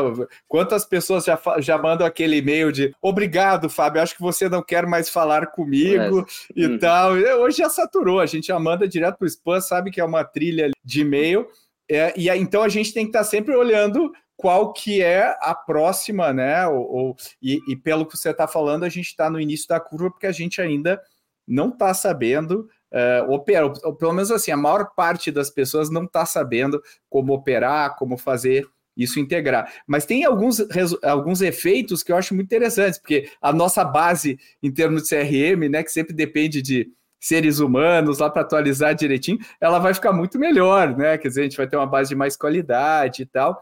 Quantas 0.48 0.86
pessoas 0.86 1.26
já, 1.26 1.40
já 1.60 1.78
mandam 1.78 2.06
aquele 2.06 2.38
e-mail 2.38 2.72
de 2.72 2.96
obrigado, 3.02 3.70
Fábio, 3.70 4.02
acho 4.02 4.16
que 4.16 4.22
você 4.22 4.50
não 4.50 4.64
quer 4.64 4.88
mais 4.88 5.10
falar 5.10 5.48
comigo 5.48 6.22
é. 6.22 6.26
e 6.56 6.68
hum. 6.68 6.80
tal. 6.80 7.12
Hoje 7.14 7.58
já 7.58 7.70
saturou, 7.70 8.20
a 8.20 8.26
gente 8.26 8.48
já 8.48 8.60
manda 8.60 8.88
direto 8.88 9.18
para 9.18 9.26
o 9.26 9.28
spam, 9.28 9.62
sabe 9.62 9.92
que 9.92 10.02
é 10.02 10.06
uma 10.06 10.24
trilha 10.24 10.72
de 10.84 11.02
e-mail. 11.02 11.48
É, 11.90 12.14
e 12.18 12.30
então 12.30 12.64
a 12.64 12.70
gente 12.70 12.94
tem 12.94 13.04
que 13.04 13.10
estar 13.10 13.20
tá 13.20 13.26
sempre 13.26 13.56
olhando 13.56 14.12
qual 14.42 14.74
que 14.74 15.04
é 15.04 15.38
a 15.40 15.54
próxima, 15.54 16.34
né? 16.34 16.66
Ou, 16.66 16.92
ou 16.92 17.16
e, 17.40 17.60
e, 17.68 17.76
pelo 17.76 18.08
que 18.08 18.18
você 18.18 18.32
está 18.32 18.48
falando, 18.48 18.84
a 18.84 18.90
gente 18.90 19.08
está 19.08 19.30
no 19.30 19.40
início 19.40 19.68
da 19.68 19.80
curva 19.80 20.10
porque 20.10 20.26
a 20.26 20.32
gente 20.32 20.60
ainda 20.60 21.00
não 21.48 21.70
está 21.70 21.94
sabendo 21.94 22.68
uh, 22.92 23.96
pelo 23.96 24.14
menos 24.14 24.32
assim, 24.32 24.52
a 24.52 24.58
maior 24.58 24.94
parte 24.96 25.32
das 25.32 25.50
pessoas 25.50 25.90
não 25.90 26.04
está 26.04 26.26
sabendo 26.26 26.82
como 27.10 27.34
operar, 27.34 27.96
como 27.96 28.18
fazer 28.18 28.66
isso 28.96 29.20
integrar. 29.20 29.72
Mas 29.88 30.06
tem 30.06 30.24
alguns, 30.26 30.60
alguns 31.04 31.42
efeitos 31.42 32.04
que 32.04 32.12
eu 32.12 32.18
acho 32.18 32.36
muito 32.36 32.48
interessantes, 32.48 33.00
porque 33.00 33.30
a 33.42 33.54
nossa 33.54 33.84
base 33.84 34.38
em 34.62 34.72
termos 34.72 35.04
de 35.04 35.10
CRM, 35.10 35.70
né, 35.70 35.84
que 35.84 35.92
sempre 35.92 36.14
depende 36.14 36.62
de 36.62 36.90
seres 37.22 37.60
humanos 37.60 38.18
lá 38.18 38.30
para 38.30 38.42
atualizar 38.42 38.96
direitinho, 38.96 39.38
ela 39.62 39.78
vai 39.78 39.94
ficar 39.94 40.12
muito 40.12 40.40
melhor, 40.40 40.98
né? 40.98 41.18
Quer 41.18 41.28
dizer, 41.28 41.42
a 41.42 41.44
gente 41.44 41.58
vai 41.58 41.68
ter 41.68 41.78
uma 41.78 41.86
base 41.86 42.10
de 42.10 42.16
mais 42.16 42.36
qualidade 42.36 43.22
e 43.22 43.26
tal. 43.26 43.62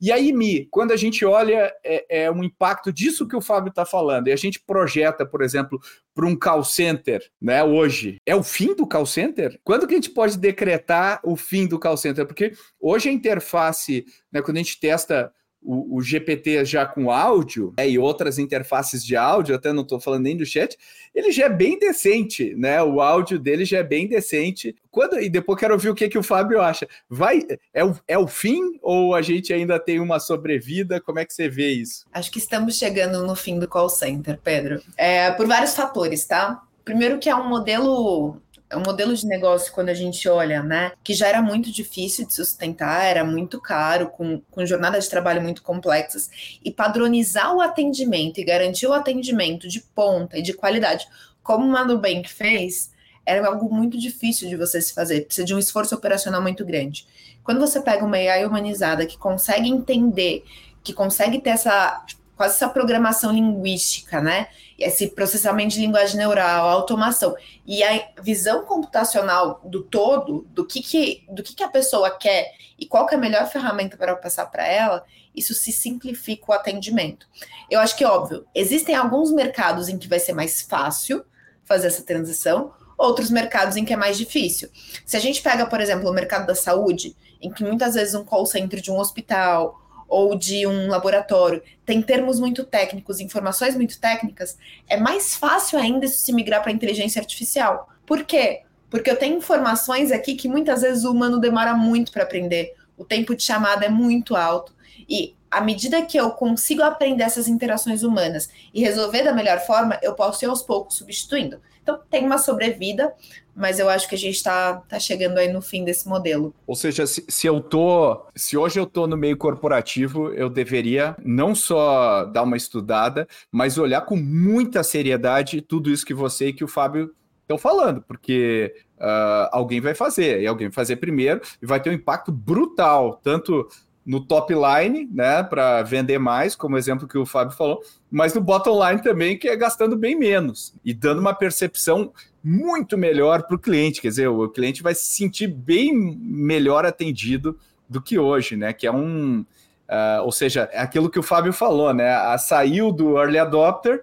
E 0.00 0.10
aí, 0.10 0.32
Mi, 0.32 0.66
quando 0.70 0.92
a 0.92 0.96
gente 0.96 1.24
olha 1.24 1.72
é, 1.84 2.24
é 2.24 2.30
um 2.30 2.42
impacto 2.42 2.92
disso 2.92 3.28
que 3.28 3.36
o 3.36 3.40
Fábio 3.40 3.68
está 3.70 3.84
falando, 3.84 4.28
e 4.28 4.32
a 4.32 4.36
gente 4.36 4.58
projeta, 4.60 5.26
por 5.26 5.42
exemplo, 5.42 5.80
para 6.14 6.26
um 6.26 6.34
call 6.34 6.64
center, 6.64 7.22
né, 7.40 7.62
hoje, 7.62 8.16
é 8.24 8.34
o 8.34 8.42
fim 8.42 8.74
do 8.74 8.86
call 8.86 9.06
center? 9.06 9.60
Quando 9.62 9.86
que 9.86 9.94
a 9.94 9.96
gente 9.96 10.10
pode 10.10 10.38
decretar 10.38 11.20
o 11.22 11.36
fim 11.36 11.66
do 11.66 11.78
call 11.78 11.96
center? 11.96 12.26
Porque 12.26 12.52
hoje 12.80 13.08
a 13.08 13.12
interface, 13.12 14.06
né, 14.32 14.40
quando 14.40 14.56
a 14.56 14.60
gente 14.60 14.80
testa 14.80 15.32
o, 15.62 15.96
o, 15.96 16.00
GPT 16.00 16.64
já 16.64 16.86
com 16.86 17.10
áudio 17.10 17.74
né, 17.76 17.88
e 17.88 17.98
outras 17.98 18.38
interfaces 18.38 19.04
de 19.04 19.16
áudio, 19.16 19.54
até 19.54 19.72
não 19.72 19.82
estou 19.82 20.00
falando 20.00 20.22
nem 20.22 20.36
do 20.36 20.46
chat, 20.46 20.76
ele 21.14 21.30
já 21.30 21.46
é 21.46 21.48
bem 21.48 21.78
decente, 21.78 22.54
né? 22.54 22.82
O 22.82 23.00
áudio 23.00 23.38
dele 23.38 23.64
já 23.64 23.78
é 23.78 23.82
bem 23.82 24.08
decente. 24.08 24.74
Quando, 24.90 25.20
e 25.20 25.28
depois 25.28 25.58
quero 25.58 25.74
ouvir 25.74 25.90
o 25.90 25.94
que, 25.94 26.08
que 26.08 26.18
o 26.18 26.22
Fábio 26.22 26.60
acha. 26.60 26.88
Vai, 27.08 27.42
é 27.74 27.84
o, 27.84 27.96
é 28.08 28.18
o 28.18 28.26
fim 28.26 28.78
ou 28.80 29.14
a 29.14 29.20
gente 29.20 29.52
ainda 29.52 29.78
tem 29.78 30.00
uma 30.00 30.18
sobrevida? 30.18 31.00
Como 31.00 31.18
é 31.18 31.24
que 31.24 31.34
você 31.34 31.48
vê 31.48 31.70
isso? 31.70 32.06
Acho 32.12 32.30
que 32.30 32.38
estamos 32.38 32.78
chegando 32.78 33.26
no 33.26 33.36
fim 33.36 33.58
do 33.58 33.68
call 33.68 33.88
center, 33.88 34.38
Pedro. 34.42 34.80
É, 34.96 35.30
por 35.32 35.46
vários 35.46 35.74
fatores, 35.74 36.26
tá? 36.26 36.62
Primeiro 36.84 37.18
que 37.18 37.28
é 37.28 37.34
um 37.34 37.48
modelo 37.48 38.40
é 38.70 38.76
um 38.76 38.82
modelo 38.86 39.14
de 39.14 39.26
negócio, 39.26 39.72
quando 39.72 39.88
a 39.88 39.94
gente 39.94 40.28
olha, 40.28 40.62
né, 40.62 40.92
que 41.02 41.12
já 41.12 41.26
era 41.26 41.42
muito 41.42 41.72
difícil 41.72 42.24
de 42.24 42.32
sustentar, 42.32 43.04
era 43.04 43.24
muito 43.24 43.60
caro, 43.60 44.08
com, 44.08 44.40
com 44.48 44.64
jornadas 44.64 45.04
de 45.04 45.10
trabalho 45.10 45.42
muito 45.42 45.60
complexas, 45.62 46.30
e 46.64 46.70
padronizar 46.70 47.54
o 47.54 47.60
atendimento 47.60 48.38
e 48.38 48.44
garantir 48.44 48.86
o 48.86 48.92
atendimento 48.92 49.68
de 49.68 49.80
ponta 49.80 50.38
e 50.38 50.42
de 50.42 50.52
qualidade, 50.52 51.08
como 51.42 51.66
o 51.66 51.84
Nubank 51.84 52.28
fez, 52.32 52.92
era 53.26 53.46
algo 53.46 53.74
muito 53.74 53.98
difícil 53.98 54.48
de 54.48 54.56
você 54.56 54.80
se 54.80 54.94
fazer, 54.94 55.26
precisa 55.26 55.46
de 55.46 55.54
um 55.54 55.58
esforço 55.58 55.94
operacional 55.94 56.40
muito 56.40 56.64
grande. 56.64 57.06
Quando 57.42 57.58
você 57.58 57.80
pega 57.80 58.04
uma 58.04 58.16
AI 58.16 58.46
humanizada 58.46 59.04
que 59.04 59.18
consegue 59.18 59.68
entender, 59.68 60.44
que 60.82 60.92
consegue 60.92 61.40
ter 61.40 61.50
essa 61.50 62.04
quase 62.40 62.54
essa 62.54 62.70
programação 62.70 63.32
linguística, 63.32 64.18
né? 64.18 64.46
Esse 64.80 65.08
processamento 65.08 65.74
de 65.74 65.80
linguagem 65.80 66.16
neural, 66.16 66.68
automação 66.68 67.36
e 67.66 67.84
a 67.84 68.08
visão 68.22 68.64
computacional 68.64 69.60
do 69.62 69.82
todo, 69.82 70.46
do 70.50 70.66
que, 70.66 70.80
que, 70.80 71.24
do 71.28 71.42
que, 71.42 71.54
que 71.54 71.62
a 71.62 71.68
pessoa 71.68 72.10
quer 72.10 72.52
e 72.78 72.86
qual 72.86 73.06
que 73.06 73.14
é 73.14 73.18
a 73.18 73.20
melhor 73.20 73.46
ferramenta 73.46 73.96
para 73.96 74.16
passar 74.16 74.46
para 74.46 74.66
ela, 74.66 75.04
isso 75.36 75.52
se 75.52 75.70
simplifica 75.70 76.46
o 76.48 76.54
atendimento. 76.54 77.28
Eu 77.70 77.78
acho 77.78 77.94
que, 77.94 78.04
óbvio, 78.04 78.46
existem 78.54 78.94
alguns 78.94 79.30
mercados 79.30 79.88
em 79.88 79.98
que 79.98 80.08
vai 80.08 80.18
ser 80.18 80.32
mais 80.32 80.62
fácil 80.62 81.22
fazer 81.64 81.88
essa 81.88 82.02
transição, 82.02 82.72
outros 82.96 83.30
mercados 83.30 83.76
em 83.76 83.84
que 83.84 83.92
é 83.92 83.96
mais 83.96 84.16
difícil. 84.16 84.68
Se 85.04 85.16
a 85.16 85.20
gente 85.20 85.42
pega, 85.42 85.66
por 85.66 85.80
exemplo, 85.80 86.08
o 86.08 86.12
mercado 86.12 86.46
da 86.46 86.54
saúde, 86.54 87.14
em 87.40 87.50
que 87.50 87.62
muitas 87.62 87.94
vezes 87.94 88.14
um 88.14 88.24
call 88.24 88.46
center 88.46 88.80
de 88.80 88.90
um 88.90 88.98
hospital 88.98 89.80
ou 90.10 90.36
de 90.36 90.66
um 90.66 90.88
laboratório 90.88 91.62
tem 91.86 92.02
termos 92.02 92.38
muito 92.38 92.64
técnicos, 92.64 93.20
informações 93.20 93.74
muito 93.76 93.98
técnicas, 93.98 94.58
é 94.88 94.96
mais 94.96 95.36
fácil 95.36 95.78
ainda 95.78 96.04
isso 96.04 96.18
se 96.18 96.32
migrar 96.32 96.60
para 96.60 96.70
a 96.70 96.74
inteligência 96.74 97.20
artificial. 97.20 97.88
Por 98.04 98.24
quê? 98.24 98.62
Porque 98.90 99.10
eu 99.10 99.16
tenho 99.16 99.38
informações 99.38 100.10
aqui 100.10 100.34
que 100.34 100.48
muitas 100.48 100.82
vezes 100.82 101.04
o 101.04 101.12
humano 101.12 101.38
demora 101.38 101.74
muito 101.74 102.10
para 102.10 102.24
aprender. 102.24 102.74
O 102.98 103.04
tempo 103.04 103.34
de 103.34 103.42
chamada 103.42 103.86
é 103.86 103.88
muito 103.88 104.36
alto. 104.36 104.74
E 105.08 105.34
à 105.50 105.60
medida 105.60 106.02
que 106.02 106.18
eu 106.18 106.30
consigo 106.30 106.82
aprender 106.82 107.22
essas 107.22 107.48
interações 107.48 108.02
humanas 108.02 108.50
e 108.74 108.80
resolver 108.80 109.22
da 109.22 109.32
melhor 109.32 109.60
forma, 109.60 109.98
eu 110.02 110.14
posso 110.14 110.44
ir 110.44 110.48
aos 110.48 110.62
poucos 110.62 110.96
substituindo. 110.96 111.60
Então, 111.82 111.98
tem 112.10 112.24
uma 112.24 112.38
sobrevida, 112.38 113.12
mas 113.54 113.78
eu 113.78 113.88
acho 113.88 114.08
que 114.08 114.14
a 114.14 114.18
gente 114.18 114.36
está 114.36 114.76
tá 114.88 114.98
chegando 114.98 115.38
aí 115.38 115.52
no 115.52 115.60
fim 115.60 115.84
desse 115.84 116.08
modelo. 116.08 116.54
Ou 116.66 116.76
seja, 116.76 117.06
se, 117.06 117.24
se, 117.28 117.46
eu 117.46 117.60
tô, 117.60 118.26
se 118.34 118.56
hoje 118.56 118.78
eu 118.78 118.86
tô 118.86 119.06
no 119.06 119.16
meio 119.16 119.36
corporativo, 119.36 120.32
eu 120.34 120.48
deveria 120.48 121.16
não 121.24 121.54
só 121.54 122.24
dar 122.24 122.42
uma 122.42 122.56
estudada, 122.56 123.26
mas 123.50 123.78
olhar 123.78 124.02
com 124.02 124.16
muita 124.16 124.82
seriedade 124.82 125.60
tudo 125.60 125.90
isso 125.90 126.06
que 126.06 126.14
você 126.14 126.48
e 126.48 126.52
que 126.52 126.64
o 126.64 126.68
Fábio 126.68 127.14
estão 127.42 127.58
falando, 127.58 128.00
porque 128.02 128.72
uh, 128.96 129.50
alguém 129.50 129.80
vai 129.80 129.94
fazer, 129.94 130.40
e 130.40 130.46
alguém 130.46 130.68
vai 130.68 130.74
fazer 130.74 130.96
primeiro, 130.96 131.40
e 131.60 131.66
vai 131.66 131.80
ter 131.80 131.90
um 131.90 131.94
impacto 131.94 132.30
brutal, 132.30 133.20
tanto 133.22 133.66
no 134.10 134.18
top 134.18 134.52
line, 134.52 135.08
né, 135.14 135.40
para 135.44 135.84
vender 135.84 136.18
mais, 136.18 136.56
como 136.56 136.76
exemplo 136.76 137.06
que 137.06 137.16
o 137.16 137.24
Fábio 137.24 137.56
falou, 137.56 137.80
mas 138.10 138.34
no 138.34 138.40
bottom 138.40 138.84
line 138.84 139.00
também, 139.00 139.38
que 139.38 139.48
é 139.48 139.54
gastando 139.54 139.96
bem 139.96 140.18
menos 140.18 140.74
e 140.84 140.92
dando 140.92 141.20
uma 141.20 141.32
percepção 141.32 142.12
muito 142.42 142.98
melhor 142.98 143.44
para 143.44 143.54
o 143.54 143.58
cliente. 143.58 144.00
Quer 144.00 144.08
dizer, 144.08 144.26
o 144.26 144.48
cliente 144.48 144.82
vai 144.82 144.96
se 144.96 145.06
sentir 145.06 145.46
bem 145.46 145.94
melhor 145.94 146.84
atendido 146.84 147.56
do 147.88 148.02
que 148.02 148.18
hoje, 148.18 148.56
né? 148.56 148.72
Que 148.72 148.84
é 148.84 148.92
um. 148.92 149.46
Uh, 149.88 150.24
ou 150.24 150.32
seja, 150.32 150.68
é 150.72 150.80
aquilo 150.80 151.08
que 151.08 151.18
o 151.18 151.22
Fábio 151.22 151.52
falou, 151.52 151.94
né? 151.94 152.12
A, 152.12 152.36
saiu 152.36 152.90
do 152.90 153.16
early 153.16 153.38
adopter 153.38 154.02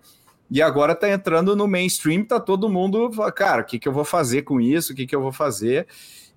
e 0.49 0.61
agora 0.61 0.93
está 0.93 1.09
entrando 1.09 1.53
no 1.53 1.67
mainstream, 1.67 2.23
tá 2.23 2.39
todo 2.39 2.69
mundo, 2.69 3.11
cara, 3.35 3.61
o 3.61 3.65
que, 3.65 3.77
que 3.77 3.89
eu 3.89 3.93
vou 3.93 4.05
fazer 4.05 4.43
com 4.43 4.61
isso? 4.61 4.93
O 4.93 4.95
que, 4.95 5.05
que 5.05 5.15
eu 5.15 5.21
vou 5.21 5.33
fazer? 5.33 5.85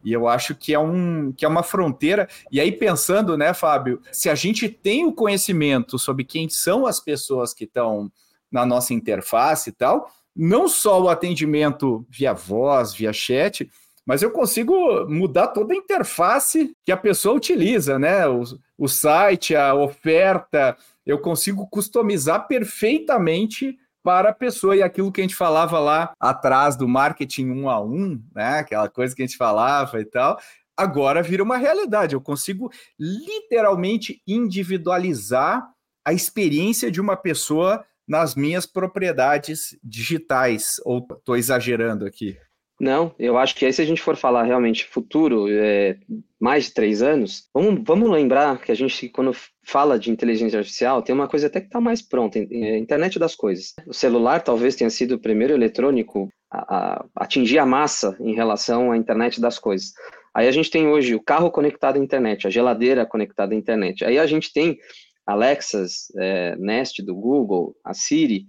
E 0.04 0.12
eu 0.12 0.26
acho 0.26 0.54
que 0.54 0.72
é, 0.72 0.78
um, 0.78 1.32
que 1.32 1.44
é 1.44 1.48
uma 1.48 1.62
fronteira. 1.62 2.28
E 2.50 2.60
aí, 2.60 2.72
pensando, 2.72 3.36
né, 3.36 3.52
Fábio, 3.52 4.00
se 4.10 4.30
a 4.30 4.34
gente 4.34 4.68
tem 4.68 5.04
o 5.04 5.12
conhecimento 5.12 5.98
sobre 5.98 6.24
quem 6.24 6.48
são 6.48 6.86
as 6.86 7.00
pessoas 7.00 7.52
que 7.52 7.64
estão 7.64 8.10
na 8.50 8.64
nossa 8.66 8.94
interface 8.94 9.70
e 9.70 9.72
tal, 9.72 10.10
não 10.34 10.68
só 10.68 11.00
o 11.00 11.08
atendimento 11.08 12.04
via 12.08 12.32
voz, 12.32 12.94
via 12.94 13.12
chat, 13.12 13.70
mas 14.06 14.22
eu 14.22 14.30
consigo 14.30 15.06
mudar 15.06 15.48
toda 15.48 15.74
a 15.74 15.76
interface 15.76 16.74
que 16.84 16.90
a 16.90 16.96
pessoa 16.96 17.36
utiliza, 17.36 17.98
né? 17.98 18.26
O, 18.26 18.42
o 18.78 18.88
site, 18.88 19.54
a 19.54 19.74
oferta, 19.74 20.76
eu 21.06 21.18
consigo 21.18 21.66
customizar 21.68 22.48
perfeitamente 22.48 23.78
para 24.02 24.30
a 24.30 24.34
pessoa 24.34 24.76
e 24.76 24.82
aquilo 24.82 25.12
que 25.12 25.20
a 25.20 25.24
gente 25.24 25.34
falava 25.34 25.78
lá 25.78 26.12
atrás 26.18 26.76
do 26.76 26.88
marketing 26.88 27.50
um 27.50 27.68
a 27.68 27.80
um, 27.80 28.22
né? 28.34 28.58
Aquela 28.58 28.88
coisa 28.88 29.14
que 29.14 29.22
a 29.22 29.26
gente 29.26 29.36
falava 29.36 30.00
e 30.00 30.04
tal, 30.04 30.38
agora 30.76 31.22
vira 31.22 31.42
uma 31.42 31.56
realidade. 31.56 32.14
Eu 32.14 32.20
consigo 32.20 32.70
literalmente 32.98 34.22
individualizar 34.26 35.68
a 36.04 36.12
experiência 36.12 36.90
de 36.90 37.00
uma 37.00 37.16
pessoa 37.16 37.84
nas 38.08 38.34
minhas 38.34 38.66
propriedades 38.66 39.78
digitais. 39.84 40.80
Ou 40.84 41.06
estou 41.12 41.36
exagerando 41.36 42.06
aqui? 42.06 42.36
Não, 42.80 43.14
eu 43.18 43.36
acho 43.36 43.54
que 43.54 43.66
aí 43.66 43.72
se 43.74 43.82
a 43.82 43.84
gente 43.84 44.00
for 44.00 44.16
falar 44.16 44.44
realmente 44.44 44.86
futuro, 44.86 45.46
é, 45.50 45.98
mais 46.40 46.64
de 46.64 46.74
três 46.74 47.02
anos, 47.02 47.46
vamos, 47.52 47.82
vamos 47.84 48.10
lembrar 48.10 48.58
que 48.58 48.72
a 48.72 48.74
gente, 48.74 49.10
quando 49.10 49.36
fala 49.70 49.98
de 49.98 50.10
inteligência 50.10 50.58
artificial, 50.58 51.00
tem 51.00 51.14
uma 51.14 51.28
coisa 51.28 51.46
até 51.46 51.60
que 51.60 51.66
está 51.66 51.80
mais 51.80 52.02
pronta, 52.02 52.38
é, 52.38 52.76
internet 52.76 53.18
das 53.18 53.36
coisas. 53.36 53.72
O 53.86 53.94
celular 53.94 54.42
talvez 54.42 54.74
tenha 54.74 54.90
sido 54.90 55.12
o 55.12 55.18
primeiro 55.18 55.54
eletrônico 55.54 56.28
a, 56.50 56.96
a 56.96 57.06
atingir 57.16 57.58
a 57.58 57.66
massa 57.66 58.16
em 58.20 58.34
relação 58.34 58.90
à 58.90 58.96
internet 58.96 59.40
das 59.40 59.58
coisas. 59.58 59.92
Aí 60.34 60.48
a 60.48 60.50
gente 60.50 60.70
tem 60.70 60.88
hoje 60.88 61.14
o 61.14 61.22
carro 61.22 61.50
conectado 61.50 61.96
à 61.96 61.98
internet, 61.98 62.46
a 62.46 62.50
geladeira 62.50 63.06
conectada 63.06 63.54
à 63.54 63.56
internet. 63.56 64.04
Aí 64.04 64.18
a 64.18 64.26
gente 64.26 64.52
tem 64.52 64.76
Alexas, 65.24 66.06
é, 66.18 66.56
Nest 66.56 67.00
do 67.02 67.14
Google, 67.14 67.76
a 67.84 67.94
Siri. 67.94 68.46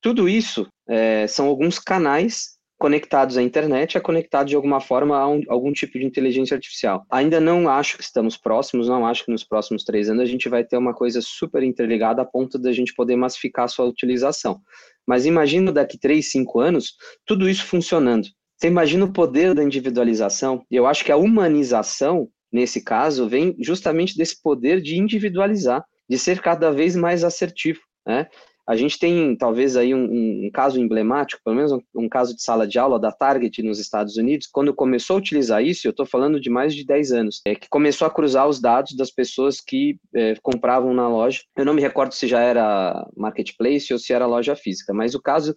Tudo 0.00 0.28
isso 0.28 0.68
é, 0.88 1.26
são 1.26 1.46
alguns 1.46 1.78
canais 1.78 2.56
conectados 2.82 3.36
à 3.36 3.42
internet, 3.44 3.96
é 3.96 4.00
conectado 4.00 4.48
de 4.48 4.56
alguma 4.56 4.80
forma 4.80 5.16
a 5.16 5.28
um, 5.28 5.40
algum 5.48 5.72
tipo 5.72 6.00
de 6.00 6.04
inteligência 6.04 6.56
artificial. 6.56 7.06
Ainda 7.08 7.38
não 7.38 7.68
acho 7.68 7.96
que 7.96 8.02
estamos 8.02 8.36
próximos, 8.36 8.88
não 8.88 9.06
acho 9.06 9.24
que 9.24 9.30
nos 9.30 9.44
próximos 9.44 9.84
três 9.84 10.10
anos 10.10 10.20
a 10.20 10.26
gente 10.26 10.48
vai 10.48 10.64
ter 10.64 10.76
uma 10.76 10.92
coisa 10.92 11.20
super 11.22 11.62
interligada 11.62 12.22
a 12.22 12.24
ponto 12.24 12.58
da 12.58 12.72
gente 12.72 12.92
poder 12.92 13.14
massificar 13.14 13.66
a 13.66 13.68
sua 13.68 13.84
utilização. 13.84 14.60
Mas 15.06 15.26
imagina 15.26 15.70
daqui 15.70 15.96
três, 15.96 16.32
cinco 16.32 16.58
anos, 16.58 16.96
tudo 17.24 17.48
isso 17.48 17.64
funcionando. 17.64 18.26
Você 18.58 18.66
imagina 18.66 19.04
o 19.04 19.12
poder 19.12 19.54
da 19.54 19.62
individualização? 19.62 20.64
Eu 20.68 20.84
acho 20.84 21.04
que 21.04 21.12
a 21.12 21.16
humanização, 21.16 22.28
nesse 22.52 22.82
caso, 22.82 23.28
vem 23.28 23.54
justamente 23.60 24.16
desse 24.16 24.42
poder 24.42 24.82
de 24.82 24.98
individualizar, 24.98 25.84
de 26.10 26.18
ser 26.18 26.40
cada 26.40 26.72
vez 26.72 26.96
mais 26.96 27.22
assertivo. 27.22 27.78
Né? 28.04 28.26
A 28.66 28.76
gente 28.76 28.98
tem 28.98 29.36
talvez 29.36 29.76
aí 29.76 29.92
um, 29.92 30.46
um, 30.46 30.50
caso 30.52 30.80
emblemático, 30.80 31.42
pelo 31.44 31.56
menos 31.56 31.72
um, 31.72 31.80
um, 31.96 32.08
caso 32.08 32.34
de 32.34 32.42
sala 32.42 32.66
de 32.66 32.78
aula 32.78 32.98
da 32.98 33.10
Target 33.10 33.60
nos 33.62 33.80
Estados 33.80 34.16
Unidos, 34.16 34.46
quando 34.46 34.72
começou 34.72 35.16
a 35.16 35.18
utilizar 35.18 35.62
isso, 35.62 35.86
eu 35.86 35.90
estou 35.90 36.06
falando 36.06 36.40
de 36.40 36.48
mais 36.48 36.72
de 36.72 36.84
10 36.84 37.12
anos, 37.12 37.40
é 37.44 37.56
que 37.56 37.68
começou 37.68 38.06
a 38.06 38.10
cruzar 38.10 38.48
os 38.48 38.60
dados 38.60 38.94
das 38.96 39.10
pessoas 39.10 39.60
que 39.60 39.98
é, 40.14 40.34
compravam 40.42 40.94
na 40.94 41.08
loja. 41.08 41.40
Eu 41.56 41.64
não 41.64 41.74
me 41.74 41.82
recordo 41.82 42.12
se 42.12 42.28
já 42.28 42.40
era 42.40 43.04
marketplace 43.16 43.92
ou 43.92 43.98
se 43.98 44.12
era 44.12 44.26
loja 44.26 44.54
física, 44.54 44.94
mas 44.94 45.14
o 45.14 45.20
caso 45.20 45.56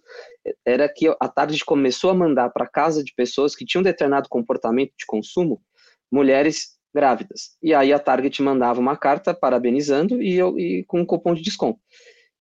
era 0.64 0.88
que 0.88 1.06
a 1.08 1.28
Target 1.28 1.64
começou 1.64 2.10
a 2.10 2.14
mandar 2.14 2.50
para 2.50 2.66
casa 2.66 3.04
de 3.04 3.14
pessoas 3.14 3.54
que 3.54 3.64
tinham 3.64 3.82
determinado 3.82 4.28
comportamento 4.28 4.92
de 4.98 5.06
consumo, 5.06 5.60
mulheres 6.10 6.76
grávidas. 6.92 7.56
E 7.62 7.72
aí 7.72 7.92
a 7.92 7.98
Target 7.98 8.42
mandava 8.42 8.80
uma 8.80 8.96
carta 8.96 9.32
parabenizando 9.34 10.20
e, 10.20 10.40
e 10.40 10.84
com 10.84 11.00
um 11.00 11.06
cupom 11.06 11.34
de 11.34 11.42
desconto. 11.42 11.78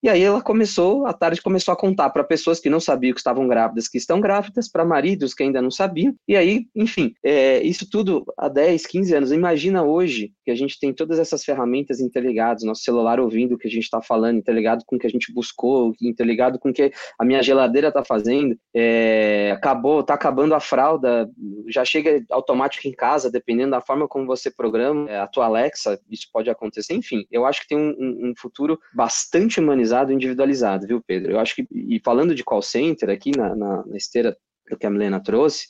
E 0.05 0.07
aí 0.07 0.21
ela 0.21 0.39
começou, 0.39 1.07
a 1.07 1.13
tarde 1.13 1.41
começou 1.41 1.71
a 1.71 1.75
contar 1.75 2.11
para 2.11 2.23
pessoas 2.23 2.59
que 2.59 2.69
não 2.69 2.79
sabiam 2.79 3.11
que 3.11 3.19
estavam 3.19 3.47
grávidas, 3.47 3.87
que 3.87 3.97
estão 3.97 4.21
grávidas, 4.21 4.69
para 4.69 4.85
maridos 4.85 5.33
que 5.33 5.41
ainda 5.41 5.59
não 5.63 5.71
sabiam. 5.71 6.13
E 6.27 6.37
aí, 6.37 6.67
enfim, 6.75 7.15
é, 7.23 7.63
isso 7.63 7.89
tudo 7.89 8.23
há 8.37 8.47
10, 8.47 8.85
15 8.85 9.15
anos. 9.15 9.31
Imagina 9.31 9.81
hoje 9.81 10.31
que 10.43 10.51
a 10.51 10.55
gente 10.55 10.79
tem 10.79 10.93
todas 10.93 11.17
essas 11.17 11.43
ferramentas 11.43 11.99
interligadas, 11.99 12.61
nosso 12.61 12.83
celular 12.83 13.19
ouvindo 13.19 13.55
o 13.55 13.57
que 13.57 13.67
a 13.67 13.71
gente 13.71 13.85
está 13.85 13.99
falando, 13.99 14.37
interligado 14.37 14.83
com 14.85 14.95
o 14.95 14.99
que 14.99 15.07
a 15.07 15.09
gente 15.09 15.33
buscou, 15.33 15.91
interligado 15.99 16.59
com 16.59 16.69
o 16.69 16.73
que 16.73 16.91
a 17.17 17.25
minha 17.25 17.41
geladeira 17.41 17.87
está 17.87 18.05
fazendo. 18.05 18.55
É, 18.75 19.53
acabou, 19.55 20.01
está 20.01 20.13
acabando 20.13 20.53
a 20.53 20.59
fralda, 20.59 21.27
já 21.67 21.83
chega 21.83 22.23
automático 22.29 22.87
em 22.87 22.93
casa, 22.93 23.31
dependendo 23.31 23.71
da 23.71 23.81
forma 23.81 24.07
como 24.07 24.27
você 24.27 24.51
programa 24.51 25.09
é, 25.09 25.17
a 25.17 25.25
tua 25.25 25.45
Alexa, 25.45 25.99
isso 26.11 26.27
pode 26.31 26.47
acontecer. 26.47 26.93
Enfim, 26.93 27.25
eu 27.31 27.43
acho 27.43 27.61
que 27.61 27.69
tem 27.69 27.77
um, 27.79 28.29
um 28.29 28.33
futuro 28.37 28.77
bastante 28.93 29.59
humanizado 29.59 29.94
personalizado 29.95 30.11
e 30.11 30.15
individualizado, 30.15 30.87
viu, 30.87 31.01
Pedro? 31.05 31.31
Eu 31.31 31.39
acho 31.39 31.55
que, 31.55 31.67
e 31.71 31.99
falando 32.03 32.35
de 32.35 32.43
call 32.43 32.61
center 32.61 33.09
aqui 33.09 33.31
na, 33.35 33.55
na, 33.55 33.85
na 33.85 33.97
esteira 33.97 34.35
do 34.69 34.77
que 34.77 34.85
a 34.85 34.89
Milena 34.89 35.21
trouxe, 35.21 35.67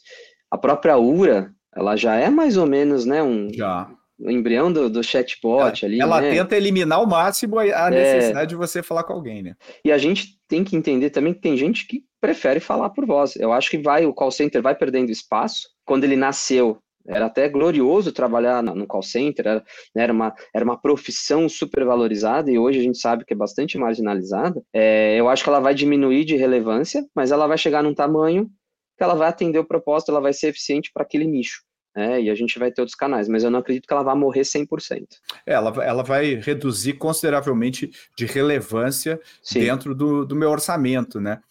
a 0.50 0.58
própria 0.58 0.98
URA, 0.98 1.52
ela 1.76 1.96
já 1.96 2.16
é 2.16 2.30
mais 2.30 2.58
ou 2.58 2.66
menos, 2.66 3.06
né, 3.06 3.22
um... 3.22 3.50
Já 3.54 3.90
o 4.18 4.32
embrião 4.32 4.72
do, 4.72 4.90
do 4.90 5.04
chatbot 5.04 5.84
ela, 5.84 5.92
ali. 5.92 6.00
Ela 6.00 6.22
né? 6.22 6.32
tenta 6.32 6.56
eliminar 6.56 7.00
ao 7.00 7.06
máximo 7.06 7.60
a 7.60 7.66
é. 7.66 7.90
necessidade 7.90 8.46
é... 8.46 8.48
de 8.48 8.56
você 8.56 8.82
falar 8.82 9.04
com 9.04 9.12
alguém, 9.12 9.44
né? 9.44 9.56
E 9.84 9.92
a 9.92 9.98
gente 9.98 10.40
tem 10.48 10.64
que 10.64 10.74
entender 10.74 11.10
também 11.10 11.34
que 11.34 11.42
tem 11.42 11.58
gente 11.58 11.86
que 11.86 12.02
prefere 12.22 12.62
falar 12.62 12.92
por 12.92 13.06
voz. 13.06 13.36
Eu 13.36 13.52
acho 13.52 13.70
que 13.70 13.78
vai 13.78 14.06
o 14.06 14.14
call 14.14 14.32
center 14.32 14.62
vai 14.62 14.74
perdendo 14.74 15.12
espaço. 15.12 15.68
Quando 15.84 16.06
ele 16.06 16.16
nasceu, 16.16 16.78
era 17.08 17.28
até 17.28 17.48
glorioso 17.48 18.12
trabalhar 18.12 18.64
no 18.64 18.88
call 18.88 19.04
center, 19.04 19.48
era, 19.48 19.64
né, 19.96 20.04
era, 20.04 20.14
uma, 20.14 20.34
era 20.54 20.66
uma 20.66 20.80
profissão 20.80 21.48
super 21.48 21.86
valorizada 21.86 22.52
e 22.52 22.58
hoje 22.58 22.80
a 22.80 22.84
gente 22.84 22.98
sabe 22.98 23.26
que 23.26 23.34
é 23.34 23.38
bastante 23.38 23.78
marginalizada. 23.78 24.62
É, 24.74 25.16
eu 25.16 25.30
acho 25.30 25.44
que 25.44 25.50
ela 25.50 25.60
vai 25.60 25.74
diminuir 25.74 26.26
de 26.26 26.36
relevância, 26.36 27.06
mas 27.16 27.32
ela 27.32 27.48
vai 27.48 27.58
chegar 27.58 27.84
num 27.84 27.94
tamanho 27.94 28.50
que 28.98 29.04
ela 29.04 29.16
vai 29.16 29.28
atender 29.28 29.60
o 29.60 29.66
propósito, 29.66 30.12
ela 30.12 30.22
vai 30.22 30.34
ser 30.34 30.48
eficiente 30.48 30.90
para 30.94 31.04
aquele 31.04 31.26
nicho. 31.26 31.62
É, 31.98 32.22
e 32.22 32.30
a 32.30 32.36
gente 32.36 32.60
vai 32.60 32.70
ter 32.72 32.82
outros 32.82 32.96
canais, 32.96 33.30
mas 33.30 33.46
eu 33.46 33.50
não 33.50 33.60
acredito 33.60 33.88
que 33.88 33.94
ela 33.94 34.04
vá 34.04 34.14
morrer 34.14 34.42
100%. 34.42 35.06
É, 35.46 35.54
ela, 35.54 35.70
ela 35.82 36.04
vai 36.04 36.36
reduzir 36.36 36.94
consideravelmente 36.94 37.90
de 38.18 38.26
relevância 38.26 39.18
Sim. 39.42 39.62
dentro 39.62 39.96
do, 39.96 40.26
do 40.26 40.36
meu 40.36 40.50
orçamento, 40.50 41.22
né? 41.22 41.42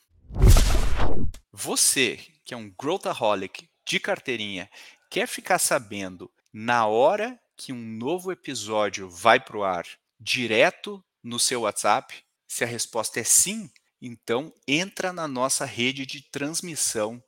Você, 1.51 2.19
que 2.45 2.53
é 2.53 2.57
um 2.57 2.71
growthaholic 2.79 3.67
de 3.89 3.99
carteirinha 3.99 4.69
quer 5.15 5.29
ficar 5.29 5.61
sabendo 5.61 6.29
na 6.53 6.89
hora 6.89 7.41
que 7.57 7.73
um 7.73 7.81
novo 7.81 8.33
episódio 8.33 9.09
vai 9.09 9.39
para 9.39 9.57
o 9.57 9.63
ar, 9.63 9.87
direto 10.19 11.01
no 11.23 11.39
seu 11.39 11.61
WhatsApp? 11.61 12.25
Se 12.49 12.65
a 12.65 12.67
resposta 12.67 13.21
é 13.21 13.23
sim, 13.23 13.71
então 14.03 14.53
entra 14.67 15.13
na 15.13 15.29
nossa 15.29 15.65
rede 15.65 16.05
de 16.05 16.21
transmissão 16.21 17.23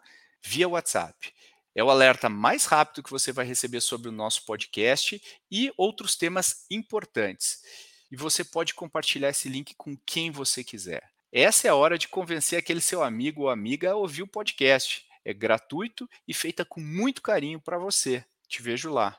via 0.45 0.69
WhatsApp. 0.69 1.33
É 1.77 1.85
o 1.85 1.89
alerta 1.89 2.29
mais 2.29 2.65
rápido 2.65 3.05
que 3.05 3.11
você 3.11 3.31
vai 3.31 3.47
receber 3.47 3.81
sobre 3.81 4.09
o 4.09 4.13
nosso 4.13 4.45
podcast 4.45 5.23
e 5.49 5.73
outros 5.77 6.17
temas 6.17 6.67
importantes. 6.69 7.63
E 8.11 8.17
você 8.17 8.43
pode 8.43 8.75
compartilhar 8.75 9.29
esse 9.29 9.49
link 9.49 9.77
com 9.77 9.97
quem 10.05 10.33
você 10.33 10.65
quiser. 10.65 11.09
Essa 11.31 11.69
é 11.69 11.71
a 11.71 11.77
hora 11.77 11.97
de 11.97 12.09
convencer 12.09 12.59
aquele 12.59 12.81
seu 12.81 13.05
amigo 13.05 13.43
ou 13.43 13.49
amiga 13.49 13.93
a 13.93 13.97
ouvir 13.97 14.25
o 14.25 14.27
podcast 14.27 15.07
é 15.27 15.35
gratuito 15.35 16.09
e 16.27 16.33
feita 16.33 16.65
com 16.65 16.81
muito 16.81 17.21
carinho 17.21 17.61
para 17.61 17.77
você. 17.77 18.25
Te 18.47 18.63
vejo 18.63 18.93
lá. 18.93 19.17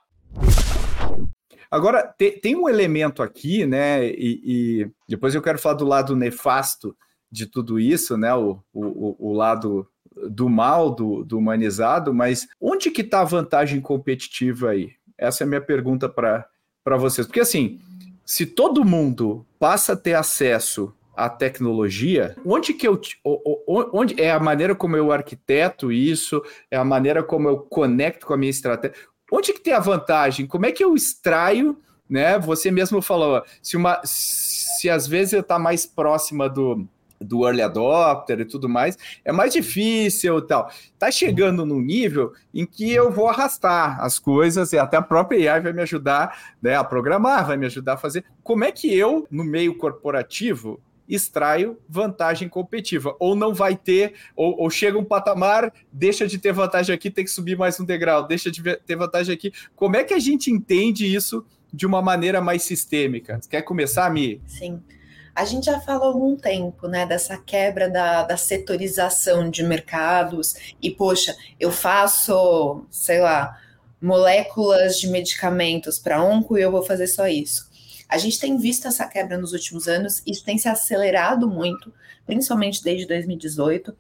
Agora, 1.69 2.01
te, 2.17 2.31
tem 2.31 2.55
um 2.55 2.69
elemento 2.69 3.21
aqui, 3.21 3.65
né? 3.65 4.07
E, 4.07 4.41
e, 4.45 4.91
depois 5.07 5.35
eu 5.35 5.41
quero 5.41 5.59
falar 5.59 5.75
do 5.75 5.85
lado 5.85 6.15
nefasto 6.15 6.95
de 7.29 7.45
tudo 7.45 7.77
isso, 7.77 8.17
né? 8.17 8.33
O, 8.33 8.63
o, 8.73 9.31
o 9.31 9.33
lado 9.33 9.85
do 10.29 10.47
mal, 10.47 10.95
do, 10.95 11.25
do 11.25 11.37
humanizado, 11.37 12.13
mas 12.13 12.47
onde 12.59 12.89
que 12.89 13.01
está 13.01 13.19
a 13.19 13.25
vantagem 13.25 13.81
competitiva 13.81 14.69
aí? 14.69 14.93
Essa 15.17 15.43
é 15.43 15.45
a 15.45 15.47
minha 15.47 15.61
pergunta 15.61 16.07
para 16.07 16.47
vocês. 16.97 17.27
Porque 17.27 17.41
assim, 17.41 17.81
se 18.25 18.45
todo 18.45 18.85
mundo 18.85 19.45
passa 19.59 19.91
a 19.91 19.97
ter 19.97 20.13
acesso 20.13 20.93
a 21.17 21.27
tecnologia, 21.27 22.35
onde 22.45 22.73
que 22.75 22.87
eu 22.87 23.01
onde 23.65 24.21
é 24.21 24.31
a 24.31 24.39
maneira 24.39 24.75
como 24.75 24.95
eu 24.95 25.11
arquiteto 25.11 25.91
isso, 25.91 26.43
é 26.69 26.77
a 26.77 26.85
maneira 26.85 27.23
como 27.23 27.49
eu 27.49 27.57
conecto 27.57 28.27
com 28.27 28.35
a 28.35 28.37
minha 28.37 28.51
estratégia. 28.51 28.95
Onde 29.31 29.51
que 29.51 29.59
tem 29.59 29.73
a 29.73 29.79
vantagem? 29.79 30.45
Como 30.45 30.67
é 30.67 30.71
que 30.71 30.83
eu 30.83 30.93
extraio, 30.93 31.75
né? 32.07 32.37
Você 32.37 32.69
mesmo 32.69 33.01
falou, 33.01 33.41
se 33.63 33.75
uma 33.75 33.99
se 34.03 34.89
às 34.91 35.07
vezes 35.07 35.33
eu 35.33 35.41
tá 35.41 35.57
mais 35.57 35.87
próxima 35.87 36.47
do 36.47 36.87
do 37.19 37.47
early 37.47 37.63
adopter 37.63 38.39
e 38.39 38.45
tudo 38.45 38.69
mais, 38.69 38.95
é 39.25 39.31
mais 39.31 39.51
difícil 39.51 40.37
e 40.37 40.41
tal. 40.43 40.69
Tá 40.99 41.09
chegando 41.09 41.65
num 41.65 41.81
nível 41.81 42.31
em 42.53 42.63
que 42.63 42.93
eu 42.93 43.11
vou 43.11 43.27
arrastar 43.27 43.99
as 44.01 44.19
coisas 44.19 44.71
e 44.71 44.77
até 44.77 44.97
a 44.97 45.01
própria 45.01 45.53
AI 45.53 45.61
vai 45.61 45.73
me 45.73 45.81
ajudar 45.81 46.55
né, 46.61 46.75
a 46.75 46.83
programar, 46.83 47.47
vai 47.47 47.57
me 47.57 47.65
ajudar 47.65 47.93
a 47.93 47.97
fazer. 47.97 48.23
Como 48.43 48.63
é 48.63 48.71
que 48.71 48.95
eu, 48.95 49.27
no 49.31 49.43
meio 49.43 49.75
corporativo, 49.75 50.79
extraio 51.07 51.77
vantagem 51.87 52.49
competitiva? 52.49 53.15
Ou 53.19 53.35
não 53.35 53.53
vai 53.53 53.75
ter, 53.75 54.13
ou, 54.35 54.59
ou 54.61 54.69
chega 54.69 54.97
um 54.97 55.03
patamar, 55.03 55.73
deixa 55.91 56.27
de 56.27 56.37
ter 56.37 56.51
vantagem 56.51 56.93
aqui, 56.93 57.09
tem 57.09 57.23
que 57.23 57.31
subir 57.31 57.57
mais 57.57 57.79
um 57.79 57.85
degrau, 57.85 58.27
deixa 58.27 58.51
de 58.51 58.61
ter 58.77 58.95
vantagem 58.95 59.33
aqui. 59.33 59.51
Como 59.75 59.95
é 59.95 60.03
que 60.03 60.13
a 60.13 60.19
gente 60.19 60.51
entende 60.51 61.13
isso 61.13 61.45
de 61.71 61.85
uma 61.85 62.01
maneira 62.01 62.41
mais 62.41 62.63
sistêmica? 62.63 63.39
Quer 63.49 63.61
começar, 63.61 64.11
Mi? 64.11 64.41
Sim. 64.45 64.81
A 65.37 65.45
gente 65.45 65.67
já 65.67 65.79
falou 65.79 66.05
há 66.05 66.07
algum 66.07 66.35
tempo, 66.35 66.87
né, 66.87 67.05
dessa 67.05 67.37
quebra 67.37 67.87
da, 67.87 68.23
da 68.23 68.35
setorização 68.35 69.51
de 69.51 69.61
mercados 69.61 70.55
e, 70.81 70.89
poxa, 70.89 71.35
eu 71.59 71.71
faço, 71.71 72.83
sei 72.89 73.21
lá, 73.21 73.55
moléculas 74.01 74.99
de 74.99 75.07
medicamentos 75.07 75.99
para 75.99 76.23
onco 76.23 76.57
e 76.57 76.61
eu 76.61 76.71
vou 76.71 76.81
fazer 76.81 77.05
só 77.05 77.27
isso. 77.27 77.66
A 78.09 78.17
gente 78.17 78.39
tem 78.39 78.57
visto 78.57 78.87
essa 78.87 79.05
quebra 79.05 79.37
nos 79.37 79.51
últimos 79.51 79.87
anos, 79.87 80.21
isso 80.25 80.43
tem 80.43 80.57
se 80.57 80.69
acelerado 80.69 81.47
muito, 81.47 81.93
principalmente 82.25 82.81
desde 82.83 83.05
2018. 83.05 83.95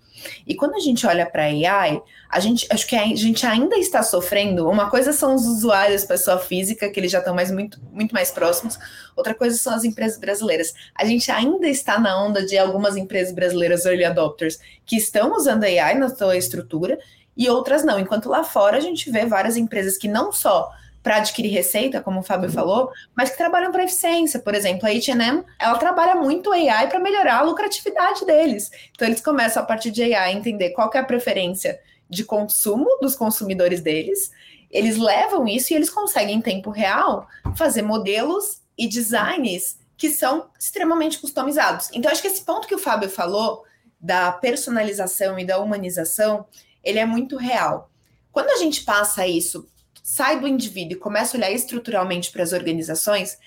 E 0.45 0.55
quando 0.55 0.75
a 0.75 0.79
gente 0.79 1.05
olha 1.05 1.25
para 1.25 1.43
AI, 1.43 2.01
a 2.29 2.39
gente 2.39 2.65
acho 2.71 2.87
que 2.87 2.95
a 2.95 3.05
gente 3.15 3.45
ainda 3.45 3.77
está 3.77 4.01
sofrendo. 4.01 4.69
Uma 4.69 4.89
coisa 4.89 5.11
são 5.11 5.35
os 5.35 5.45
usuários, 5.45 6.05
pessoa 6.05 6.39
física, 6.39 6.89
que 6.89 6.99
eles 6.99 7.11
já 7.11 7.19
estão 7.19 7.35
mais, 7.35 7.51
muito, 7.51 7.81
muito 7.91 8.13
mais 8.13 8.31
próximos. 8.31 8.79
Outra 9.15 9.33
coisa 9.33 9.57
são 9.57 9.73
as 9.73 9.83
empresas 9.83 10.17
brasileiras. 10.17 10.73
A 10.95 11.05
gente 11.05 11.29
ainda 11.31 11.67
está 11.67 11.99
na 11.99 12.23
onda 12.23 12.45
de 12.45 12.57
algumas 12.57 12.95
empresas 12.95 13.33
brasileiras 13.33 13.85
early 13.85 14.05
adopters 14.05 14.59
que 14.85 14.95
estão 14.95 15.35
usando 15.35 15.65
AI 15.65 15.95
na 15.95 16.09
sua 16.09 16.37
estrutura 16.37 16.97
e 17.35 17.49
outras 17.49 17.83
não. 17.83 17.99
Enquanto 17.99 18.29
lá 18.29 18.43
fora 18.43 18.77
a 18.77 18.81
gente 18.81 19.11
vê 19.11 19.25
várias 19.25 19.57
empresas 19.57 19.97
que 19.97 20.07
não 20.07 20.31
só 20.31 20.71
para 21.01 21.17
adquirir 21.17 21.51
receita, 21.51 22.01
como 22.01 22.19
o 22.19 22.23
Fábio 22.23 22.51
falou, 22.51 22.91
mas 23.15 23.29
que 23.29 23.37
trabalham 23.37 23.71
para 23.71 23.83
eficiência. 23.83 24.39
Por 24.39 24.53
exemplo, 24.53 24.87
a 24.87 24.91
H&M, 24.91 25.43
ela 25.59 25.77
trabalha 25.77 26.15
muito 26.15 26.51
AI 26.51 26.89
para 26.89 26.99
melhorar 26.99 27.39
a 27.39 27.43
lucratividade 27.43 28.25
deles. 28.25 28.69
Então 28.91 29.07
eles 29.07 29.21
começam 29.21 29.63
a 29.63 29.65
partir 29.65 29.91
de 29.91 30.03
AI 30.03 30.31
a 30.31 30.33
entender 30.33 30.71
qual 30.71 30.89
é 30.93 30.97
a 30.97 31.03
preferência 31.03 31.79
de 32.09 32.23
consumo 32.23 32.97
dos 33.01 33.15
consumidores 33.15 33.81
deles. 33.81 34.31
Eles 34.69 34.97
levam 34.97 35.47
isso 35.47 35.71
e 35.71 35.75
eles 35.75 35.89
conseguem 35.89 36.37
em 36.37 36.41
tempo 36.41 36.69
real 36.69 37.27
fazer 37.55 37.81
modelos 37.81 38.61
e 38.77 38.87
designs 38.87 39.79
que 39.95 40.09
são 40.09 40.49
extremamente 40.59 41.19
customizados. 41.19 41.89
Então 41.93 42.11
acho 42.11 42.21
que 42.21 42.27
esse 42.27 42.43
ponto 42.43 42.67
que 42.67 42.75
o 42.75 42.79
Fábio 42.79 43.09
falou 43.09 43.63
da 43.99 44.31
personalização 44.31 45.39
e 45.39 45.45
da 45.45 45.57
humanização, 45.59 46.45
ele 46.83 46.99
é 46.99 47.05
muito 47.05 47.35
real. 47.37 47.89
Quando 48.31 48.49
a 48.51 48.57
gente 48.57 48.83
passa 48.83 49.25
isso 49.25 49.67
sai 50.09 50.39
do 50.39 50.47
indivíduo 50.47 50.93
e 50.93 51.01
começa 51.01 51.35
a 51.35 51.37
olhar 51.37 51.51
estruturalmente 51.51 52.31
para 52.31 52.41
as 52.41 52.53
organizações, 52.53 53.37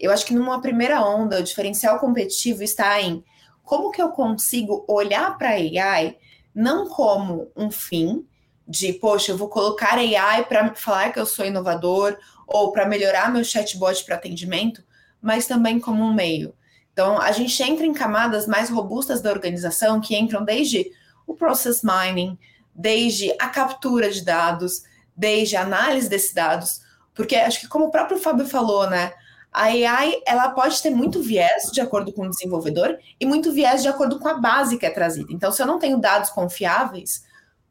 eu 0.00 0.10
acho 0.10 0.24
que 0.24 0.32
numa 0.32 0.62
primeira 0.62 1.04
onda, 1.04 1.38
o 1.38 1.42
diferencial 1.42 1.98
competitivo 1.98 2.62
está 2.62 2.98
em 3.02 3.22
como 3.62 3.90
que 3.90 4.00
eu 4.00 4.08
consigo 4.08 4.82
olhar 4.88 5.36
para 5.36 5.50
a 5.50 5.52
AI 5.52 6.16
não 6.54 6.88
como 6.88 7.52
um 7.54 7.70
fim 7.70 8.26
de, 8.66 8.94
poxa, 8.94 9.32
eu 9.32 9.36
vou 9.36 9.50
colocar 9.50 9.98
AI 9.98 10.46
para 10.46 10.74
falar 10.74 11.12
que 11.12 11.20
eu 11.20 11.26
sou 11.26 11.44
inovador 11.44 12.16
ou 12.46 12.72
para 12.72 12.86
melhorar 12.86 13.30
meu 13.30 13.44
chatbot 13.44 14.02
para 14.06 14.14
atendimento, 14.14 14.82
mas 15.20 15.46
também 15.46 15.78
como 15.78 16.02
um 16.02 16.14
meio. 16.14 16.54
Então, 16.94 17.20
a 17.20 17.30
gente 17.30 17.62
entra 17.62 17.84
em 17.84 17.92
camadas 17.92 18.46
mais 18.46 18.70
robustas 18.70 19.20
da 19.20 19.30
organização 19.30 20.00
que 20.00 20.16
entram 20.16 20.42
desde 20.42 20.90
o 21.26 21.34
process 21.34 21.82
mining, 21.82 22.38
desde 22.74 23.30
a 23.38 23.48
captura 23.48 24.10
de 24.10 24.24
dados, 24.24 24.82
desde 25.16 25.56
a 25.56 25.62
análise 25.62 26.08
desses 26.08 26.34
dados, 26.34 26.82
porque 27.14 27.34
acho 27.36 27.60
que 27.60 27.68
como 27.68 27.86
o 27.86 27.90
próprio 27.90 28.18
Fábio 28.18 28.46
falou, 28.46 28.88
né, 28.88 29.12
a 29.52 29.64
AI 29.64 30.20
ela 30.26 30.50
pode 30.50 30.82
ter 30.82 30.90
muito 30.90 31.22
viés 31.22 31.70
de 31.72 31.80
acordo 31.80 32.12
com 32.12 32.26
o 32.26 32.30
desenvolvedor 32.30 32.98
e 33.18 33.24
muito 33.24 33.52
viés 33.52 33.82
de 33.82 33.88
acordo 33.88 34.18
com 34.18 34.28
a 34.28 34.34
base 34.34 34.76
que 34.76 34.84
é 34.84 34.90
trazida. 34.90 35.32
Então, 35.32 35.50
se 35.50 35.62
eu 35.62 35.66
não 35.66 35.78
tenho 35.78 35.98
dados 35.98 36.28
confiáveis, 36.28 37.24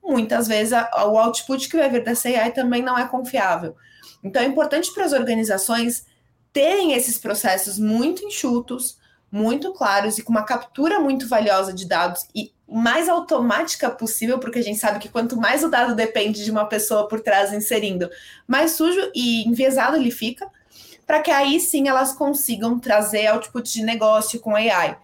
muitas 0.04 0.48
vezes 0.48 0.74
a, 0.74 0.90
o 1.06 1.18
output 1.18 1.70
que 1.70 1.78
vai 1.78 1.90
vir 1.90 2.04
dessa 2.04 2.28
AI 2.28 2.52
também 2.52 2.82
não 2.82 2.98
é 2.98 3.08
confiável. 3.08 3.76
Então, 4.24 4.42
é 4.42 4.46
importante 4.46 4.92
para 4.94 5.06
as 5.06 5.14
organizações 5.14 6.08
terem 6.52 6.94
esses 6.94 7.20
processos 7.20 7.78
muito 7.78 8.24
enxutos, 8.24 8.98
muito 9.36 9.74
claros 9.74 10.18
e 10.18 10.24
com 10.24 10.32
uma 10.32 10.46
captura 10.46 10.98
muito 10.98 11.28
valiosa 11.28 11.74
de 11.74 11.86
dados 11.86 12.26
e 12.34 12.54
mais 12.66 13.10
automática 13.10 13.90
possível, 13.90 14.40
porque 14.40 14.60
a 14.60 14.64
gente 14.64 14.80
sabe 14.80 14.98
que 14.98 15.10
quanto 15.10 15.36
mais 15.36 15.62
o 15.62 15.70
dado 15.70 15.94
depende 15.94 16.42
de 16.42 16.50
uma 16.50 16.66
pessoa 16.66 17.06
por 17.10 17.20
trás 17.20 17.52
inserindo, 17.52 18.10
mais 18.48 18.72
sujo 18.72 19.12
e 19.14 19.46
enviesado 19.46 19.98
ele 19.98 20.10
fica, 20.10 20.50
para 21.06 21.22
que 21.22 21.30
aí 21.30 21.60
sim 21.60 21.90
elas 21.90 22.14
consigam 22.14 22.80
trazer 22.80 23.28
output 23.28 23.70
de 23.74 23.84
negócio 23.84 24.40
com 24.40 24.56
AI. 24.56 24.98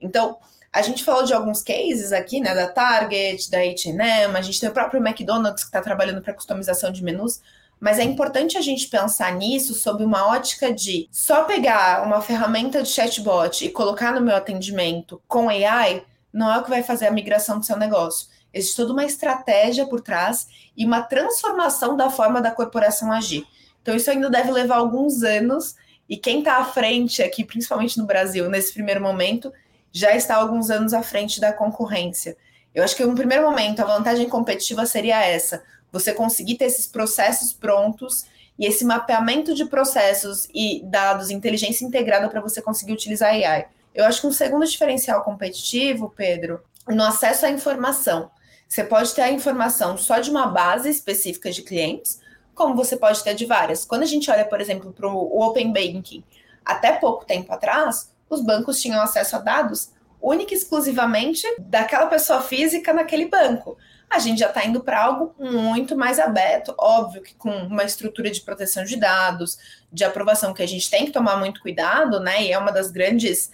Então, 0.00 0.36
a 0.72 0.82
gente 0.82 1.04
falou 1.04 1.22
de 1.22 1.32
alguns 1.32 1.62
cases 1.62 2.12
aqui, 2.12 2.40
né, 2.40 2.56
da 2.56 2.66
Target, 2.66 3.48
da 3.48 3.58
H&M, 3.58 4.36
a 4.36 4.42
gente 4.42 4.58
tem 4.58 4.68
o 4.68 4.72
próprio 4.72 5.00
McDonald's 5.00 5.62
que 5.62 5.68
está 5.68 5.80
trabalhando 5.80 6.20
para 6.20 6.34
customização 6.34 6.90
de 6.90 7.04
menus, 7.04 7.40
mas 7.80 7.98
é 7.98 8.04
importante 8.04 8.56
a 8.56 8.60
gente 8.60 8.88
pensar 8.88 9.32
nisso 9.34 9.74
sob 9.74 10.02
uma 10.02 10.26
ótica 10.26 10.72
de 10.72 11.08
só 11.10 11.44
pegar 11.44 12.06
uma 12.06 12.20
ferramenta 12.20 12.82
de 12.82 12.88
chatbot 12.88 13.64
e 13.64 13.70
colocar 13.70 14.14
no 14.14 14.20
meu 14.20 14.34
atendimento 14.34 15.20
com 15.28 15.48
AI 15.48 16.04
não 16.32 16.52
é 16.52 16.58
o 16.58 16.62
que 16.62 16.70
vai 16.70 16.82
fazer 16.82 17.06
a 17.06 17.10
migração 17.10 17.58
do 17.58 17.64
seu 17.64 17.76
negócio. 17.76 18.28
Existe 18.52 18.76
toda 18.76 18.92
uma 18.92 19.04
estratégia 19.04 19.86
por 19.86 20.00
trás 20.00 20.46
e 20.76 20.84
uma 20.84 21.02
transformação 21.02 21.96
da 21.96 22.10
forma 22.10 22.40
da 22.40 22.50
corporação 22.50 23.12
agir. 23.12 23.46
Então, 23.82 23.94
isso 23.94 24.10
ainda 24.10 24.28
deve 24.28 24.50
levar 24.50 24.76
alguns 24.76 25.22
anos, 25.22 25.76
e 26.08 26.16
quem 26.16 26.40
está 26.40 26.58
à 26.58 26.64
frente 26.64 27.22
aqui, 27.22 27.44
principalmente 27.44 27.98
no 27.98 28.06
Brasil, 28.06 28.48
nesse 28.50 28.72
primeiro 28.72 29.00
momento, 29.00 29.52
já 29.92 30.14
está 30.14 30.36
alguns 30.36 30.70
anos 30.70 30.92
à 30.92 31.02
frente 31.02 31.40
da 31.40 31.52
concorrência. 31.52 32.36
Eu 32.74 32.82
acho 32.82 32.96
que, 32.96 33.04
no 33.04 33.14
primeiro 33.14 33.44
momento, 33.44 33.80
a 33.80 33.84
vantagem 33.84 34.28
competitiva 34.28 34.84
seria 34.84 35.24
essa: 35.24 35.62
você 35.92 36.12
conseguir 36.12 36.56
ter 36.56 36.66
esses 36.66 36.86
processos 36.86 37.52
prontos 37.52 38.26
e 38.58 38.66
esse 38.66 38.84
mapeamento 38.84 39.54
de 39.54 39.64
processos 39.66 40.48
e 40.54 40.82
dados, 40.84 41.30
inteligência 41.30 41.84
integrada 41.84 42.28
para 42.28 42.40
você 42.40 42.62
conseguir 42.62 42.92
utilizar 42.92 43.30
AI. 43.30 43.66
Eu 43.94 44.04
acho 44.04 44.20
que 44.20 44.26
um 44.26 44.32
segundo 44.32 44.66
diferencial 44.66 45.22
competitivo, 45.22 46.12
Pedro, 46.14 46.60
no 46.86 47.02
acesso 47.02 47.46
à 47.46 47.50
informação. 47.50 48.30
Você 48.68 48.84
pode 48.84 49.14
ter 49.14 49.22
a 49.22 49.30
informação 49.30 49.96
só 49.96 50.18
de 50.18 50.30
uma 50.30 50.46
base 50.46 50.88
específica 50.90 51.50
de 51.50 51.62
clientes, 51.62 52.20
como 52.54 52.74
você 52.74 52.96
pode 52.96 53.22
ter 53.22 53.34
de 53.34 53.46
várias. 53.46 53.84
Quando 53.84 54.02
a 54.02 54.06
gente 54.06 54.30
olha, 54.30 54.44
por 54.44 54.60
exemplo, 54.60 54.92
para 54.92 55.08
o 55.08 55.40
Open 55.42 55.72
Banking, 55.72 56.24
até 56.64 56.92
pouco 56.92 57.24
tempo 57.24 57.52
atrás, 57.52 58.10
os 58.28 58.40
bancos 58.40 58.80
tinham 58.80 59.00
acesso 59.00 59.36
a 59.36 59.38
dados 59.38 59.90
única 60.20 60.54
e 60.54 60.56
exclusivamente 60.56 61.46
daquela 61.58 62.06
pessoa 62.06 62.40
física 62.40 62.92
naquele 62.92 63.26
banco. 63.26 63.76
A 64.08 64.18
gente 64.18 64.38
já 64.38 64.48
está 64.48 64.64
indo 64.64 64.80
para 64.80 65.02
algo 65.02 65.34
muito 65.38 65.96
mais 65.96 66.18
aberto, 66.18 66.74
óbvio 66.78 67.22
que 67.22 67.34
com 67.34 67.50
uma 67.50 67.84
estrutura 67.84 68.30
de 68.30 68.40
proteção 68.40 68.84
de 68.84 68.96
dados, 68.96 69.58
de 69.92 70.04
aprovação 70.04 70.54
que 70.54 70.62
a 70.62 70.68
gente 70.68 70.88
tem 70.88 71.06
que 71.06 71.12
tomar 71.12 71.36
muito 71.36 71.60
cuidado, 71.60 72.20
né? 72.20 72.44
E 72.44 72.52
é 72.52 72.58
uma 72.58 72.70
das 72.70 72.90
grandes 72.90 73.50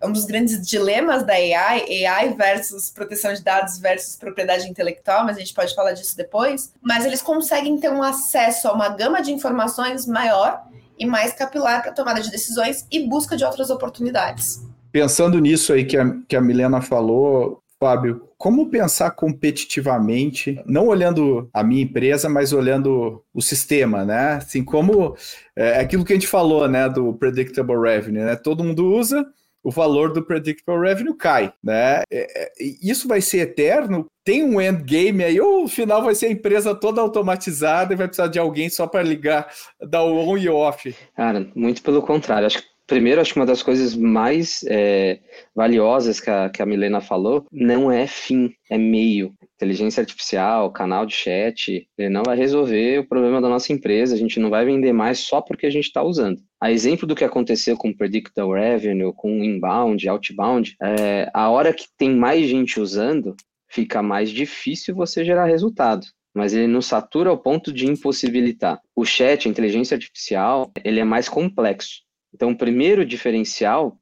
é 0.00 0.06
um 0.06 0.12
dos 0.12 0.26
grandes 0.26 0.60
dilemas 0.66 1.24
da 1.24 1.32
AI, 1.32 2.04
AI 2.04 2.34
versus 2.34 2.90
proteção 2.90 3.32
de 3.32 3.42
dados 3.42 3.78
versus 3.78 4.16
propriedade 4.16 4.68
intelectual, 4.68 5.24
mas 5.24 5.36
a 5.36 5.40
gente 5.40 5.54
pode 5.54 5.74
falar 5.74 5.92
disso 5.92 6.14
depois. 6.14 6.74
Mas 6.82 7.06
eles 7.06 7.22
conseguem 7.22 7.78
ter 7.78 7.90
um 7.90 8.02
acesso 8.02 8.68
a 8.68 8.72
uma 8.72 8.90
gama 8.90 9.22
de 9.22 9.32
informações 9.32 10.06
maior 10.06 10.62
e 10.98 11.06
mais 11.06 11.32
capilar 11.32 11.82
para 11.82 11.92
tomada 11.92 12.20
de 12.20 12.30
decisões 12.30 12.86
e 12.90 13.08
busca 13.08 13.36
de 13.36 13.44
outras 13.44 13.70
oportunidades. 13.70 14.62
Pensando 14.92 15.40
nisso 15.40 15.72
aí 15.72 15.84
que 15.84 15.96
a, 15.96 16.04
que 16.28 16.36
a 16.36 16.40
Milena 16.40 16.82
falou, 16.82 17.62
Fábio, 17.80 18.28
como 18.44 18.68
pensar 18.68 19.10
competitivamente, 19.12 20.62
não 20.66 20.88
olhando 20.88 21.48
a 21.50 21.64
minha 21.64 21.82
empresa, 21.82 22.28
mas 22.28 22.52
olhando 22.52 23.24
o 23.32 23.40
sistema, 23.40 24.04
né? 24.04 24.32
Assim, 24.34 24.62
como 24.62 25.16
é, 25.56 25.80
aquilo 25.80 26.04
que 26.04 26.12
a 26.12 26.16
gente 26.16 26.26
falou, 26.26 26.68
né, 26.68 26.86
do 26.86 27.14
predictable 27.14 27.80
revenue, 27.80 28.22
né? 28.22 28.36
Todo 28.36 28.62
mundo 28.62 28.84
usa, 28.84 29.24
o 29.62 29.70
valor 29.70 30.12
do 30.12 30.22
predictable 30.22 30.86
revenue 30.86 31.16
cai, 31.16 31.54
né? 31.64 32.02
É, 32.12 32.44
é, 32.44 32.52
isso 32.82 33.08
vai 33.08 33.22
ser 33.22 33.38
eterno? 33.38 34.08
Tem 34.22 34.44
um 34.44 34.60
endgame 34.60 35.24
aí, 35.24 35.40
ou 35.40 35.62
no 35.62 35.68
final 35.68 36.02
vai 36.02 36.14
ser 36.14 36.26
a 36.26 36.32
empresa 36.32 36.74
toda 36.74 37.00
automatizada 37.00 37.94
e 37.94 37.96
vai 37.96 38.06
precisar 38.06 38.28
de 38.28 38.38
alguém 38.38 38.68
só 38.68 38.86
para 38.86 39.02
ligar, 39.02 39.50
dar 39.88 40.02
o 40.02 40.18
on 40.18 40.36
e 40.36 40.50
off? 40.50 40.94
Cara, 41.16 41.50
muito 41.54 41.82
pelo 41.82 42.02
contrário. 42.02 42.46
Acho 42.46 42.58
que 42.58 42.73
Primeiro, 42.86 43.20
acho 43.20 43.32
que 43.32 43.40
uma 43.40 43.46
das 43.46 43.62
coisas 43.62 43.96
mais 43.96 44.62
é, 44.68 45.20
valiosas 45.54 46.20
que 46.20 46.28
a, 46.28 46.50
que 46.50 46.60
a 46.60 46.66
Milena 46.66 47.00
falou 47.00 47.46
não 47.50 47.90
é 47.90 48.06
fim, 48.06 48.52
é 48.70 48.76
meio. 48.76 49.32
Inteligência 49.54 50.02
artificial, 50.02 50.70
canal 50.70 51.06
de 51.06 51.14
chat, 51.14 51.88
ele 51.96 52.08
não 52.10 52.22
vai 52.22 52.36
resolver 52.36 52.98
o 52.98 53.08
problema 53.08 53.40
da 53.40 53.48
nossa 53.48 53.72
empresa, 53.72 54.14
a 54.14 54.18
gente 54.18 54.38
não 54.38 54.50
vai 54.50 54.66
vender 54.66 54.92
mais 54.92 55.20
só 55.20 55.40
porque 55.40 55.66
a 55.66 55.70
gente 55.70 55.86
está 55.86 56.02
usando. 56.02 56.42
A 56.60 56.70
exemplo 56.70 57.06
do 57.06 57.14
que 57.14 57.24
aconteceu 57.24 57.74
com 57.76 57.92
Predictable 57.92 58.52
Revenue, 58.52 59.14
com 59.14 59.42
Inbound, 59.42 60.06
Outbound, 60.06 60.76
é, 60.82 61.30
a 61.32 61.48
hora 61.48 61.72
que 61.72 61.86
tem 61.96 62.10
mais 62.10 62.46
gente 62.46 62.78
usando, 62.78 63.34
fica 63.70 64.02
mais 64.02 64.28
difícil 64.28 64.94
você 64.94 65.24
gerar 65.24 65.46
resultado 65.46 66.06
mas 66.36 66.52
ele 66.52 66.66
não 66.66 66.82
satura 66.82 67.30
ao 67.30 67.38
ponto 67.38 67.72
de 67.72 67.86
impossibilitar. 67.86 68.80
O 68.94 69.04
chat, 69.04 69.46
a 69.46 69.50
inteligência 69.50 69.94
artificial, 69.94 70.72
ele 70.84 70.98
é 70.98 71.04
mais 71.04 71.28
complexo. 71.28 72.02
Então, 72.34 72.50
o 72.50 72.58
primeiro 72.58 73.06
diferencial 73.06 73.96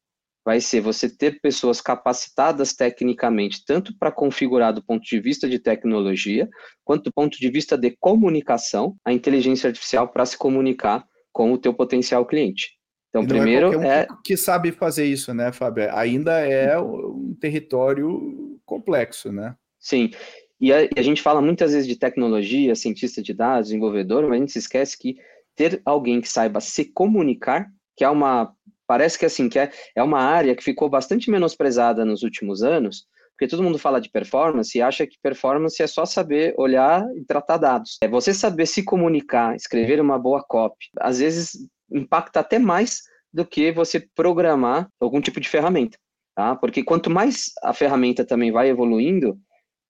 vai 0.44 0.60
ser 0.60 0.80
você 0.80 1.08
ter 1.08 1.40
pessoas 1.40 1.80
capacitadas 1.80 2.72
tecnicamente, 2.72 3.64
tanto 3.64 3.96
para 3.96 4.10
configurar 4.10 4.72
do 4.72 4.82
ponto 4.82 5.04
de 5.04 5.20
vista 5.20 5.48
de 5.48 5.58
tecnologia, 5.58 6.48
quanto 6.84 7.04
do 7.04 7.12
ponto 7.12 7.38
de 7.38 7.50
vista 7.50 7.76
de 7.76 7.96
comunicação, 8.00 8.96
a 9.04 9.12
inteligência 9.12 9.68
artificial 9.68 10.08
para 10.08 10.26
se 10.26 10.36
comunicar 10.36 11.04
com 11.32 11.52
o 11.52 11.58
teu 11.58 11.72
potencial 11.72 12.26
cliente. 12.26 12.70
Então, 13.10 13.26
primeiro 13.26 13.72
é, 13.74 13.76
um 13.76 13.82
é, 13.82 14.06
que 14.24 14.36
sabe 14.36 14.72
fazer 14.72 15.04
isso, 15.04 15.34
né, 15.34 15.52
Fábio? 15.52 15.94
Ainda 15.94 16.40
é 16.40 16.78
um 16.78 17.36
território 17.38 18.58
complexo, 18.64 19.30
né? 19.30 19.54
Sim. 19.78 20.10
E 20.58 20.72
a, 20.72 20.88
a 20.96 21.02
gente 21.02 21.20
fala 21.20 21.42
muitas 21.42 21.72
vezes 21.72 21.86
de 21.86 21.96
tecnologia, 21.96 22.74
cientista 22.74 23.22
de 23.22 23.34
dados, 23.34 23.68
desenvolvedor, 23.68 24.22
mas 24.22 24.32
a 24.32 24.38
gente 24.38 24.52
se 24.52 24.58
esquece 24.58 24.96
que 24.98 25.16
ter 25.54 25.82
alguém 25.84 26.20
que 26.20 26.28
saiba 26.28 26.60
se 26.60 26.86
comunicar 26.86 27.70
que 27.96 28.04
é 28.04 28.08
uma 28.08 28.54
parece 28.86 29.18
que 29.18 29.24
assim 29.24 29.48
que 29.48 29.58
é, 29.58 29.70
é 29.96 30.02
uma 30.02 30.20
área 30.20 30.54
que 30.54 30.62
ficou 30.62 30.88
bastante 30.88 31.30
menosprezada 31.30 32.04
nos 32.04 32.22
últimos 32.22 32.62
anos, 32.62 33.06
porque 33.30 33.48
todo 33.48 33.62
mundo 33.62 33.78
fala 33.78 34.00
de 34.00 34.10
performance 34.10 34.76
e 34.76 34.82
acha 34.82 35.06
que 35.06 35.16
performance 35.22 35.82
é 35.82 35.86
só 35.86 36.04
saber 36.04 36.54
olhar 36.58 37.02
e 37.16 37.24
tratar 37.24 37.56
dados. 37.56 37.96
É 38.02 38.08
você 38.08 38.34
saber 38.34 38.66
se 38.66 38.84
comunicar, 38.84 39.56
escrever 39.56 40.00
uma 40.00 40.18
boa 40.18 40.44
copy. 40.46 40.86
Às 41.00 41.18
vezes 41.20 41.52
impacta 41.90 42.40
até 42.40 42.58
mais 42.58 43.00
do 43.32 43.46
que 43.46 43.72
você 43.72 44.06
programar 44.14 44.88
algum 45.00 45.20
tipo 45.20 45.40
de 45.40 45.48
ferramenta, 45.48 45.96
tá? 46.34 46.54
Porque 46.54 46.84
quanto 46.84 47.08
mais 47.08 47.50
a 47.62 47.72
ferramenta 47.72 48.24
também 48.24 48.52
vai 48.52 48.68
evoluindo, 48.68 49.38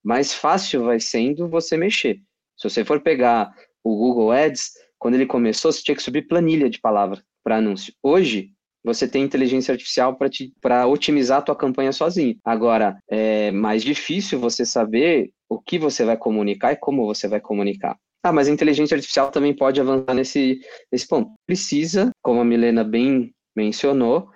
mais 0.03 0.33
fácil 0.33 0.85
vai 0.85 1.01
sendo 1.01 1.49
você 1.49 1.77
mexer. 1.77 2.21
Se 2.57 2.71
você 2.71 2.85
for 2.85 3.01
pegar 3.01 3.53
o 3.83 3.97
Google 3.97 4.31
Ads, 4.31 4.71
quando 4.97 5.15
ele 5.15 5.27
começou, 5.27 5.73
você 5.73 5.83
tinha 5.83 5.97
que 5.97 6.03
subir 6.03 6.29
planilha 6.29 6.71
de 6.71 6.81
palavra 6.81 7.21
para 7.43 7.57
anúncio. 7.57 7.93
Hoje, 8.03 8.51
você 8.85 9.07
tem 9.07 9.23
inteligência 9.23 9.73
artificial 9.73 10.19
para 10.61 10.87
otimizar 10.87 11.39
a 11.39 11.43
tua 11.43 11.57
campanha 11.57 11.93
sozinho. 11.93 12.37
Agora, 12.45 12.99
é 13.09 13.51
mais 13.53 13.83
difícil 13.83 14.41
você 14.41 14.65
saber 14.65 15.31
o 15.49 15.61
que 15.61 15.79
você 15.79 16.05
vai 16.05 16.17
comunicar 16.17 16.73
e 16.73 16.77
como 16.77 17.07
você 17.07 17.29
vai 17.29 17.41
comunicar. 17.41 17.97
Ah, 18.25 18.33
mas 18.33 18.49
a 18.49 18.53
inteligência 18.53 18.95
artificial 18.95 19.31
também 19.31 19.55
pode 19.55 19.81
avançar 19.81 20.15
nesse, 20.15 20.61
nesse 20.91 21.07
ponto. 21.07 21.33
Precisa, 21.47 22.11
como 22.23 22.41
a 22.41 22.45
Milena 22.45 22.85
bem 22.85 23.33
mencionou, 23.55 24.29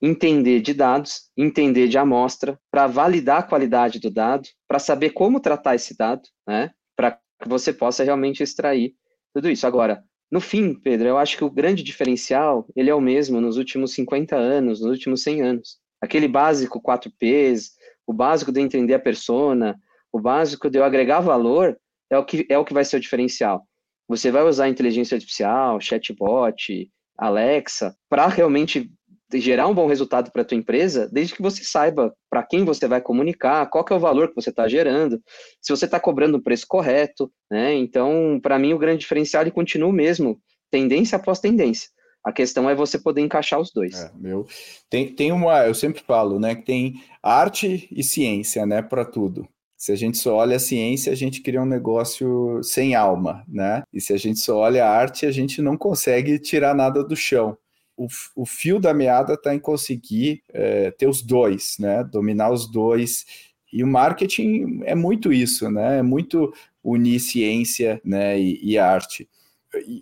entender 0.00 0.60
de 0.60 0.74
dados, 0.74 1.30
entender 1.36 1.88
de 1.88 1.98
amostra, 1.98 2.58
para 2.70 2.86
validar 2.86 3.38
a 3.40 3.42
qualidade 3.42 3.98
do 3.98 4.10
dado, 4.10 4.48
para 4.66 4.78
saber 4.78 5.10
como 5.10 5.40
tratar 5.40 5.74
esse 5.74 5.96
dado, 5.96 6.22
né? 6.46 6.70
Para 6.96 7.12
que 7.12 7.48
você 7.48 7.72
possa 7.72 8.04
realmente 8.04 8.42
extrair 8.42 8.94
tudo 9.34 9.48
isso. 9.48 9.66
Agora, 9.66 10.02
no 10.30 10.40
fim, 10.40 10.74
Pedro, 10.74 11.08
eu 11.08 11.18
acho 11.18 11.36
que 11.36 11.44
o 11.44 11.50
grande 11.50 11.82
diferencial, 11.82 12.66
ele 12.76 12.90
é 12.90 12.94
o 12.94 13.00
mesmo 13.00 13.40
nos 13.40 13.56
últimos 13.56 13.92
50 13.94 14.36
anos, 14.36 14.80
nos 14.80 14.90
últimos 14.90 15.22
100 15.22 15.42
anos. 15.42 15.78
Aquele 16.00 16.28
básico 16.28 16.80
4Ps, 16.80 17.70
o 18.06 18.12
básico 18.12 18.52
de 18.52 18.60
entender 18.60 18.94
a 18.94 18.98
persona, 18.98 19.78
o 20.12 20.20
básico 20.20 20.68
de 20.68 20.78
eu 20.78 20.84
agregar 20.84 21.20
valor, 21.20 21.78
é 22.10 22.18
o 22.18 22.24
que, 22.24 22.46
é 22.48 22.58
o 22.58 22.64
que 22.64 22.74
vai 22.74 22.84
ser 22.84 22.96
o 22.96 23.00
diferencial. 23.00 23.66
Você 24.06 24.30
vai 24.30 24.42
usar 24.42 24.68
inteligência 24.68 25.14
artificial, 25.14 25.80
chatbot, 25.80 26.90
Alexa, 27.16 27.96
para 28.08 28.26
realmente 28.26 28.90
gerar 29.34 29.68
um 29.68 29.74
bom 29.74 29.86
resultado 29.86 30.30
para 30.30 30.42
a 30.42 30.44
tua 30.44 30.56
empresa, 30.56 31.08
desde 31.12 31.34
que 31.34 31.42
você 31.42 31.62
saiba 31.62 32.14
para 32.30 32.42
quem 32.42 32.64
você 32.64 32.88
vai 32.88 33.00
comunicar, 33.00 33.68
qual 33.68 33.84
é 33.90 33.94
o 33.94 34.00
valor 34.00 34.28
que 34.28 34.34
você 34.34 34.50
está 34.50 34.66
gerando, 34.66 35.20
se 35.60 35.70
você 35.70 35.84
está 35.84 36.00
cobrando 36.00 36.38
o 36.38 36.42
preço 36.42 36.64
correto, 36.66 37.30
né? 37.50 37.74
Então, 37.74 38.40
para 38.42 38.58
mim, 38.58 38.72
o 38.72 38.78
grande 38.78 39.00
diferencial 39.00 39.42
ele 39.42 39.50
continua 39.50 39.90
o 39.90 39.92
mesmo, 39.92 40.40
tendência 40.70 41.16
após 41.16 41.40
tendência. 41.40 41.88
A 42.24 42.32
questão 42.32 42.68
é 42.68 42.74
você 42.74 42.98
poder 42.98 43.20
encaixar 43.20 43.60
os 43.60 43.70
dois. 43.72 43.94
É, 43.94 44.10
meu, 44.14 44.46
tem, 44.90 45.14
tem 45.14 45.30
uma, 45.32 45.66
eu 45.66 45.74
sempre 45.74 46.02
falo, 46.02 46.38
né, 46.38 46.54
que 46.54 46.62
tem 46.62 47.02
arte 47.22 47.88
e 47.90 48.02
ciência, 48.02 48.64
né, 48.66 48.82
para 48.82 49.04
tudo. 49.04 49.46
Se 49.76 49.92
a 49.92 49.96
gente 49.96 50.18
só 50.18 50.34
olha 50.34 50.56
a 50.56 50.60
ciência, 50.60 51.12
a 51.12 51.14
gente 51.14 51.40
cria 51.40 51.62
um 51.62 51.66
negócio 51.66 52.60
sem 52.64 52.96
alma, 52.96 53.44
né? 53.46 53.84
E 53.92 54.00
se 54.00 54.12
a 54.12 54.16
gente 54.16 54.40
só 54.40 54.56
olha 54.56 54.84
a 54.84 54.90
arte, 54.90 55.24
a 55.24 55.30
gente 55.30 55.62
não 55.62 55.76
consegue 55.76 56.36
tirar 56.40 56.74
nada 56.74 57.04
do 57.04 57.14
chão 57.14 57.56
o, 57.98 58.06
o 58.36 58.46
fio 58.46 58.78
da 58.78 58.94
meada 58.94 59.34
está 59.34 59.54
em 59.54 59.58
conseguir 59.58 60.42
é, 60.52 60.92
ter 60.92 61.08
os 61.08 61.20
dois, 61.20 61.76
né? 61.78 62.04
Dominar 62.04 62.50
os 62.50 62.70
dois. 62.70 63.26
E 63.72 63.82
o 63.82 63.86
marketing 63.86 64.80
é 64.84 64.94
muito 64.94 65.32
isso, 65.32 65.70
né? 65.70 65.98
É 65.98 66.02
muito 66.02 66.54
unir 66.82 67.18
ciência 67.20 68.00
né, 68.04 68.40
e, 68.40 68.58
e 68.62 68.78
arte. 68.78 69.28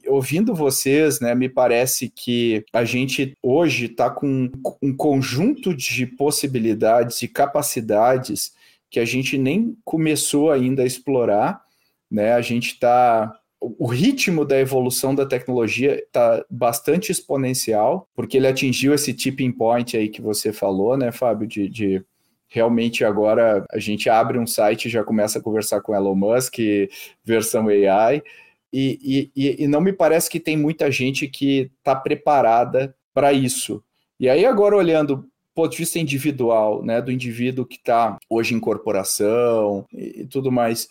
Ouvindo 0.06 0.54
vocês, 0.54 1.18
né, 1.18 1.34
me 1.34 1.48
parece 1.48 2.08
que 2.08 2.64
a 2.72 2.84
gente 2.84 3.36
hoje 3.42 3.86
está 3.86 4.08
com 4.08 4.48
um 4.80 4.96
conjunto 4.96 5.74
de 5.74 6.06
possibilidades 6.06 7.20
e 7.22 7.28
capacidades 7.28 8.54
que 8.88 9.00
a 9.00 9.04
gente 9.04 9.36
nem 9.36 9.76
começou 9.84 10.52
ainda 10.52 10.82
a 10.82 10.86
explorar, 10.86 11.60
né? 12.08 12.34
A 12.34 12.40
gente 12.40 12.74
está 12.74 13.36
o 13.60 13.86
ritmo 13.86 14.44
da 14.44 14.58
evolução 14.58 15.14
da 15.14 15.26
tecnologia 15.26 15.96
está 15.96 16.44
bastante 16.50 17.10
exponencial, 17.10 18.08
porque 18.14 18.36
ele 18.36 18.46
atingiu 18.46 18.94
esse 18.94 19.14
tipping 19.14 19.50
point 19.50 19.96
aí 19.96 20.08
que 20.08 20.20
você 20.20 20.52
falou, 20.52 20.96
né, 20.96 21.10
Fábio, 21.10 21.48
de, 21.48 21.68
de 21.68 22.04
realmente 22.48 23.04
agora 23.04 23.64
a 23.72 23.78
gente 23.78 24.08
abre 24.08 24.38
um 24.38 24.46
site 24.46 24.86
e 24.86 24.90
já 24.90 25.02
começa 25.02 25.38
a 25.38 25.42
conversar 25.42 25.80
com 25.80 25.94
Elon 25.94 26.14
Musk, 26.14 26.54
versão 27.24 27.68
AI, 27.68 28.22
e, 28.72 29.30
e, 29.34 29.64
e 29.64 29.68
não 29.68 29.80
me 29.80 29.92
parece 29.92 30.28
que 30.28 30.40
tem 30.40 30.56
muita 30.56 30.90
gente 30.90 31.26
que 31.26 31.70
está 31.78 31.94
preparada 31.94 32.94
para 33.14 33.32
isso. 33.32 33.82
E 34.20 34.28
aí 34.28 34.44
agora 34.44 34.76
olhando 34.76 35.16
do 35.16 35.30
ponto 35.54 35.72
de 35.72 35.78
vista 35.78 35.98
individual, 35.98 36.84
né, 36.84 37.00
do 37.00 37.10
indivíduo 37.10 37.64
que 37.64 37.76
está 37.76 38.18
hoje 38.28 38.54
em 38.54 38.60
corporação 38.60 39.86
e, 39.90 40.20
e 40.20 40.26
tudo 40.26 40.52
mais, 40.52 40.88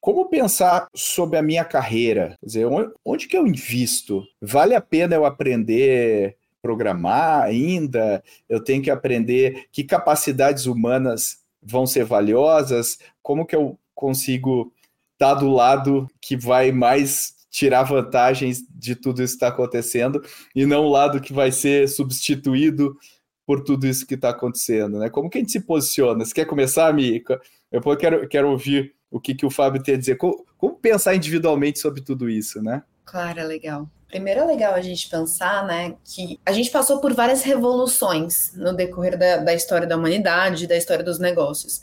como 0.00 0.28
pensar 0.28 0.88
sobre 0.94 1.38
a 1.38 1.42
minha 1.42 1.64
carreira? 1.64 2.36
Quer 2.40 2.46
dizer, 2.46 2.66
onde 3.04 3.28
que 3.28 3.36
eu 3.36 3.46
invisto? 3.46 4.24
Vale 4.40 4.74
a 4.74 4.80
pena 4.80 5.14
eu 5.14 5.24
aprender 5.24 6.36
programar 6.62 7.42
ainda? 7.42 8.22
Eu 8.48 8.62
tenho 8.62 8.82
que 8.82 8.90
aprender 8.90 9.66
que 9.70 9.84
capacidades 9.84 10.66
humanas 10.66 11.40
vão 11.62 11.86
ser 11.86 12.04
valiosas? 12.04 12.98
Como 13.22 13.46
que 13.46 13.54
eu 13.54 13.78
consigo 13.94 14.72
estar 15.12 15.34
do 15.34 15.50
lado 15.50 16.08
que 16.20 16.36
vai 16.36 16.72
mais 16.72 17.34
tirar 17.50 17.82
vantagens 17.82 18.62
de 18.70 18.94
tudo 18.94 19.22
isso 19.22 19.34
que 19.34 19.44
está 19.44 19.48
acontecendo 19.48 20.22
e 20.54 20.64
não 20.64 20.84
o 20.84 20.88
lado 20.88 21.20
que 21.20 21.32
vai 21.32 21.50
ser 21.50 21.88
substituído 21.88 22.96
por 23.44 23.64
tudo 23.64 23.86
isso 23.86 24.06
que 24.06 24.14
está 24.14 24.30
acontecendo, 24.30 24.98
né? 24.98 25.10
Como 25.10 25.28
que 25.28 25.36
a 25.36 25.40
gente 25.40 25.50
se 25.50 25.60
posiciona? 25.60 26.24
Você 26.24 26.32
quer 26.32 26.44
começar, 26.44 26.92
Mica? 26.94 27.40
Eu 27.70 27.82
quero, 27.96 28.28
quero 28.28 28.50
ouvir 28.50 28.94
o 29.10 29.20
que, 29.20 29.34
que 29.34 29.44
o 29.44 29.50
Fábio 29.50 29.82
tem 29.82 29.94
a 29.94 29.98
dizer. 29.98 30.16
Como, 30.16 30.44
como 30.56 30.76
pensar 30.76 31.14
individualmente 31.14 31.78
sobre 31.78 32.00
tudo 32.00 32.28
isso, 32.28 32.62
né? 32.62 32.82
Claro, 33.04 33.40
é 33.40 33.44
legal. 33.44 33.88
Primeiro 34.06 34.40
é 34.40 34.44
legal 34.44 34.74
a 34.74 34.80
gente 34.80 35.08
pensar, 35.08 35.64
né, 35.64 35.94
que 36.04 36.40
a 36.44 36.50
gente 36.50 36.70
passou 36.70 37.00
por 37.00 37.14
várias 37.14 37.42
revoluções 37.42 38.52
no 38.56 38.74
decorrer 38.74 39.16
da, 39.16 39.36
da 39.36 39.54
história 39.54 39.86
da 39.86 39.96
humanidade, 39.96 40.66
da 40.66 40.76
história 40.76 41.04
dos 41.04 41.20
negócios. 41.20 41.80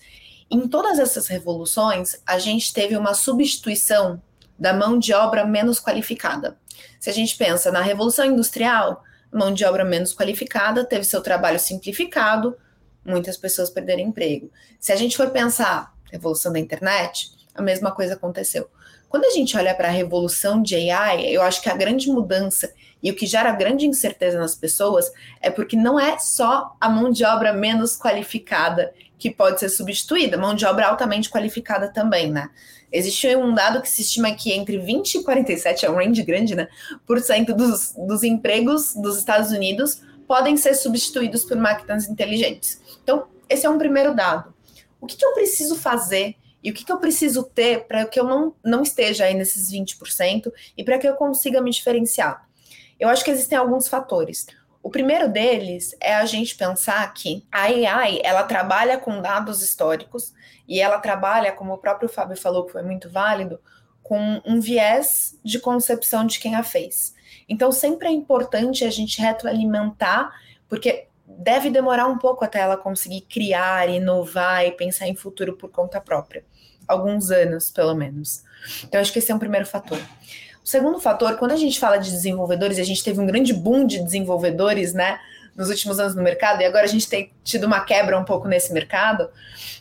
Em 0.52 0.68
todas 0.68 1.00
essas 1.00 1.28
revoluções, 1.28 2.22
a 2.26 2.38
gente 2.38 2.74
teve 2.74 2.98
uma 2.98 3.14
substituição 3.14 4.22
da 4.60 4.74
mão 4.74 5.00
de 5.00 5.14
obra 5.14 5.46
menos 5.46 5.80
qualificada. 5.80 6.58
Se 7.00 7.10
a 7.10 7.14
gente 7.14 7.38
pensa 7.38 7.72
na 7.72 7.82
Revolução 7.82 8.26
Industrial, 8.26 9.04
mão 9.32 9.54
de 9.54 9.64
obra 9.66 9.86
menos 9.86 10.14
qualificada 10.14 10.86
teve 10.86 11.04
seu 11.04 11.22
trabalho 11.22 11.60
simplificado, 11.60 12.58
muitas 13.06 13.38
pessoas 13.38 13.70
perderam 13.70 14.02
emprego. 14.02 14.52
Se 14.80 14.92
a 14.92 14.96
gente 14.96 15.16
for 15.16 15.30
pensar 15.30 15.94
revolução 16.12 16.52
da 16.52 16.60
internet, 16.60 17.32
a 17.56 17.62
mesma 17.62 17.92
coisa 17.92 18.14
aconteceu. 18.14 18.70
Quando 19.10 19.26
a 19.26 19.30
gente 19.30 19.58
olha 19.58 19.74
para 19.74 19.88
a 19.88 19.92
revolução 19.92 20.62
de 20.62 20.90
AI, 20.90 21.28
eu 21.28 21.42
acho 21.42 21.62
que 21.62 21.70
a 21.70 21.76
grande 21.76 22.10
mudança 22.10 22.72
e 23.02 23.10
o 23.10 23.16
que 23.16 23.26
gera 23.26 23.52
grande 23.52 23.86
incerteza 23.86 24.38
nas 24.38 24.56
pessoas 24.56 25.12
é 25.42 25.50
porque 25.50 25.78
não 25.78 26.00
é 26.00 26.18
só 26.20 26.76
a 26.80 26.90
mão 26.90 27.10
de 27.10 27.24
obra 27.24 27.54
menos 27.54 27.98
qualificada 27.98 28.94
que 29.18 29.32
pode 29.32 29.60
ser 29.60 29.70
substituída, 29.70 30.38
mão 30.38 30.54
de 30.54 30.66
obra 30.66 30.88
altamente 30.88 31.30
qualificada 31.30 31.88
também, 31.92 32.32
né? 32.32 32.50
Existe 32.92 33.36
um 33.36 33.54
dado 33.54 33.82
que 33.82 33.90
se 33.90 34.02
estima 34.02 34.32
que 34.32 34.54
entre 34.54 34.78
20 34.78 35.16
e 35.16 35.24
47, 35.24 35.86
é 35.86 35.90
um 35.90 35.96
range 35.96 36.24
grande, 36.24 36.56
né? 36.56 36.68
Por 37.06 37.20
cento 37.20 37.54
dos, 37.54 37.94
dos 37.98 38.24
empregos 38.24 38.94
dos 38.94 39.18
Estados 39.18 39.52
Unidos 39.52 40.02
podem 40.28 40.56
ser 40.58 40.76
substituídos 40.76 41.44
por 41.44 41.58
máquinas 41.58 42.08
inteligentes. 42.08 42.80
Então, 43.04 43.28
esse 43.50 43.66
é 43.66 43.70
um 43.70 43.78
primeiro 43.78 44.14
dado. 44.14 44.54
O 45.00 45.08
que, 45.08 45.16
que 45.16 45.26
eu 45.26 45.34
preciso 45.34 45.76
fazer 45.76 46.36
e 46.64 46.72
o 46.72 46.74
que, 46.74 46.84
que 46.84 46.92
eu 46.92 46.98
preciso 46.98 47.44
ter 47.44 47.86
para 47.86 48.06
que 48.06 48.20
eu 48.20 48.24
não, 48.24 48.56
não 48.64 48.82
esteja 48.82 49.26
aí 49.26 49.34
nesses 49.34 49.72
20% 49.72 50.52
e 50.76 50.84
para 50.84 50.98
que 50.98 51.08
eu 51.08 51.16
consiga 51.16 51.62
me 51.62 51.72
diferenciar? 51.72 52.48
Eu 53.00 53.10
acho 53.10 53.24
que 53.24 53.32
existem 53.32 53.58
alguns 53.58 53.88
fatores. 53.88 54.48
O 54.82 54.90
primeiro 54.90 55.30
deles 55.30 55.96
é 56.00 56.16
a 56.16 56.26
gente 56.26 56.56
pensar 56.56 57.14
que 57.14 57.46
a 57.52 57.64
AI 57.64 58.22
ela 58.24 58.44
trabalha 58.44 58.98
com 58.98 59.22
dados 59.22 59.62
históricos 59.62 60.34
e 60.68 60.80
ela 60.80 61.00
trabalha, 61.00 61.52
como 61.52 61.74
o 61.74 61.78
próprio 61.78 62.10
Fábio 62.10 62.38
falou, 62.38 62.66
que 62.66 62.72
foi 62.72 62.84
muito 62.84 63.10
válido, 63.10 63.60
com 64.02 64.42
um 64.46 64.60
viés 64.60 65.38
de 65.44 65.60
concepção 65.60 66.26
de 66.26 66.40
quem 66.40 66.56
a 66.56 66.64
fez. 66.64 67.14
Então, 67.50 67.72
sempre 67.72 68.08
é 68.08 68.12
importante 68.12 68.86
a 68.86 68.90
gente 68.90 69.22
retroalimentar, 69.22 70.32
porque 70.70 71.07
deve 71.28 71.70
demorar 71.70 72.08
um 72.08 72.18
pouco 72.18 72.46
até 72.46 72.60
ela 72.60 72.78
conseguir 72.78 73.22
criar, 73.22 73.90
inovar 73.90 74.66
e 74.66 74.72
pensar 74.72 75.08
em 75.08 75.16
futuro 75.16 75.58
por 75.58 75.70
conta 75.70 76.00
própria. 76.00 76.46
Alguns 76.88 77.30
anos, 77.32 77.70
pelo 77.70 77.94
menos. 77.94 78.44
Então, 78.84 79.02
acho 79.02 79.12
que 79.12 79.20
esse 79.20 79.32
é 79.32 79.36
um 79.36 79.40
primeiro 79.40 79.66
fator. 79.66 80.00
O 80.64 80.68
segundo 80.68 81.00
fator, 81.00 81.38
quando 81.38 81.52
a 81.52 81.58
gente 81.58 81.80
fala 81.80 81.98
de 81.98 82.10
desenvolvedores, 82.10 82.80
a 82.80 82.84
gente 82.84 83.04
teve 83.04 83.20
um 83.20 83.26
grande 83.26 83.54
boom 83.54 83.86
de 83.86 84.02
desenvolvedores, 84.02 84.94
né, 84.94 85.20
nos 85.56 85.70
últimos 85.70 86.00
anos 86.00 86.16
no 86.16 86.22
mercado, 86.22 86.62
e 86.62 86.66
agora 86.66 86.86
a 86.86 86.90
gente 86.90 87.10
tem 87.10 87.32
tido 87.44 87.66
uma 87.66 87.82
quebra 87.82 88.18
um 88.18 88.24
pouco 88.24 88.48
nesse 88.48 88.72
mercado, 88.72 89.30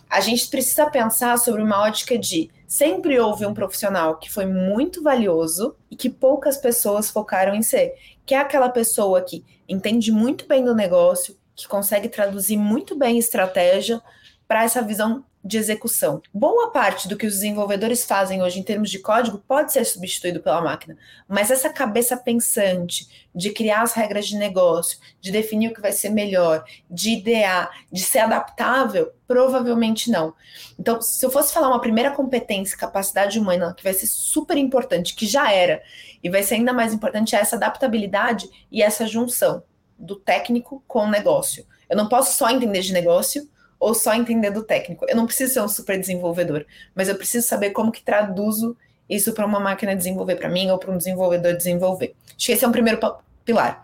a 0.08 0.20
gente 0.20 0.48
precisa 0.48 0.88
pensar 0.88 1.38
sobre 1.38 1.62
uma 1.62 1.82
ótica 1.82 2.16
de 2.16 2.50
sempre 2.66 3.18
houve 3.18 3.44
um 3.44 3.52
profissional 3.52 4.16
que 4.16 4.32
foi 4.32 4.46
muito 4.46 5.02
valioso 5.02 5.76
e 5.90 5.96
que 5.96 6.08
poucas 6.08 6.56
pessoas 6.56 7.10
focaram 7.10 7.54
em 7.54 7.62
ser, 7.62 7.94
que 8.26 8.34
é 8.34 8.38
aquela 8.38 8.68
pessoa 8.68 9.22
que 9.22 9.44
entende 9.68 10.10
muito 10.10 10.46
bem 10.46 10.64
do 10.64 10.74
negócio, 10.74 11.38
que 11.54 11.68
consegue 11.68 12.08
traduzir 12.08 12.56
muito 12.56 12.98
bem 12.98 13.16
estratégia 13.18 14.02
para 14.46 14.64
essa 14.64 14.82
visão 14.82 15.24
de 15.46 15.58
execução. 15.58 16.20
Boa 16.34 16.70
parte 16.72 17.06
do 17.06 17.16
que 17.16 17.26
os 17.26 17.34
desenvolvedores 17.34 18.04
fazem 18.04 18.42
hoje 18.42 18.58
em 18.58 18.62
termos 18.62 18.90
de 18.90 18.98
código 18.98 19.42
pode 19.46 19.72
ser 19.72 19.84
substituído 19.84 20.40
pela 20.40 20.60
máquina, 20.60 20.96
mas 21.28 21.50
essa 21.50 21.70
cabeça 21.70 22.16
pensante 22.16 23.26
de 23.32 23.50
criar 23.50 23.82
as 23.82 23.92
regras 23.92 24.26
de 24.26 24.36
negócio, 24.36 24.98
de 25.20 25.30
definir 25.30 25.68
o 25.68 25.74
que 25.74 25.80
vai 25.80 25.92
ser 25.92 26.10
melhor, 26.10 26.64
de 26.90 27.10
idear, 27.10 27.70
de 27.92 28.02
ser 28.02 28.20
adaptável, 28.20 29.12
provavelmente 29.28 30.10
não. 30.10 30.34
Então, 30.78 31.00
se 31.00 31.24
eu 31.24 31.30
fosse 31.30 31.52
falar 31.52 31.68
uma 31.68 31.80
primeira 31.80 32.10
competência, 32.10 32.76
capacidade 32.76 33.38
humana, 33.38 33.74
que 33.74 33.84
vai 33.84 33.94
ser 33.94 34.06
super 34.06 34.56
importante, 34.56 35.14
que 35.14 35.26
já 35.26 35.52
era, 35.52 35.80
e 36.22 36.28
vai 36.28 36.42
ser 36.42 36.56
ainda 36.56 36.72
mais 36.72 36.92
importante, 36.92 37.36
é 37.36 37.38
essa 37.38 37.56
adaptabilidade 37.56 38.48
e 38.70 38.82
essa 38.82 39.06
junção 39.06 39.62
do 39.98 40.16
técnico 40.16 40.82
com 40.88 41.04
o 41.04 41.10
negócio. 41.10 41.64
Eu 41.88 41.96
não 41.96 42.08
posso 42.08 42.36
só 42.36 42.50
entender 42.50 42.80
de 42.80 42.92
negócio 42.92 43.48
ou 43.78 43.94
só 43.94 44.14
entender 44.14 44.50
do 44.50 44.62
técnico. 44.62 45.04
Eu 45.08 45.16
não 45.16 45.26
preciso 45.26 45.54
ser 45.54 45.60
um 45.60 45.68
super 45.68 45.98
desenvolvedor, 45.98 46.64
mas 46.94 47.08
eu 47.08 47.16
preciso 47.16 47.46
saber 47.46 47.70
como 47.70 47.92
que 47.92 48.02
traduzo 48.02 48.76
isso 49.08 49.32
para 49.32 49.46
uma 49.46 49.60
máquina 49.60 49.94
desenvolver 49.94 50.36
para 50.36 50.48
mim 50.48 50.70
ou 50.70 50.78
para 50.78 50.90
um 50.90 50.98
desenvolvedor 50.98 51.54
desenvolver. 51.56 52.14
Acho 52.36 52.46
que 52.46 52.52
esse 52.52 52.64
é 52.64 52.68
um 52.68 52.72
primeiro 52.72 53.00
pilar. 53.44 53.82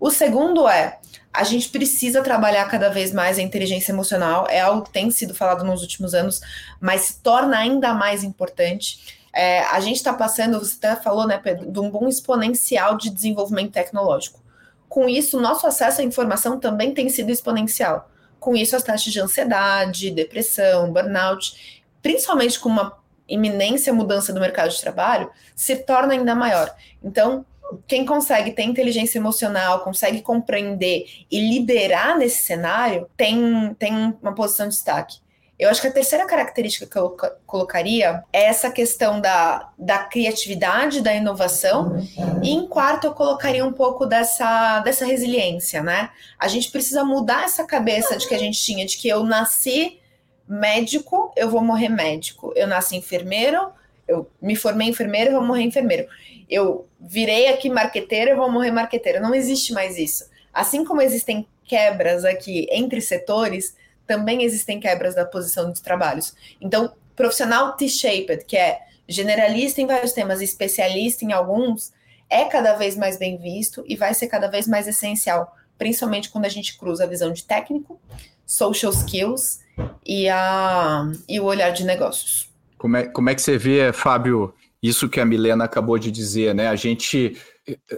O 0.00 0.10
segundo 0.10 0.68
é 0.68 0.98
a 1.32 1.42
gente 1.42 1.68
precisa 1.68 2.22
trabalhar 2.22 2.64
cada 2.66 2.88
vez 2.88 3.12
mais 3.12 3.38
a 3.38 3.42
inteligência 3.42 3.90
emocional. 3.90 4.46
É 4.48 4.60
algo 4.60 4.82
que 4.82 4.90
tem 4.90 5.10
sido 5.10 5.34
falado 5.34 5.64
nos 5.64 5.82
últimos 5.82 6.14
anos, 6.14 6.40
mas 6.80 7.00
se 7.02 7.20
torna 7.20 7.58
ainda 7.58 7.92
mais 7.92 8.22
importante. 8.22 9.18
É, 9.32 9.64
a 9.64 9.80
gente 9.80 9.96
está 9.96 10.12
passando, 10.12 10.60
você 10.60 10.76
até 10.76 11.02
falou, 11.02 11.26
né, 11.26 11.38
Pedro, 11.42 11.70
de 11.70 11.80
um 11.80 11.90
bom 11.90 12.06
exponencial 12.06 12.96
de 12.96 13.10
desenvolvimento 13.10 13.72
tecnológico. 13.72 14.40
Com 14.88 15.08
isso, 15.08 15.40
nosso 15.40 15.66
acesso 15.66 16.00
à 16.00 16.04
informação 16.04 16.60
também 16.60 16.94
tem 16.94 17.08
sido 17.08 17.30
exponencial. 17.30 18.08
Com 18.44 18.54
isso, 18.54 18.76
as 18.76 18.82
taxas 18.82 19.10
de 19.10 19.18
ansiedade, 19.18 20.10
depressão, 20.10 20.92
burnout, 20.92 21.80
principalmente 22.02 22.60
com 22.60 22.68
uma 22.68 22.98
iminência 23.26 23.90
mudança 23.90 24.34
do 24.34 24.38
mercado 24.38 24.68
de 24.68 24.78
trabalho, 24.82 25.30
se 25.56 25.76
torna 25.76 26.12
ainda 26.12 26.34
maior. 26.34 26.76
Então, 27.02 27.46
quem 27.86 28.04
consegue 28.04 28.50
ter 28.50 28.64
inteligência 28.64 29.18
emocional, 29.18 29.80
consegue 29.80 30.20
compreender 30.20 31.06
e 31.30 31.40
liderar 31.40 32.18
nesse 32.18 32.42
cenário, 32.42 33.08
tem, 33.16 33.74
tem 33.78 34.14
uma 34.20 34.34
posição 34.34 34.68
de 34.68 34.74
destaque. 34.74 35.23
Eu 35.64 35.70
acho 35.70 35.80
que 35.80 35.86
a 35.86 35.92
terceira 35.92 36.26
característica 36.26 36.84
que 36.84 36.98
eu 36.98 37.16
colocaria 37.46 38.22
é 38.30 38.44
essa 38.44 38.70
questão 38.70 39.18
da, 39.18 39.72
da 39.78 40.00
criatividade, 40.00 41.00
da 41.00 41.14
inovação, 41.14 42.06
e 42.42 42.50
em 42.50 42.66
quarto 42.66 43.06
eu 43.06 43.14
colocaria 43.14 43.64
um 43.64 43.72
pouco 43.72 44.04
dessa, 44.04 44.80
dessa 44.80 45.06
resiliência, 45.06 45.82
né? 45.82 46.10
A 46.38 46.48
gente 46.48 46.70
precisa 46.70 47.02
mudar 47.02 47.44
essa 47.44 47.64
cabeça 47.64 48.14
de 48.14 48.28
que 48.28 48.34
a 48.34 48.38
gente 48.38 48.62
tinha, 48.62 48.84
de 48.84 48.98
que 48.98 49.08
eu 49.08 49.24
nasci 49.24 49.98
médico, 50.46 51.32
eu 51.34 51.48
vou 51.48 51.62
morrer 51.62 51.88
médico. 51.88 52.52
Eu 52.54 52.66
nasci 52.66 52.94
enfermeiro, 52.98 53.72
eu 54.06 54.30
me 54.42 54.56
formei 54.56 54.90
enfermeiro, 54.90 55.30
eu 55.30 55.38
vou 55.38 55.46
morrer 55.46 55.62
enfermeiro. 55.62 56.06
Eu 56.46 56.86
virei 57.00 57.48
aqui 57.48 57.70
marqueteiro, 57.70 58.32
eu 58.32 58.36
vou 58.36 58.52
morrer 58.52 58.70
marqueteiro. 58.70 59.18
Não 59.18 59.34
existe 59.34 59.72
mais 59.72 59.96
isso. 59.96 60.28
Assim 60.52 60.84
como 60.84 61.00
existem 61.00 61.48
quebras 61.64 62.22
aqui 62.26 62.66
entre 62.70 63.00
setores, 63.00 63.74
também 64.06 64.42
existem 64.42 64.80
quebras 64.80 65.14
da 65.14 65.24
posição 65.24 65.70
dos 65.70 65.80
trabalhos. 65.80 66.34
Então, 66.60 66.92
profissional 67.16 67.76
T-shaped, 67.76 68.44
que 68.44 68.56
é 68.56 68.80
generalista 69.08 69.80
em 69.80 69.86
vários 69.86 70.12
temas 70.12 70.40
e 70.40 70.44
especialista 70.44 71.24
em 71.24 71.32
alguns, 71.32 71.92
é 72.28 72.44
cada 72.44 72.74
vez 72.74 72.96
mais 72.96 73.18
bem 73.18 73.36
visto 73.36 73.84
e 73.86 73.96
vai 73.96 74.14
ser 74.14 74.28
cada 74.28 74.48
vez 74.48 74.66
mais 74.66 74.88
essencial, 74.88 75.54
principalmente 75.78 76.30
quando 76.30 76.46
a 76.46 76.48
gente 76.48 76.78
cruza 76.78 77.04
a 77.04 77.06
visão 77.06 77.32
de 77.32 77.44
técnico, 77.44 78.00
social 78.46 78.92
skills 78.92 79.60
e, 80.04 80.28
a, 80.28 81.10
e 81.28 81.40
o 81.40 81.44
olhar 81.44 81.70
de 81.70 81.84
negócios. 81.84 82.50
Como 82.78 82.96
é, 82.96 83.04
como 83.04 83.30
é 83.30 83.34
que 83.34 83.42
você 83.42 83.56
vê, 83.56 83.92
Fábio, 83.92 84.54
isso 84.82 85.08
que 85.08 85.20
a 85.20 85.24
Milena 85.24 85.64
acabou 85.64 85.98
de 85.98 86.10
dizer, 86.10 86.54
né? 86.54 86.68
A 86.68 86.76
gente 86.76 87.38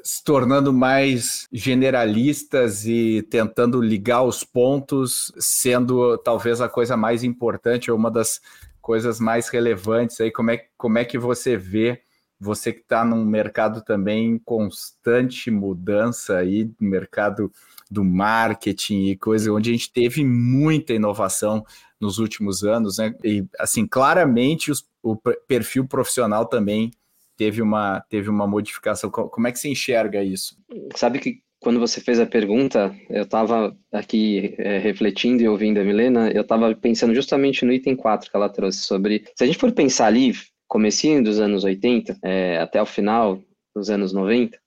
se 0.03 0.23
tornando 0.23 0.73
mais 0.73 1.49
generalistas 1.53 2.87
e 2.87 3.23
tentando 3.29 3.81
ligar 3.81 4.23
os 4.23 4.45
pontos, 4.45 5.33
sendo 5.39 6.17
talvez 6.19 6.61
a 6.61 6.69
coisa 6.69 6.97
mais 6.97 7.25
importante 7.25 7.91
ou 7.91 7.97
uma 7.97 8.11
das 8.11 8.41
coisas 8.81 9.19
mais 9.19 9.49
relevantes 9.49 10.21
aí. 10.21 10.31
Como 10.31 10.51
é, 10.51 10.65
como 10.77 10.99
é 10.99 11.05
que 11.05 11.19
você 11.19 11.57
vê, 11.57 12.03
você 12.39 12.73
que 12.73 12.81
está 12.81 13.05
num 13.05 13.25
mercado 13.25 13.83
também 13.83 14.31
em 14.31 14.39
constante 14.39 15.51
mudança 15.51 16.37
aí, 16.37 16.71
mercado 16.81 17.51
do 17.91 18.05
marketing 18.05 19.07
e 19.07 19.17
coisa, 19.17 19.53
onde 19.53 19.71
a 19.71 19.73
gente 19.73 19.93
teve 19.93 20.25
muita 20.25 20.93
inovação 20.93 21.65
nos 22.01 22.19
últimos 22.19 22.63
anos, 22.63 22.99
né? 22.99 23.15
E 23.25 23.45
assim, 23.59 23.87
claramente 23.87 24.71
os, 24.71 24.87
o 25.03 25.17
perfil 25.17 25.87
profissional 25.87 26.47
também 26.47 26.91
teve 27.37 27.63
uma, 27.63 28.01
teve 28.09 28.29
uma 28.29 28.47
modificação. 28.47 29.11
Como 29.11 29.47
é 29.47 29.53
que 29.53 29.59
você 29.59 29.69
enxerga 29.69 30.23
isso? 30.23 30.57
Sabe 30.95 31.19
que 31.19 31.41
quando 31.61 31.81
você 31.81 32.01
fez 32.01 32.21
a 32.21 32.27
pergunta, 32.27 32.95
eu 33.11 33.23
estava 33.23 33.77
aqui 33.93 34.55
é, 34.59 34.79
refletindo 34.79 35.43
e 35.43 35.49
ouvindo 35.49 35.81
a 35.81 35.85
Milena, 35.85 36.31
eu 36.31 36.43
estava 36.43 36.75
pensando 36.75 37.15
justamente 37.15 37.65
no 37.65 37.73
item 37.73 37.97
4 37.97 38.31
que 38.31 38.37
ela 38.37 38.49
trouxe 38.49 38.81
sobre, 38.81 39.25
se 39.35 39.43
a 39.43 39.47
gente 39.47 39.59
for 39.59 39.73
pensar 39.73 40.07
ali, 40.07 40.33
comecinho 40.69 41.23
dos 41.23 41.41
anos 41.41 41.65
80 41.65 42.19
é, 42.23 42.59
até 42.59 42.81
o 42.81 42.87
final 42.87 43.41
dos 43.75 43.91
anos 43.91 44.13
90, 44.13 44.59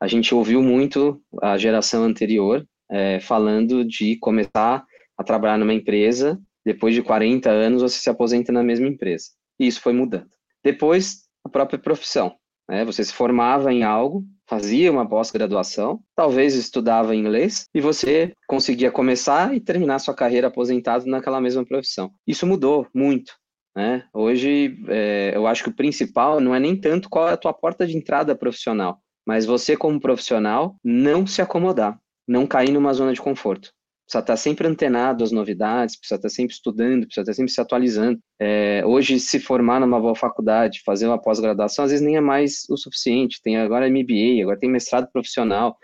a 0.00 0.06
gente 0.06 0.34
ouviu 0.34 0.62
muito 0.62 1.20
a 1.42 1.58
geração 1.58 2.04
anterior 2.04 2.66
é, 2.90 3.20
falando 3.20 3.84
de 3.84 4.16
começar 4.16 4.84
a 5.16 5.24
trabalhar 5.24 5.58
numa 5.58 5.74
empresa, 5.74 6.40
depois 6.64 6.94
de 6.94 7.02
40 7.02 7.50
anos 7.50 7.82
você 7.82 7.98
se 7.98 8.08
aposenta 8.10 8.52
na 8.52 8.62
mesma 8.62 8.86
empresa. 8.86 9.26
E 9.58 9.66
isso 9.66 9.80
foi 9.80 9.92
mudando. 9.92 10.28
Depois 10.62 11.27
a 11.48 11.50
própria 11.50 11.78
profissão. 11.78 12.36
Né? 12.68 12.84
Você 12.84 13.02
se 13.02 13.12
formava 13.12 13.72
em 13.72 13.82
algo, 13.82 14.24
fazia 14.46 14.92
uma 14.92 15.08
pós-graduação, 15.08 16.00
talvez 16.14 16.54
estudava 16.54 17.16
inglês 17.16 17.64
e 17.74 17.80
você 17.80 18.32
conseguia 18.46 18.90
começar 18.90 19.54
e 19.54 19.60
terminar 19.60 19.98
sua 19.98 20.14
carreira 20.14 20.48
aposentado 20.48 21.06
naquela 21.06 21.40
mesma 21.40 21.64
profissão. 21.64 22.12
Isso 22.26 22.46
mudou 22.46 22.86
muito. 22.94 23.32
Né? 23.76 24.04
Hoje, 24.12 24.78
é, 24.88 25.32
eu 25.34 25.46
acho 25.46 25.62
que 25.62 25.70
o 25.70 25.74
principal 25.74 26.40
não 26.40 26.54
é 26.54 26.60
nem 26.60 26.76
tanto 26.76 27.08
qual 27.08 27.28
é 27.28 27.32
a 27.32 27.36
tua 27.36 27.52
porta 27.52 27.86
de 27.86 27.96
entrada 27.96 28.36
profissional, 28.36 28.98
mas 29.26 29.46
você, 29.46 29.76
como 29.76 30.00
profissional, 30.00 30.76
não 30.84 31.26
se 31.26 31.40
acomodar, 31.40 31.98
não 32.26 32.46
cair 32.46 32.72
numa 32.72 32.92
zona 32.92 33.12
de 33.12 33.20
conforto 33.20 33.70
precisa 34.08 34.20
estar 34.20 34.36
sempre 34.38 34.66
antenado 34.66 35.22
às 35.22 35.30
novidades, 35.30 35.96
precisa 35.98 36.16
estar 36.16 36.30
sempre 36.30 36.54
estudando, 36.54 37.04
precisa 37.04 37.20
estar 37.20 37.34
sempre 37.34 37.52
se 37.52 37.60
atualizando. 37.60 38.18
É, 38.40 38.82
hoje, 38.86 39.20
se 39.20 39.38
formar 39.38 39.80
numa 39.80 40.00
boa 40.00 40.14
faculdade, 40.14 40.80
fazer 40.84 41.06
uma 41.06 41.20
pós-graduação, 41.20 41.84
às 41.84 41.90
vezes 41.90 42.04
nem 42.04 42.16
é 42.16 42.20
mais 42.20 42.64
o 42.70 42.76
suficiente. 42.78 43.40
Tem 43.42 43.58
agora 43.58 43.88
MBA, 43.88 44.42
agora 44.42 44.58
tem 44.58 44.70
mestrado 44.70 45.10
profissional. 45.12 45.76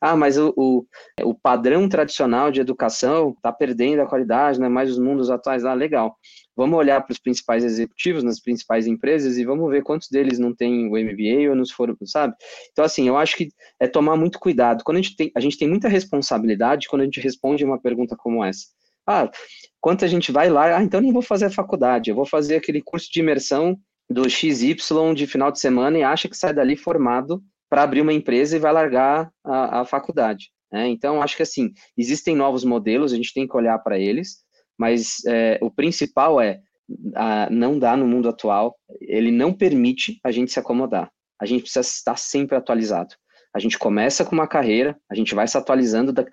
Ah, 0.00 0.14
mas 0.14 0.36
o, 0.36 0.52
o, 0.56 0.84
o 1.22 1.34
padrão 1.34 1.88
tradicional 1.88 2.50
de 2.50 2.60
educação 2.60 3.30
está 3.30 3.50
perdendo 3.50 4.02
a 4.02 4.06
qualidade, 4.06 4.60
não 4.60 4.66
é 4.66 4.70
mais 4.70 4.90
os 4.90 4.98
mundos 4.98 5.30
atuais. 5.30 5.64
Ah, 5.64 5.72
legal. 5.72 6.14
Vamos 6.60 6.78
olhar 6.78 7.00
para 7.00 7.12
os 7.12 7.18
principais 7.18 7.64
executivos 7.64 8.22
nas 8.22 8.38
principais 8.38 8.86
empresas 8.86 9.38
e 9.38 9.46
vamos 9.46 9.70
ver 9.70 9.82
quantos 9.82 10.10
deles 10.10 10.38
não 10.38 10.54
têm 10.54 10.88
o 10.88 10.90
MBA 10.90 11.48
ou 11.48 11.56
nos 11.56 11.70
foram, 11.70 11.96
sabe? 12.04 12.34
Então, 12.70 12.84
assim, 12.84 13.08
eu 13.08 13.16
acho 13.16 13.34
que 13.34 13.48
é 13.80 13.88
tomar 13.88 14.14
muito 14.14 14.38
cuidado. 14.38 14.84
Quando 14.84 14.98
a 14.98 15.00
gente 15.00 15.16
tem, 15.16 15.32
a 15.34 15.40
gente 15.40 15.56
tem 15.56 15.66
muita 15.66 15.88
responsabilidade 15.88 16.86
quando 16.86 17.00
a 17.00 17.04
gente 17.06 17.18
responde 17.18 17.64
uma 17.64 17.80
pergunta 17.80 18.14
como 18.14 18.44
essa. 18.44 18.66
Ah, 19.06 19.30
quanto 19.80 20.04
a 20.04 20.08
gente 20.08 20.30
vai 20.30 20.50
lá, 20.50 20.76
ah, 20.76 20.82
então 20.82 21.00
nem 21.00 21.14
vou 21.14 21.22
fazer 21.22 21.46
a 21.46 21.50
faculdade, 21.50 22.10
eu 22.10 22.14
vou 22.14 22.26
fazer 22.26 22.56
aquele 22.56 22.82
curso 22.82 23.10
de 23.10 23.20
imersão 23.20 23.78
do 24.10 24.28
XY 24.28 24.76
de 25.16 25.26
final 25.26 25.50
de 25.50 25.60
semana 25.60 25.96
e 25.96 26.02
acha 26.02 26.28
que 26.28 26.36
sai 26.36 26.52
dali 26.52 26.76
formado 26.76 27.42
para 27.70 27.84
abrir 27.84 28.02
uma 28.02 28.12
empresa 28.12 28.54
e 28.54 28.60
vai 28.60 28.70
largar 28.72 29.30
a, 29.42 29.80
a 29.80 29.84
faculdade. 29.86 30.50
Né? 30.70 30.88
Então, 30.88 31.22
acho 31.22 31.38
que 31.38 31.42
assim, 31.42 31.72
existem 31.96 32.36
novos 32.36 32.64
modelos, 32.64 33.14
a 33.14 33.16
gente 33.16 33.32
tem 33.32 33.48
que 33.48 33.56
olhar 33.56 33.78
para 33.78 33.98
eles, 33.98 34.44
mas 34.80 35.22
é, 35.26 35.58
o 35.60 35.70
principal 35.70 36.40
é, 36.40 36.58
a, 37.14 37.50
não 37.50 37.78
dá 37.78 37.94
no 37.98 38.06
mundo 38.06 38.30
atual, 38.30 38.74
ele 38.98 39.30
não 39.30 39.52
permite 39.52 40.18
a 40.24 40.30
gente 40.30 40.50
se 40.50 40.58
acomodar. 40.58 41.12
A 41.38 41.44
gente 41.44 41.60
precisa 41.60 41.82
estar 41.82 42.16
sempre 42.16 42.56
atualizado. 42.56 43.14
A 43.54 43.58
gente 43.58 43.78
começa 43.78 44.24
com 44.24 44.32
uma 44.32 44.48
carreira, 44.48 44.98
a 45.10 45.14
gente 45.14 45.34
vai 45.34 45.46
se 45.46 45.58
atualizando. 45.58 46.14
Da... 46.14 46.24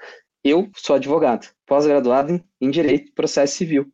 Eu 0.46 0.70
sou 0.78 0.96
advogado, 0.96 1.46
pós-graduado 1.66 2.42
em 2.62 2.70
Direito 2.70 3.10
e 3.10 3.14
Processo 3.14 3.58
Civil. 3.58 3.86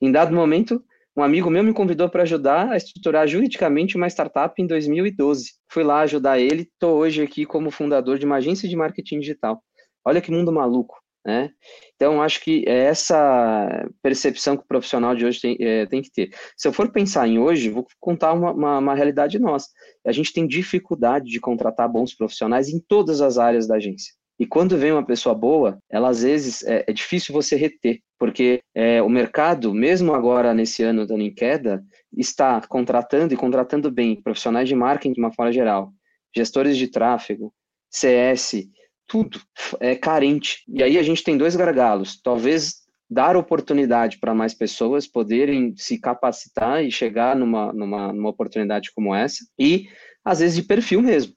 Em 0.00 0.12
dado 0.12 0.32
momento, 0.32 0.80
um 1.16 1.22
amigo 1.24 1.50
meu 1.50 1.64
me 1.64 1.74
convidou 1.74 2.08
para 2.08 2.22
ajudar 2.22 2.70
a 2.70 2.76
estruturar 2.76 3.26
juridicamente 3.26 3.96
uma 3.96 4.06
startup 4.06 4.54
em 4.62 4.68
2012. 4.68 5.50
Fui 5.68 5.82
lá 5.82 6.02
ajudar 6.02 6.38
ele, 6.38 6.62
estou 6.62 6.96
hoje 6.96 7.24
aqui 7.24 7.44
como 7.44 7.72
fundador 7.72 8.20
de 8.20 8.26
uma 8.26 8.36
agência 8.36 8.68
de 8.68 8.76
marketing 8.76 9.18
digital. 9.18 9.60
Olha 10.04 10.20
que 10.20 10.30
mundo 10.30 10.52
maluco, 10.52 10.96
né? 11.26 11.50
Então, 11.96 12.22
acho 12.22 12.40
que 12.40 12.64
é 12.68 12.84
essa 12.84 13.88
percepção 14.00 14.56
que 14.56 14.62
o 14.62 14.66
profissional 14.66 15.12
de 15.12 15.26
hoje 15.26 15.40
tem, 15.40 15.56
é, 15.60 15.84
tem 15.86 16.00
que 16.00 16.12
ter. 16.12 16.30
Se 16.56 16.68
eu 16.68 16.72
for 16.72 16.92
pensar 16.92 17.26
em 17.26 17.36
hoje, 17.36 17.68
vou 17.68 17.84
contar 17.98 18.32
uma, 18.32 18.52
uma, 18.52 18.78
uma 18.78 18.94
realidade 18.94 19.36
nossa. 19.36 19.68
A 20.06 20.12
gente 20.12 20.32
tem 20.32 20.46
dificuldade 20.46 21.26
de 21.26 21.40
contratar 21.40 21.90
bons 21.90 22.14
profissionais 22.14 22.68
em 22.68 22.78
todas 22.78 23.20
as 23.20 23.38
áreas 23.38 23.66
da 23.66 23.74
agência. 23.74 24.14
E 24.38 24.46
quando 24.46 24.76
vem 24.76 24.92
uma 24.92 25.04
pessoa 25.04 25.34
boa, 25.34 25.78
ela 25.90 26.10
às 26.10 26.22
vezes 26.22 26.62
é, 26.62 26.84
é 26.86 26.92
difícil 26.92 27.34
você 27.34 27.56
reter, 27.56 28.00
porque 28.18 28.60
é, 28.74 29.02
o 29.02 29.08
mercado, 29.08 29.74
mesmo 29.74 30.14
agora 30.14 30.54
nesse 30.54 30.84
ano 30.84 31.06
dando 31.06 31.22
em 31.22 31.34
queda, 31.34 31.82
está 32.16 32.60
contratando 32.68 33.34
e 33.34 33.36
contratando 33.36 33.90
bem 33.90 34.20
profissionais 34.22 34.68
de 34.68 34.76
marketing 34.76 35.14
de 35.14 35.20
uma 35.20 35.32
forma 35.32 35.50
geral, 35.50 35.90
gestores 36.36 36.76
de 36.76 36.86
tráfego, 36.88 37.52
CS, 37.90 38.68
tudo 39.06 39.40
é 39.80 39.94
carente. 39.94 40.62
E 40.68 40.82
aí 40.82 40.98
a 40.98 41.02
gente 41.02 41.22
tem 41.22 41.36
dois 41.36 41.56
gargalos. 41.56 42.20
Talvez 42.22 42.86
dar 43.08 43.36
oportunidade 43.36 44.18
para 44.18 44.34
mais 44.34 44.52
pessoas 44.52 45.06
poderem 45.06 45.74
se 45.76 45.98
capacitar 45.98 46.84
e 46.84 46.90
chegar 46.90 47.36
numa, 47.36 47.72
numa, 47.72 48.12
numa 48.12 48.30
oportunidade 48.30 48.90
como 48.92 49.14
essa, 49.14 49.44
e 49.58 49.86
às 50.24 50.40
vezes 50.40 50.56
de 50.56 50.62
perfil 50.62 51.00
mesmo 51.00 51.32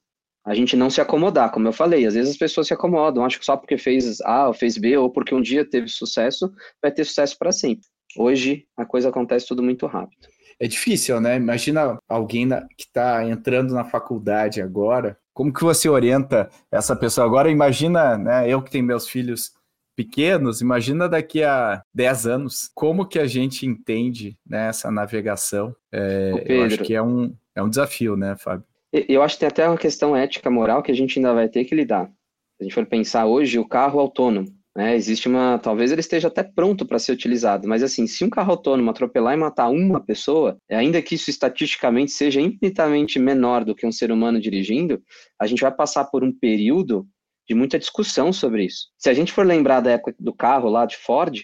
a 0.45 0.55
gente 0.55 0.75
não 0.75 0.89
se 0.89 0.99
acomodar, 0.99 1.51
como 1.51 1.67
eu 1.67 1.73
falei, 1.73 2.07
às 2.07 2.15
vezes 2.15 2.31
as 2.31 2.37
pessoas 2.37 2.65
se 2.65 2.73
acomodam, 2.73 3.23
acho 3.23 3.37
que 3.37 3.45
só 3.45 3.55
porque 3.55 3.77
fez 3.77 4.19
A 4.21 4.47
ou 4.47 4.53
fez 4.53 4.77
B, 4.77 4.97
ou 4.97 5.11
porque 5.11 5.35
um 5.35 5.41
dia 5.41 5.63
teve 5.63 5.87
sucesso, 5.87 6.51
vai 6.81 6.91
ter 6.91 7.05
sucesso 7.05 7.37
para 7.37 7.51
sempre. 7.51 7.85
Hoje 8.17 8.65
a 8.75 8.85
coisa 8.85 9.09
acontece 9.09 9.47
tudo 9.47 9.61
muito 9.61 9.85
rápido. 9.85 10.27
É 10.59 10.67
difícil, 10.67 11.21
né? 11.21 11.35
Imagina 11.35 11.99
alguém 12.07 12.49
que 12.49 12.85
está 12.85 13.23
entrando 13.23 13.73
na 13.73 13.85
faculdade 13.85 14.61
agora, 14.61 15.17
como 15.39 15.53
que 15.53 15.63
você 15.63 15.87
orienta 15.87 16.49
essa 16.69 16.93
pessoa 16.93 17.25
agora? 17.25 17.49
Imagina, 17.49 18.17
né, 18.17 18.49
eu 18.49 18.61
que 18.61 18.69
tenho 18.69 18.83
meus 18.83 19.07
filhos 19.07 19.53
pequenos, 19.95 20.59
imagina 20.59 21.07
daqui 21.07 21.41
a 21.43 21.81
10 21.93 22.27
anos, 22.27 22.69
como 22.75 23.07
que 23.07 23.17
a 23.17 23.25
gente 23.25 23.65
entende 23.65 24.37
né, 24.45 24.67
essa 24.67 24.91
navegação? 24.91 25.73
É, 25.93 26.43
eu 26.45 26.63
acho 26.65 26.79
que 26.79 26.93
é 26.93 27.01
um, 27.01 27.33
é 27.55 27.63
um 27.63 27.69
desafio, 27.69 28.17
né, 28.17 28.35
Fábio? 28.37 28.65
Eu 28.91 29.23
acho 29.23 29.35
que 29.35 29.39
tem 29.39 29.47
até 29.47 29.65
uma 29.65 29.77
questão 29.77 30.13
ética, 30.13 30.49
moral, 30.49 30.83
que 30.83 30.91
a 30.91 30.95
gente 30.95 31.17
ainda 31.17 31.33
vai 31.33 31.47
ter 31.47 31.63
que 31.63 31.73
lidar. 31.73 32.07
Se 32.07 32.11
a 32.59 32.63
gente 32.65 32.75
for 32.75 32.85
pensar 32.85 33.25
hoje, 33.25 33.57
o 33.57 33.65
carro 33.65 33.97
autônomo, 33.97 34.49
né, 34.79 34.95
existe 34.95 35.27
uma. 35.27 35.59
Talvez 35.59 35.91
ele 35.91 35.99
esteja 35.99 36.29
até 36.29 36.41
pronto 36.41 36.85
para 36.85 36.97
ser 36.97 37.11
utilizado, 37.11 37.67
mas 37.67 37.83
assim, 37.83 38.07
se 38.07 38.23
um 38.23 38.29
carro 38.29 38.51
autônomo 38.51 38.89
atropelar 38.89 39.33
e 39.33 39.37
matar 39.37 39.67
uma 39.67 39.99
pessoa, 39.99 40.57
ainda 40.71 41.01
que 41.01 41.15
isso 41.15 41.29
estatisticamente 41.29 42.11
seja 42.11 42.39
infinitamente 42.39 43.19
menor 43.19 43.65
do 43.65 43.75
que 43.75 43.85
um 43.85 43.91
ser 43.91 44.09
humano 44.09 44.39
dirigindo, 44.39 45.03
a 45.37 45.45
gente 45.45 45.59
vai 45.61 45.71
passar 45.71 46.05
por 46.05 46.23
um 46.23 46.31
período 46.31 47.05
de 47.45 47.53
muita 47.53 47.77
discussão 47.77 48.31
sobre 48.31 48.63
isso. 48.63 48.87
Se 48.97 49.09
a 49.09 49.13
gente 49.13 49.33
for 49.33 49.45
lembrar 49.45 49.81
da 49.81 49.91
época 49.91 50.15
do 50.17 50.33
carro 50.33 50.69
lá 50.69 50.85
de 50.85 50.95
Ford, 50.95 51.41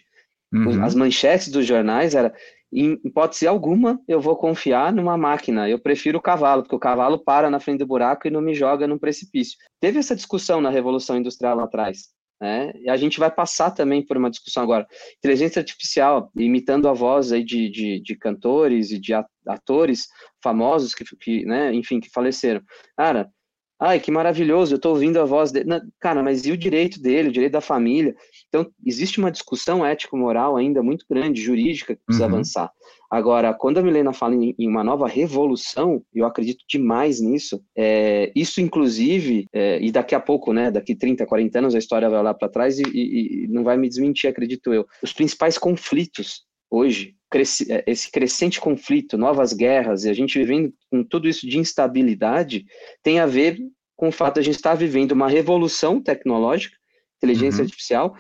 uhum. 0.53 0.81
as 0.81 0.95
manchetes 0.95 1.49
dos 1.49 1.65
jornais 1.65 2.15
era 2.15 2.33
em 2.71 2.93
hipótese 3.03 3.45
alguma, 3.45 3.99
eu 4.07 4.21
vou 4.21 4.37
confiar 4.37 4.93
numa 4.93 5.17
máquina. 5.17 5.67
Eu 5.69 5.77
prefiro 5.77 6.19
o 6.19 6.21
cavalo, 6.21 6.61
porque 6.63 6.75
o 6.75 6.79
cavalo 6.79 7.19
para 7.19 7.49
na 7.49 7.59
frente 7.59 7.79
do 7.79 7.85
buraco 7.85 8.29
e 8.29 8.31
não 8.31 8.39
me 8.39 8.53
joga 8.53 8.87
num 8.87 8.97
precipício. 8.97 9.57
Teve 9.81 9.99
essa 9.99 10.15
discussão 10.15 10.61
na 10.61 10.69
Revolução 10.69 11.17
Industrial 11.17 11.57
lá 11.57 11.65
atrás. 11.65 12.15
Né? 12.41 12.73
E 12.75 12.89
a 12.89 12.97
gente 12.97 13.19
vai 13.19 13.31
passar 13.31 13.71
também 13.71 14.05
por 14.05 14.17
uma 14.17 14.29
discussão 14.29 14.63
agora. 14.63 14.85
Inteligência 15.17 15.59
artificial, 15.59 16.29
imitando 16.35 16.89
a 16.89 16.93
voz 16.93 17.31
aí 17.31 17.43
de, 17.43 17.69
de, 17.69 18.01
de 18.01 18.15
cantores 18.15 18.91
e 18.91 18.99
de 18.99 19.13
atores 19.47 20.07
famosos 20.43 20.93
que, 20.93 21.03
que, 21.17 21.45
né, 21.45 21.73
enfim, 21.73 21.99
que 21.99 22.09
faleceram. 22.09 22.61
Cara, 22.97 23.29
Ai, 23.77 23.99
que 23.99 24.09
maravilhoso, 24.09 24.73
eu 24.73 24.77
estou 24.77 24.93
ouvindo 24.93 25.19
a 25.19 25.25
voz 25.25 25.51
dele. 25.51 25.65
Cara, 25.99 26.23
mas 26.23 26.45
e 26.45 26.51
o 26.51 26.57
direito 26.57 27.01
dele, 27.01 27.27
o 27.27 27.31
direito 27.31 27.51
da 27.51 27.61
família? 27.61 28.15
Então, 28.47 28.71
existe 28.85 29.19
uma 29.19 29.29
discussão 29.29 29.85
ético-moral 29.85 30.55
ainda 30.55 30.81
muito 30.81 31.05
grande, 31.09 31.41
jurídica, 31.41 31.93
que 31.93 32.01
precisa 32.05 32.25
uhum. 32.25 32.33
avançar. 32.33 32.71
Agora, 33.15 33.53
quando 33.53 33.77
a 33.77 33.81
Milena 33.81 34.11
fala 34.11 34.35
em, 34.35 34.53
em, 34.59 34.67
uma 34.67 34.83
nova 34.83 35.07
revolução, 35.07 36.03
eu 36.13 36.25
acredito 36.25 36.65
demais 36.67 37.21
nisso, 37.21 37.63
é, 37.73 38.29
isso 38.35 38.59
inclusive, 38.59 39.47
é, 39.53 39.79
e 39.81 39.89
daqui 39.89 40.13
a 40.13 40.19
pouco, 40.19 40.51
né, 40.51 40.69
daqui 40.69 40.93
30, 40.93 41.25
40 41.25 41.59
anos, 41.59 41.75
a 41.75 41.77
história 41.77 42.09
vai 42.09 42.21
lá 42.21 42.33
para 42.33 42.49
trás 42.49 42.77
e, 42.77 42.83
e, 42.83 43.45
e 43.45 43.47
não 43.47 43.63
vai 43.63 43.77
me 43.77 43.87
desmentir, 43.87 44.29
acredito 44.29 44.73
eu. 44.73 44.85
Os 45.01 45.13
principais 45.13 45.57
conflitos 45.57 46.41
hoje 46.69 47.15
é, 47.69 47.85
esse 47.87 48.11
crescente 48.11 48.59
conflito, 48.59 49.17
novas 49.17 49.53
guerras, 49.53 50.03
e 50.03 50.09
a 50.09 50.13
gente 50.13 50.37
vivendo 50.37 50.73
com 50.91 51.01
tudo 51.01 51.29
isso 51.29 51.47
de 51.47 51.57
instabilidade, 51.57 52.65
tem 53.01 53.21
a 53.21 53.25
ver 53.25 53.57
com 53.95 54.09
o 54.09 54.11
fato 54.11 54.33
de 54.33 54.39
a 54.41 54.43
gente 54.43 54.55
estar 54.55 54.75
vivendo 54.75 55.13
uma 55.13 55.29
revolução 55.29 56.01
tecnológica, 56.01 56.75
inteligência 57.15 57.59
uhum. 57.59 57.65
artificial, 57.65 58.17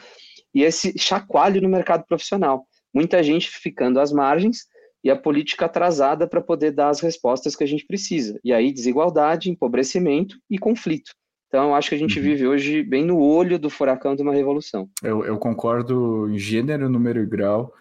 e 0.53 0.63
esse 0.63 0.97
chacoalho 0.97 1.61
no 1.61 1.67
mercado 1.67 2.05
profissional. 2.05 2.65
Muita 2.93 3.21
gente 3.21 3.49
ficando 3.49 3.99
às 3.99 4.13
margens 4.13 4.73
e 5.05 5.11
a 5.11 5.15
política 5.15 5.67
atrasada 5.67 6.27
para 6.27 6.41
poder 6.41 6.71
dar 6.71 6.89
as 6.89 6.99
respostas 6.99 7.55
que 7.55 7.63
a 7.63 7.67
gente 7.67 7.85
precisa. 7.85 8.39
E 8.43 8.51
aí, 8.51 8.73
desigualdade, 8.73 9.51
empobrecimento 9.51 10.35
e 10.49 10.57
conflito. 10.57 11.11
Então, 11.47 11.75
acho 11.75 11.89
que 11.89 11.95
a 11.95 11.97
gente 11.97 12.17
uhum. 12.17 12.25
vive 12.25 12.47
hoje 12.47 12.81
bem 12.81 13.05
no 13.05 13.19
olho 13.19 13.59
do 13.59 13.69
furacão 13.69 14.15
de 14.15 14.23
uma 14.23 14.33
revolução. 14.33 14.89
Eu, 15.03 15.23
eu 15.23 15.37
concordo 15.37 16.27
em 16.31 16.39
gênero, 16.39 16.89
número 16.89 17.21
e 17.21 17.25
grau. 17.27 17.71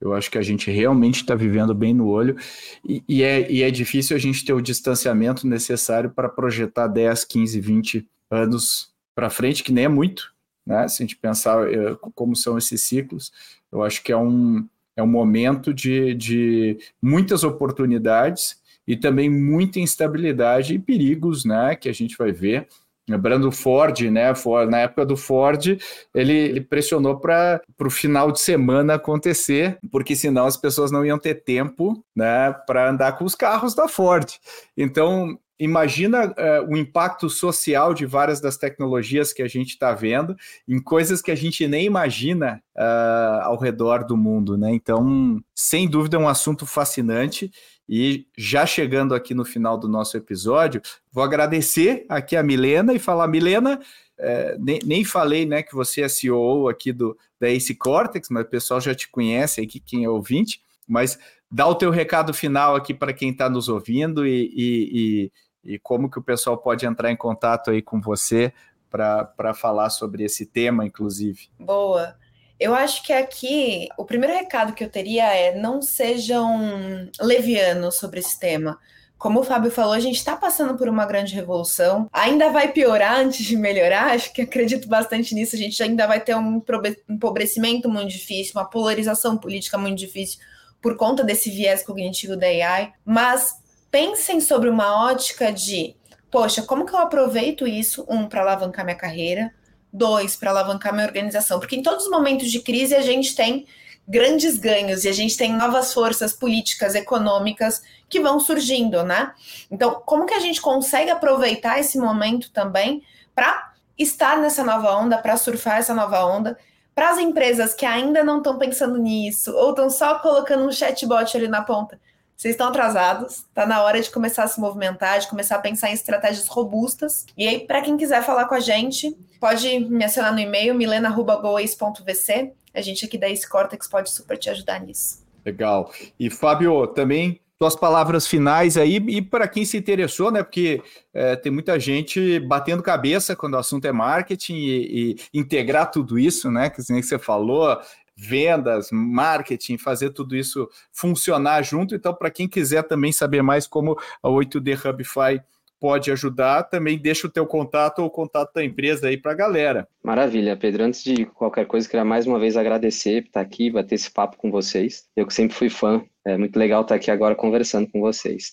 Eu 0.00 0.12
acho 0.14 0.28
que 0.28 0.36
a 0.36 0.42
gente 0.42 0.68
realmente 0.68 1.20
está 1.20 1.36
vivendo 1.36 1.72
bem 1.72 1.94
no 1.94 2.08
olho 2.08 2.36
e, 2.84 3.02
e, 3.08 3.22
é, 3.22 3.50
e 3.50 3.62
é 3.62 3.70
difícil 3.70 4.16
a 4.16 4.18
gente 4.18 4.44
ter 4.44 4.52
o 4.52 4.60
distanciamento 4.60 5.46
necessário 5.46 6.10
para 6.10 6.28
projetar 6.28 6.88
10, 6.88 7.24
15, 7.24 7.60
20 7.60 8.08
anos 8.28 8.92
para 9.14 9.30
frente, 9.30 9.62
que 9.62 9.72
nem 9.72 9.84
é 9.84 9.88
muito, 9.88 10.34
né? 10.66 10.88
Se 10.88 11.02
a 11.02 11.06
gente 11.06 11.16
pensar 11.16 11.72
é, 11.72 11.96
como 12.16 12.34
são 12.34 12.58
esses 12.58 12.82
ciclos, 12.82 13.32
eu 13.70 13.82
acho 13.82 14.02
que 14.02 14.10
é 14.10 14.16
um, 14.16 14.68
é 14.96 15.02
um 15.02 15.06
momento 15.06 15.72
de, 15.72 16.14
de 16.14 16.78
muitas 17.02 17.44
oportunidades 17.44 18.62
e 18.86 18.96
também 18.96 19.30
muita 19.30 19.80
instabilidade 19.80 20.74
e 20.74 20.78
perigos, 20.78 21.44
né? 21.44 21.74
Que 21.74 21.88
a 21.88 21.92
gente 21.92 22.16
vai 22.16 22.32
ver. 22.32 22.68
Lembrando 23.06 23.48
o 23.48 23.52
Ford, 23.52 24.00
né? 24.10 24.34
Ford, 24.34 24.70
na 24.70 24.78
época 24.78 25.04
do 25.04 25.16
Ford, 25.16 25.78
ele, 26.14 26.32
ele 26.32 26.60
pressionou 26.60 27.18
para 27.18 27.60
o 27.78 27.90
final 27.90 28.32
de 28.32 28.40
semana 28.40 28.94
acontecer, 28.94 29.78
porque 29.90 30.16
senão 30.16 30.46
as 30.46 30.56
pessoas 30.56 30.90
não 30.90 31.04
iam 31.04 31.18
ter 31.18 31.34
tempo 31.34 32.02
né, 32.16 32.54
para 32.66 32.90
andar 32.90 33.18
com 33.18 33.24
os 33.24 33.34
carros 33.34 33.74
da 33.74 33.88
Ford. 33.88 34.26
Então, 34.74 35.38
imagina 35.58 36.26
uh, 36.26 36.72
o 36.72 36.76
impacto 36.76 37.30
social 37.30 37.94
de 37.94 38.06
várias 38.06 38.40
das 38.40 38.56
tecnologias 38.56 39.32
que 39.32 39.42
a 39.42 39.48
gente 39.48 39.70
está 39.70 39.92
vendo 39.92 40.36
em 40.66 40.80
coisas 40.80 41.22
que 41.22 41.30
a 41.30 41.34
gente 41.34 41.66
nem 41.68 41.86
imagina 41.86 42.62
uh, 42.76 43.42
ao 43.44 43.58
redor 43.58 44.04
do 44.04 44.16
mundo, 44.16 44.56
né? 44.56 44.72
Então, 44.72 45.40
sem 45.54 45.88
dúvida, 45.88 46.16
é 46.16 46.20
um 46.20 46.28
assunto 46.28 46.66
fascinante 46.66 47.50
e 47.88 48.26
já 48.36 48.64
chegando 48.64 49.14
aqui 49.14 49.34
no 49.34 49.44
final 49.44 49.78
do 49.78 49.88
nosso 49.88 50.16
episódio, 50.16 50.80
vou 51.12 51.22
agradecer 51.22 52.06
aqui 52.08 52.34
a 52.34 52.42
Milena 52.42 52.94
e 52.94 52.98
falar, 52.98 53.28
Milena, 53.28 53.80
é, 54.18 54.56
nem, 54.58 54.78
nem, 54.84 55.04
falei 55.04 55.44
né, 55.44 55.62
que 55.62 55.74
você 55.74 56.02
é 56.02 56.08
CEO 56.08 56.68
aqui 56.68 56.92
do, 56.92 57.16
da 57.38 57.48
Ace 57.50 57.74
Cortex, 57.74 58.28
mas 58.30 58.44
o 58.44 58.48
pessoal 58.48 58.80
já 58.80 58.94
te 58.94 59.08
conhece 59.08 59.60
aqui, 59.60 59.80
quem 59.80 60.04
é 60.04 60.08
ouvinte, 60.08 60.62
mas 60.86 61.18
dá 61.50 61.66
o 61.66 61.74
teu 61.74 61.90
recado 61.90 62.32
final 62.32 62.74
aqui 62.74 62.94
para 62.94 63.12
quem 63.12 63.30
está 63.30 63.48
nos 63.48 63.68
ouvindo 63.68 64.26
e, 64.26 64.50
e, 64.54 64.90
e, 64.92 65.32
e, 65.64 65.78
como 65.78 66.10
que 66.10 66.18
o 66.18 66.22
pessoal 66.22 66.58
pode 66.58 66.84
entrar 66.86 67.10
em 67.10 67.16
contato 67.16 67.70
aí 67.70 67.80
com 67.80 68.00
você 68.00 68.52
para 68.90 69.54
falar 69.54 69.90
sobre 69.90 70.22
esse 70.22 70.46
tema, 70.46 70.86
inclusive. 70.86 71.48
Boa. 71.58 72.16
Eu 72.60 72.74
acho 72.74 73.02
que 73.02 73.12
aqui 73.12 73.88
o 73.98 74.04
primeiro 74.04 74.34
recado 74.34 74.72
que 74.72 74.84
eu 74.84 74.88
teria 74.88 75.24
é 75.34 75.58
não 75.58 75.82
sejam 75.82 77.10
levianos 77.20 77.96
sobre 77.96 78.20
esse 78.20 78.38
tema. 78.38 78.78
Como 79.18 79.40
o 79.40 79.44
Fábio 79.44 79.70
falou, 79.70 79.94
a 79.94 80.00
gente 80.00 80.16
está 80.16 80.36
passando 80.36 80.76
por 80.76 80.88
uma 80.88 81.06
grande 81.06 81.34
revolução. 81.34 82.08
Ainda 82.12 82.50
vai 82.50 82.70
piorar 82.70 83.18
antes 83.18 83.44
de 83.44 83.56
melhorar. 83.56 84.12
Acho 84.12 84.32
que 84.32 84.42
acredito 84.42 84.86
bastante 84.86 85.34
nisso. 85.34 85.56
A 85.56 85.58
gente 85.58 85.82
ainda 85.82 86.06
vai 86.06 86.20
ter 86.20 86.36
um 86.36 86.62
empobrecimento 87.08 87.88
muito 87.88 88.10
difícil, 88.10 88.52
uma 88.54 88.68
polarização 88.68 89.36
política 89.36 89.78
muito 89.78 89.98
difícil 89.98 90.38
por 90.80 90.96
conta 90.96 91.24
desse 91.24 91.50
viés 91.50 91.82
cognitivo 91.82 92.36
da 92.36 92.46
AI. 92.46 92.92
Mas 93.04 93.63
pensem 93.94 94.40
sobre 94.40 94.68
uma 94.68 95.06
ótica 95.06 95.52
de, 95.52 95.94
poxa, 96.28 96.62
como 96.62 96.84
que 96.84 96.92
eu 96.92 96.98
aproveito 96.98 97.64
isso, 97.64 98.04
um, 98.08 98.26
para 98.26 98.40
alavancar 98.40 98.84
minha 98.84 98.96
carreira, 98.96 99.54
dois, 99.92 100.34
para 100.34 100.50
alavancar 100.50 100.92
minha 100.92 101.06
organização? 101.06 101.60
Porque 101.60 101.76
em 101.76 101.82
todos 101.82 102.06
os 102.06 102.10
momentos 102.10 102.50
de 102.50 102.58
crise 102.58 102.92
a 102.96 103.02
gente 103.02 103.36
tem 103.36 103.68
grandes 104.08 104.58
ganhos 104.58 105.04
e 105.04 105.08
a 105.08 105.12
gente 105.12 105.36
tem 105.36 105.52
novas 105.52 105.94
forças 105.94 106.32
políticas, 106.32 106.96
econômicas 106.96 107.84
que 108.08 108.18
vão 108.18 108.40
surgindo, 108.40 109.04
né? 109.04 109.32
Então, 109.70 110.02
como 110.04 110.26
que 110.26 110.34
a 110.34 110.40
gente 110.40 110.60
consegue 110.60 111.12
aproveitar 111.12 111.78
esse 111.78 111.96
momento 111.96 112.50
também 112.50 113.00
para 113.32 113.74
estar 113.96 114.38
nessa 114.38 114.64
nova 114.64 114.92
onda, 114.92 115.18
para 115.18 115.36
surfar 115.36 115.78
essa 115.78 115.94
nova 115.94 116.24
onda? 116.24 116.58
Para 116.96 117.10
as 117.10 117.18
empresas 117.18 117.72
que 117.72 117.86
ainda 117.86 118.24
não 118.24 118.38
estão 118.38 118.58
pensando 118.58 118.98
nisso 118.98 119.54
ou 119.54 119.70
estão 119.70 119.88
só 119.88 120.18
colocando 120.18 120.64
um 120.66 120.72
chatbot 120.72 121.36
ali 121.36 121.46
na 121.46 121.62
ponta, 121.62 121.96
vocês 122.36 122.54
estão 122.54 122.68
atrasados, 122.68 123.38
está 123.38 123.64
na 123.66 123.82
hora 123.82 124.00
de 124.00 124.10
começar 124.10 124.44
a 124.44 124.48
se 124.48 124.60
movimentar, 124.60 125.18
de 125.20 125.28
começar 125.28 125.56
a 125.56 125.60
pensar 125.60 125.90
em 125.90 125.94
estratégias 125.94 126.48
robustas. 126.48 127.26
E 127.36 127.46
aí, 127.46 127.66
para 127.66 127.80
quem 127.80 127.96
quiser 127.96 128.22
falar 128.22 128.46
com 128.46 128.54
a 128.54 128.60
gente, 128.60 129.16
pode 129.40 129.78
me 129.80 130.04
acionar 130.04 130.32
no 130.32 130.40
e-mail 130.40 130.74
milena.goace.vc. 130.74 132.52
A 132.74 132.80
gente 132.80 133.04
aqui 133.04 133.16
da 133.16 133.28
Ace 133.28 133.48
Cortex 133.48 133.86
pode 133.86 134.10
super 134.10 134.36
te 134.36 134.50
ajudar 134.50 134.80
nisso. 134.80 135.24
Legal. 135.44 135.92
E 136.18 136.28
Fábio, 136.28 136.86
também 136.88 137.40
suas 137.56 137.76
palavras 137.76 138.26
finais 138.26 138.76
aí 138.76 138.96
e 138.96 139.22
para 139.22 139.46
quem 139.46 139.64
se 139.64 139.76
interessou, 139.76 140.30
né? 140.30 140.42
Porque 140.42 140.82
é, 141.14 141.36
tem 141.36 141.52
muita 141.52 141.78
gente 141.78 142.40
batendo 142.40 142.82
cabeça 142.82 143.36
quando 143.36 143.54
o 143.54 143.58
assunto 143.58 143.86
é 143.86 143.92
marketing 143.92 144.54
e, 144.54 145.16
e 145.32 145.38
integrar 145.38 145.90
tudo 145.90 146.18
isso, 146.18 146.50
né? 146.50 146.68
Que 146.68 146.82
nem 146.90 147.00
que 147.00 147.06
você 147.06 147.18
falou, 147.18 147.78
vendas, 148.16 148.90
marketing, 148.92 149.78
fazer 149.78 150.10
tudo 150.10 150.36
isso 150.36 150.68
funcionar 150.92 151.62
junto. 151.62 151.94
Então, 151.94 152.14
para 152.14 152.30
quem 152.30 152.48
quiser 152.48 152.82
também 152.82 153.12
saber 153.12 153.42
mais 153.42 153.66
como 153.66 153.98
a 154.22 154.28
8D 154.28 154.84
Hubify 154.84 155.42
pode 155.80 156.10
ajudar, 156.10 156.62
também 156.62 156.98
deixa 156.98 157.26
o 157.26 157.30
teu 157.30 157.46
contato 157.46 157.98
ou 157.98 158.06
o 158.06 158.10
contato 158.10 158.54
da 158.54 158.64
empresa 158.64 159.08
aí 159.08 159.18
para 159.18 159.32
a 159.32 159.34
galera. 159.34 159.86
Maravilha, 160.02 160.56
Pedro. 160.56 160.84
Antes 160.84 161.04
de 161.04 161.26
qualquer 161.26 161.66
coisa, 161.66 161.86
queria 161.86 162.04
mais 162.04 162.26
uma 162.26 162.38
vez 162.38 162.56
agradecer 162.56 163.22
por 163.22 163.28
estar 163.28 163.40
aqui, 163.42 163.70
bater 163.70 163.96
esse 163.96 164.10
papo 164.10 164.38
com 164.38 164.50
vocês. 164.50 165.04
Eu 165.14 165.26
que 165.26 165.34
sempre 165.34 165.54
fui 165.54 165.68
fã, 165.68 166.02
é 166.24 166.38
muito 166.38 166.58
legal 166.58 166.82
estar 166.82 166.94
aqui 166.94 167.10
agora 167.10 167.34
conversando 167.34 167.86
com 167.90 168.00
vocês. 168.00 168.52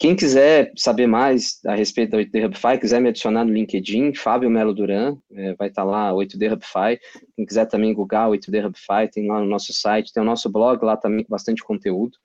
Quem 0.00 0.16
quiser 0.16 0.72
saber 0.78 1.06
mais 1.06 1.60
a 1.66 1.74
respeito 1.74 2.12
da 2.12 2.16
8D 2.16 2.46
Hubify, 2.46 2.78
quiser 2.80 3.02
me 3.02 3.10
adicionar 3.10 3.44
no 3.44 3.52
LinkedIn, 3.52 4.14
Fábio 4.14 4.48
Melo 4.48 4.72
Duran, 4.72 5.18
é, 5.30 5.52
vai 5.52 5.68
estar 5.68 5.84
lá, 5.84 6.10
8D 6.12 6.50
Hubify. 6.50 6.98
Quem 7.36 7.44
quiser 7.44 7.66
também 7.66 7.92
googar 7.92 8.30
8D 8.30 8.64
Hubify, 8.64 9.12
tem 9.12 9.28
lá 9.28 9.40
no 9.40 9.44
nosso 9.44 9.74
site, 9.74 10.10
tem 10.10 10.22
o 10.22 10.26
nosso 10.26 10.50
blog 10.50 10.82
lá 10.82 10.96
também 10.96 11.22
com 11.22 11.28
bastante 11.28 11.62
conteúdo. 11.62 12.16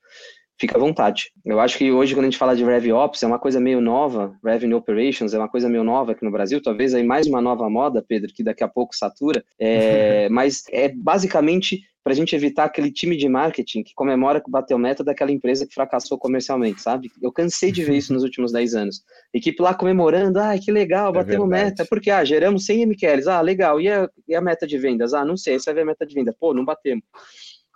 Fica 0.58 0.78
à 0.78 0.80
vontade. 0.80 1.30
Eu 1.44 1.60
acho 1.60 1.76
que 1.76 1.92
hoje, 1.92 2.14
quando 2.14 2.24
a 2.24 2.30
gente 2.30 2.38
fala 2.38 2.56
de 2.56 2.64
RevOps, 2.64 3.22
é 3.22 3.26
uma 3.26 3.38
coisa 3.38 3.60
meio 3.60 3.82
nova, 3.82 4.34
Revenue 4.42 4.76
Operations 4.76 5.34
é 5.34 5.38
uma 5.38 5.50
coisa 5.50 5.68
meio 5.68 5.84
nova 5.84 6.12
aqui 6.12 6.24
no 6.24 6.30
Brasil, 6.30 6.62
talvez 6.62 6.94
aí 6.94 7.04
mais 7.04 7.26
uma 7.26 7.42
nova 7.42 7.68
moda, 7.68 8.02
Pedro, 8.02 8.32
que 8.32 8.42
daqui 8.42 8.64
a 8.64 8.68
pouco 8.68 8.96
satura, 8.96 9.44
é, 9.58 10.30
mas 10.32 10.64
é 10.70 10.88
basicamente 10.88 11.82
para 12.06 12.12
a 12.12 12.16
gente 12.16 12.36
evitar 12.36 12.66
aquele 12.66 12.92
time 12.92 13.16
de 13.16 13.28
marketing 13.28 13.82
que 13.82 13.92
comemora 13.92 14.40
que 14.40 14.48
bateu 14.48 14.78
meta 14.78 15.02
daquela 15.02 15.32
empresa 15.32 15.66
que 15.66 15.74
fracassou 15.74 16.16
comercialmente, 16.16 16.80
sabe? 16.80 17.10
Eu 17.20 17.32
cansei 17.32 17.72
de 17.72 17.82
ver 17.82 17.96
isso 17.98 18.14
nos 18.14 18.22
últimos 18.22 18.52
10 18.52 18.76
anos. 18.76 19.02
Equipe 19.34 19.60
lá 19.60 19.74
comemorando, 19.74 20.38
ah, 20.38 20.56
que 20.56 20.70
legal, 20.70 21.10
é 21.10 21.14
batemos 21.14 21.46
é 21.46 21.50
meta, 21.50 21.84
porque, 21.90 22.08
ah, 22.08 22.24
geramos 22.24 22.64
100 22.64 22.86
MQLs, 22.86 23.28
ah, 23.28 23.40
legal, 23.40 23.80
e 23.80 23.88
a, 23.88 24.08
e 24.28 24.36
a 24.36 24.40
meta 24.40 24.68
de 24.68 24.78
vendas? 24.78 25.14
Ah, 25.14 25.24
não 25.24 25.36
sei, 25.36 25.58
vai 25.58 25.74
ver 25.74 25.80
a 25.80 25.84
meta 25.84 26.06
de 26.06 26.14
venda, 26.14 26.32
pô, 26.38 26.54
não 26.54 26.64
batemos. 26.64 27.02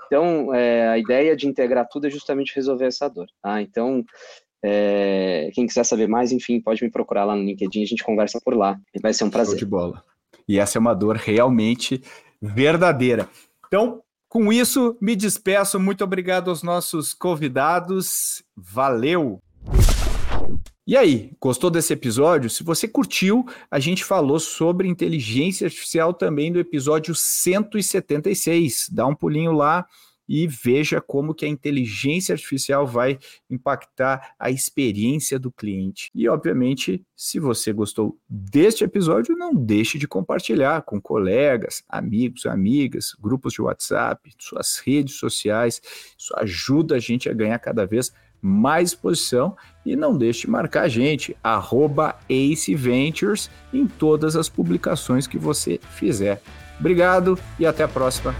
Então, 0.07 0.55
é, 0.55 0.87
a 0.91 0.97
ideia 0.97 1.35
de 1.35 1.49
integrar 1.49 1.89
tudo 1.91 2.07
é 2.07 2.11
justamente 2.11 2.55
resolver 2.55 2.87
essa 2.87 3.09
dor, 3.09 3.26
tá? 3.43 3.61
Então, 3.61 4.05
é, 4.64 5.51
quem 5.55 5.66
quiser 5.66 5.83
saber 5.83 6.07
mais, 6.07 6.31
enfim, 6.31 6.61
pode 6.61 6.85
me 6.85 6.91
procurar 6.93 7.24
lá 7.24 7.35
no 7.35 7.43
LinkedIn, 7.43 7.83
a 7.83 7.87
gente 7.87 8.05
conversa 8.05 8.41
por 8.45 8.57
lá. 8.57 8.78
Vai 9.03 9.12
ser 9.12 9.24
um 9.24 9.31
prazer. 9.31 9.59
Show 9.59 9.59
de 9.59 9.66
bola. 9.66 10.05
E 10.47 10.61
essa 10.61 10.78
é 10.78 10.81
uma 10.81 10.95
dor 10.95 11.16
realmente 11.16 12.01
verdadeira. 12.41 13.28
Então, 13.66 14.01
com 14.31 14.53
isso, 14.53 14.97
me 15.01 15.16
despeço. 15.16 15.81
Muito 15.81 16.05
obrigado 16.05 16.51
aos 16.51 16.62
nossos 16.62 17.12
convidados. 17.12 18.45
Valeu! 18.57 19.43
E 20.87 20.97
aí, 20.97 21.33
gostou 21.41 21.68
desse 21.68 21.93
episódio? 21.93 22.49
Se 22.49 22.62
você 22.62 22.87
curtiu, 22.87 23.45
a 23.68 23.81
gente 23.81 24.05
falou 24.05 24.39
sobre 24.39 24.87
inteligência 24.87 25.64
artificial 25.66 26.14
também 26.14 26.53
do 26.53 26.61
episódio 26.61 27.12
176. 27.12 28.89
Dá 28.93 29.05
um 29.05 29.16
pulinho 29.16 29.51
lá 29.51 29.85
e 30.31 30.47
veja 30.47 31.01
como 31.01 31.35
que 31.35 31.45
a 31.45 31.49
inteligência 31.49 32.33
artificial 32.33 32.87
vai 32.87 33.18
impactar 33.51 34.35
a 34.39 34.49
experiência 34.49 35.41
do 35.41 35.51
cliente. 35.51 36.09
E 36.14 36.28
obviamente, 36.28 37.05
se 37.16 37.41
você 37.41 37.72
gostou 37.72 38.16
deste 38.28 38.85
episódio, 38.85 39.37
não 39.37 39.53
deixe 39.53 39.99
de 39.99 40.07
compartilhar 40.07 40.83
com 40.83 41.01
colegas, 41.01 41.83
amigos, 41.89 42.47
amigas, 42.47 43.12
grupos 43.20 43.55
de 43.55 43.61
WhatsApp, 43.61 44.31
suas 44.39 44.78
redes 44.78 45.16
sociais. 45.16 45.83
Isso 46.16 46.33
ajuda 46.37 46.95
a 46.95 47.01
gente 47.01 47.28
a 47.28 47.35
ganhar 47.35 47.59
cada 47.59 47.85
vez 47.85 48.12
mais 48.41 48.91
exposição 48.91 49.57
e 49.85 49.97
não 49.97 50.16
deixe 50.16 50.43
de 50.43 50.51
marcar 50.51 50.83
a 50.83 50.89
gente, 50.89 51.37
arroba 51.43 52.16
Ace 52.28 52.72
Ventures, 52.76 53.51
em 53.72 53.85
todas 53.89 54.37
as 54.37 54.49
publicações 54.49 55.26
que 55.26 55.37
você 55.37 55.81
fizer. 55.91 56.41
Obrigado 56.78 57.37
e 57.59 57.66
até 57.66 57.83
a 57.83 57.89
próxima. 57.89 58.33